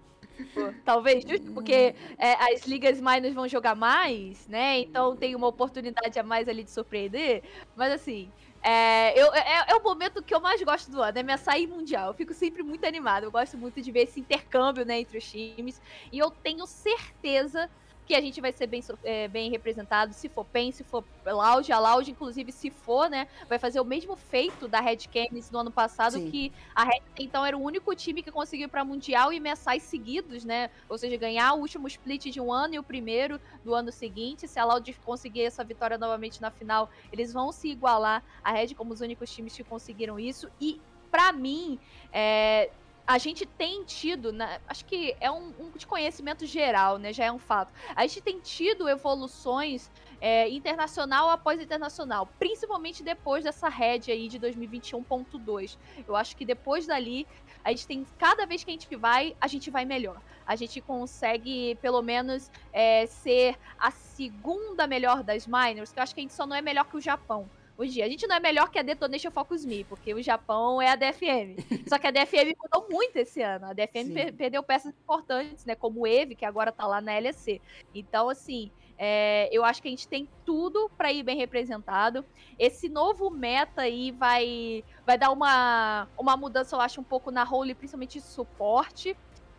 talvez, 0.85 1.24
justo 1.27 1.50
porque 1.53 1.94
é, 2.18 2.55
as 2.55 2.66
ligas 2.66 3.00
minors 3.00 3.35
vão 3.35 3.48
jogar 3.48 3.74
mais, 3.74 4.46
né? 4.48 4.79
Então 4.81 5.16
tem 5.16 5.35
uma 5.35 5.46
oportunidade 5.46 6.18
a 6.18 6.22
mais 6.22 6.48
ali 6.48 6.62
de 6.62 6.70
surpreender. 6.70 7.42
Mas 7.77 7.92
assim, 7.92 8.31
é, 8.62 9.20
eu, 9.20 9.35
é, 9.35 9.66
é, 9.68 9.74
o 9.74 9.83
momento 9.83 10.22
que 10.22 10.35
eu 10.35 10.40
mais 10.40 10.62
gosto 10.62 10.90
do 10.90 11.03
ano, 11.03 11.18
é 11.18 11.22
minha 11.22 11.37
sair 11.37 11.66
mundial. 11.66 12.09
Eu 12.09 12.14
fico 12.14 12.33
sempre 12.33 12.62
muito 12.62 12.87
animado. 12.87 13.24
Eu 13.24 13.31
gosto 13.31 13.59
muito 13.59 13.83
de 13.83 13.92
ver 13.92 14.05
esse 14.05 14.18
intercâmbio 14.20 14.87
né, 14.87 15.00
entre 15.00 15.18
os 15.18 15.31
times. 15.31 15.81
E 16.11 16.18
eu 16.18 16.31
tenho 16.31 16.66
certeza 16.66 17.70
que 18.07 18.14
a 18.14 18.21
gente 18.21 18.40
vai 18.40 18.53
ser 18.53 18.67
bem, 18.67 18.83
é, 19.03 19.29
bem 19.29 19.51
representado, 19.51 20.12
se 20.12 20.29
for 20.29 20.45
PEN, 20.45 20.73
se 20.73 20.85
for 20.85 21.05
Loud, 21.25 21.73
a 21.73 21.79
Loud, 21.79 22.11
inclusive, 22.11 22.53
se 22.53 22.71
for, 22.71 23.09
né, 23.09 23.27
vai 23.49 23.59
fazer 23.59 23.81
o 23.81 23.85
mesmo 23.85 24.14
feito 24.17 24.69
da 24.69 24.81
Red 24.81 24.99
Canis 25.12 25.51
no 25.51 25.59
ano 25.59 25.71
passado, 25.71 26.19
Sim. 26.19 26.31
que 26.31 26.53
a 26.75 26.85
Red, 26.85 27.01
então, 27.19 27.45
era 27.45 27.57
o 27.57 27.62
único 27.62 27.95
time 27.95 28.23
que 28.23 28.31
conseguiu 28.31 28.67
ir 28.67 28.71
pra 28.71 28.85
Mundial 28.85 29.33
e 29.33 29.40
mensais 29.40 29.85
seguidos, 29.85 30.45
né, 30.45 30.71
ou 30.88 30.99
seja, 30.99 31.17
ganhar 31.17 31.55
o 31.55 31.61
último 31.61 31.88
split 31.88 32.27
de 32.27 32.40
um 32.40 32.53
ano 32.53 32.75
e 32.75 32.79
o 32.79 32.83
primeiro 32.83 33.40
do 33.64 33.75
ano 33.75 33.90
seguinte, 33.90 34.47
se 34.47 34.59
a 34.59 34.64
Loud 34.64 34.93
conseguir 35.05 35.43
essa 35.43 35.64
vitória 35.64 35.97
novamente 35.97 36.40
na 36.40 36.51
final, 36.51 36.90
eles 37.11 37.33
vão 37.33 37.51
se 37.53 37.69
igualar. 37.69 38.23
A 38.43 38.53
Red 38.53 38.75
como 38.75 38.93
os 38.93 39.01
únicos 39.01 39.31
times 39.31 39.57
que 39.57 39.64
conseguiram 39.64 40.19
isso, 40.19 40.49
e 40.61 40.81
para 41.11 41.33
mim, 41.33 41.78
é, 42.12 42.70
a 43.07 43.18
gente 43.18 43.44
tem 43.44 43.84
tido, 43.84 44.30
acho 44.66 44.84
que 44.86 45.14
é 45.20 45.30
um, 45.30 45.52
um, 45.59 45.70
de 45.76 45.86
conhecimento 45.86 46.46
geral, 46.46 46.98
né? 46.98 47.12
Já 47.12 47.26
é 47.26 47.32
um 47.32 47.38
fato. 47.38 47.72
A 47.94 48.07
gente 48.07 48.22
tem 48.22 48.40
tido 48.40 48.88
evoluções 48.88 49.90
é, 50.20 50.48
internacional 50.48 51.28
após 51.28 51.61
internacional, 51.61 52.26
principalmente 52.38 53.02
depois 53.02 53.44
dessa 53.44 53.68
rede 53.68 54.11
aí 54.11 54.26
de 54.26 54.38
2021.2. 54.40 55.76
Eu 56.09 56.16
acho 56.16 56.34
que 56.34 56.46
depois 56.46 56.86
dali, 56.86 57.26
a 57.62 57.70
gente 57.70 57.86
tem, 57.86 58.07
cada 58.18 58.46
vez 58.46 58.64
que 58.64 58.70
a 58.70 58.72
gente 58.74 58.96
vai, 58.96 59.36
a 59.38 59.46
gente 59.46 59.70
vai 59.70 59.84
melhor. 59.84 60.20
A 60.46 60.57
gente 60.57 60.80
consegue, 60.80 61.74
pelo 61.82 62.00
menos, 62.00 62.50
é, 62.72 63.05
ser 63.07 63.59
a 63.78 63.90
segunda 63.90 64.86
melhor 64.86 65.22
das 65.22 65.46
minors, 65.46 65.92
que 65.92 65.98
eu 65.98 66.02
acho 66.02 66.14
que 66.14 66.20
a 66.20 66.22
gente 66.22 66.34
só 66.34 66.46
não 66.46 66.57
é 66.57 66.62
melhor 66.62 66.84
que 66.84 66.96
o 66.96 67.00
Japão 67.00 67.48
hoje 67.77 67.93
dia. 67.93 68.05
A 68.05 68.09
gente 68.09 68.27
não 68.27 68.37
é 68.37 68.41
melhor 68.41 68.70
que 68.70 68.79
a 68.79 68.83
Detonation 68.83 69.31
Focus 69.31 69.64
Me, 69.64 69.85
porque 69.85 70.14
o 70.14 70.22
Japão 70.22 70.81
é 70.81 70.91
a 70.91 70.97
DFM. 70.97 71.57
Só 71.89 71.99
que 71.99 72.07
a 72.07 72.11
DFM 72.11 72.55
mudou 72.61 72.89
muito 72.91 73.16
esse 73.16 73.43
ano. 73.43 73.66
A 73.66 73.72
DFM 73.72 74.12
per 74.12 74.35
perdeu 74.35 74.62
peças 74.62 74.93
importantes, 74.93 75.64
né? 75.64 75.75
Como 75.75 76.01
o 76.01 76.07
EVE, 76.07 76.35
que 76.35 76.45
agora 76.45 76.72
tá 76.72 76.87
lá 76.87 77.01
na 77.01 77.18
LEC. 77.18 77.61
Então, 77.95 78.29
assim, 78.29 78.70
é, 78.97 79.49
eu 79.53 79.64
acho 79.64 79.83
que 79.83 79.89
a 79.89 79.91
gente 79.91 80.07
tem 80.07 80.29
tudo 80.45 80.91
para 80.97 81.12
ir 81.12 81.22
bem 81.22 81.37
representado. 81.37 82.25
Esse 82.59 82.89
novo 82.89 83.31
meta 83.31 83.83
aí 83.83 84.12
vai, 84.12 84.85
vai 85.05 85.18
dar 85.18 85.31
uma, 85.31 86.09
uma 86.16 86.37
mudança, 86.37 86.77
eu 86.77 86.81
acho, 86.81 87.01
um 87.01 87.05
pouco 87.05 87.31
na 87.31 87.45
role, 87.45 87.75
principalmente 87.75 88.18
de 88.18 88.25
suporte. 88.25 89.16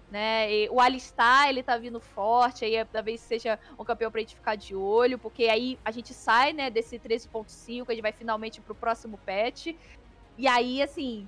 Né? 0.10 0.54
E 0.54 0.70
o 0.70 0.80
Alistar, 0.80 1.50
ele 1.50 1.64
tá 1.64 1.78
vindo 1.78 2.00
forte, 2.00 2.64
aí 2.64 2.76
é, 2.76 2.86
talvez 2.86 3.22
seja 3.22 3.60
um 3.78 3.84
campeão 3.84 4.12
pra 4.12 4.22
gente 4.22 4.36
ficar 4.36 4.56
de 4.56 4.76
olho, 4.76 5.18
porque 5.18 5.46
aí 5.46 5.80
a 5.84 5.92
gente 5.92 6.14
sai, 6.14 6.54
né, 6.54 6.70
desse 6.70 7.00
13.5, 7.00 7.90
a 7.90 7.94
gente 7.94 8.02
vai 8.02 8.12
finalmente 8.12 8.62
pro 8.62 8.76
próximo 8.76 9.20
patch. 9.26 9.68
E 10.38 10.48
aí, 10.48 10.82
assim, 10.82 11.28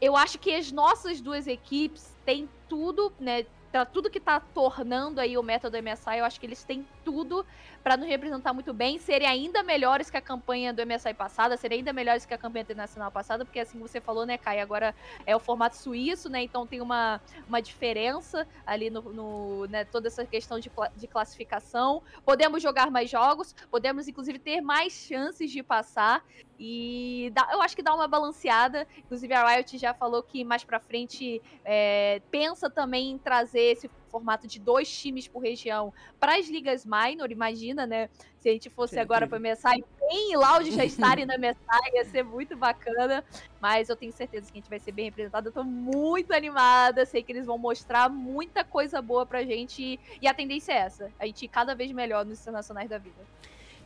eu 0.00 0.16
acho 0.16 0.38
que 0.38 0.52
as 0.52 0.70
nossas 0.70 1.20
duas 1.20 1.46
equipes 1.46 2.14
têm 2.24 2.48
tudo, 2.68 3.12
né, 3.18 3.46
para 3.72 3.86
tudo 3.86 4.10
que 4.10 4.20
tá 4.20 4.38
tornando 4.38 5.18
aí 5.18 5.38
o 5.38 5.42
método 5.42 5.78
MSI, 5.78 6.18
eu 6.18 6.24
acho 6.26 6.38
que 6.38 6.44
eles 6.44 6.62
têm 6.62 6.86
tudo 7.04 7.44
para 7.82 7.96
nos 7.96 8.06
representar 8.06 8.52
muito 8.52 8.72
bem, 8.72 8.98
serem 8.98 9.26
ainda 9.26 9.62
melhores 9.62 10.08
que 10.08 10.16
a 10.16 10.20
campanha 10.20 10.72
do 10.72 10.86
MSI 10.86 11.14
passada, 11.14 11.56
serem 11.56 11.78
ainda 11.78 11.92
melhores 11.92 12.24
que 12.24 12.32
a 12.32 12.38
campanha 12.38 12.62
internacional 12.62 13.10
passada, 13.10 13.44
porque 13.44 13.58
assim 13.58 13.78
você 13.78 14.00
falou, 14.00 14.24
né, 14.24 14.38
Kai, 14.38 14.60
agora 14.60 14.94
é 15.26 15.34
o 15.34 15.40
formato 15.40 15.76
suíço, 15.76 16.28
né, 16.28 16.42
então 16.42 16.66
tem 16.66 16.80
uma, 16.80 17.20
uma 17.48 17.60
diferença 17.60 18.46
ali 18.64 18.88
no, 18.88 19.02
no 19.02 19.66
né, 19.66 19.84
toda 19.84 20.06
essa 20.06 20.24
questão 20.24 20.60
de, 20.60 20.70
de 20.96 21.06
classificação. 21.08 22.02
Podemos 22.24 22.62
jogar 22.62 22.90
mais 22.90 23.10
jogos, 23.10 23.54
podemos 23.70 24.06
inclusive 24.06 24.38
ter 24.38 24.60
mais 24.60 24.92
chances 24.92 25.50
de 25.50 25.62
passar, 25.62 26.24
e 26.64 27.32
dá, 27.34 27.48
eu 27.52 27.60
acho 27.60 27.74
que 27.74 27.82
dá 27.82 27.92
uma 27.92 28.06
balanceada. 28.06 28.86
Inclusive, 28.96 29.34
a 29.34 29.44
Riot 29.48 29.76
já 29.78 29.92
falou 29.92 30.22
que 30.22 30.44
mais 30.44 30.62
pra 30.62 30.78
frente 30.78 31.42
é, 31.64 32.22
pensa 32.30 32.70
também 32.70 33.10
em 33.10 33.18
trazer 33.18 33.72
esse 33.72 33.90
formato 34.12 34.46
de 34.46 34.60
dois 34.60 34.94
times 34.94 35.26
por 35.26 35.40
região 35.40 35.92
para 36.20 36.36
as 36.36 36.46
ligas 36.46 36.84
minor. 36.84 37.32
Imagina, 37.32 37.86
né? 37.86 38.10
Se 38.38 38.50
a 38.50 38.52
gente 38.52 38.68
fosse 38.68 38.98
agora 38.98 39.26
para 39.26 39.40
MSI, 39.40 39.82
bem 39.98 40.36
Loud 40.36 40.70
já 40.70 40.84
estarem 40.84 41.24
na 41.24 41.38
MSI, 41.38 41.94
ia 41.94 42.04
ser 42.04 42.22
muito 42.22 42.54
bacana. 42.54 43.24
Mas 43.58 43.88
eu 43.88 43.96
tenho 43.96 44.12
certeza 44.12 44.52
que 44.52 44.58
a 44.58 44.60
gente 44.60 44.68
vai 44.68 44.78
ser 44.78 44.92
bem 44.92 45.06
representado. 45.06 45.48
Eu 45.48 45.52
tô 45.52 45.64
muito 45.64 46.32
animada. 46.34 47.06
Sei 47.06 47.22
que 47.22 47.32
eles 47.32 47.46
vão 47.46 47.56
mostrar 47.56 48.10
muita 48.10 48.62
coisa 48.62 49.00
boa 49.00 49.24
pra 49.24 49.42
gente. 49.44 49.98
E 50.20 50.28
a 50.28 50.34
tendência 50.34 50.72
é 50.72 50.76
essa: 50.76 51.10
a 51.18 51.24
gente 51.24 51.46
ir 51.46 51.48
cada 51.48 51.74
vez 51.74 51.90
melhor 51.92 52.26
nos 52.26 52.40
internacionais 52.40 52.90
da 52.90 52.98
vida. 52.98 53.26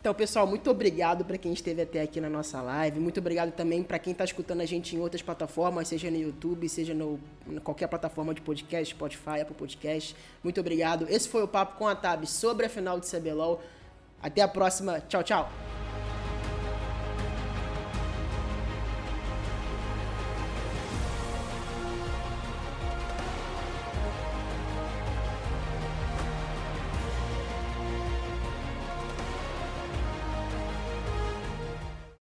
Então, 0.07 0.15
pessoal, 0.15 0.47
muito 0.47 0.71
obrigado 0.71 1.25
para 1.25 1.37
quem 1.37 1.53
esteve 1.53 1.83
até 1.83 2.01
aqui 2.01 2.21
na 2.21 2.31
nossa 2.31 2.63
live. 2.63 3.01
Muito 3.01 3.19
obrigado 3.19 3.51
também 3.51 3.83
para 3.83 3.99
quem 3.99 4.13
está 4.13 4.23
escutando 4.23 4.61
a 4.61 4.65
gente 4.65 4.95
em 4.95 5.01
outras 5.01 5.21
plataformas, 5.21 5.89
seja 5.89 6.09
no 6.09 6.17
YouTube, 6.17 6.69
seja 6.69 6.95
no 6.95 7.19
em 7.45 7.59
qualquer 7.59 7.89
plataforma 7.89 8.33
de 8.33 8.41
podcast, 8.41 8.95
Spotify, 8.95 9.41
Apple 9.41 9.57
Podcast. 9.57 10.15
Muito 10.45 10.61
obrigado. 10.61 11.09
Esse 11.11 11.29
foi 11.29 11.43
o 11.43 11.49
papo 11.49 11.77
com 11.77 11.89
a 11.89 11.97
Tab 11.97 12.25
sobre 12.25 12.67
a 12.67 12.69
final 12.69 13.01
de 13.01 13.11
CBLOL. 13.11 13.61
Até 14.23 14.43
a 14.43 14.47
próxima. 14.47 15.01
Tchau, 15.01 15.25
tchau. 15.25 15.76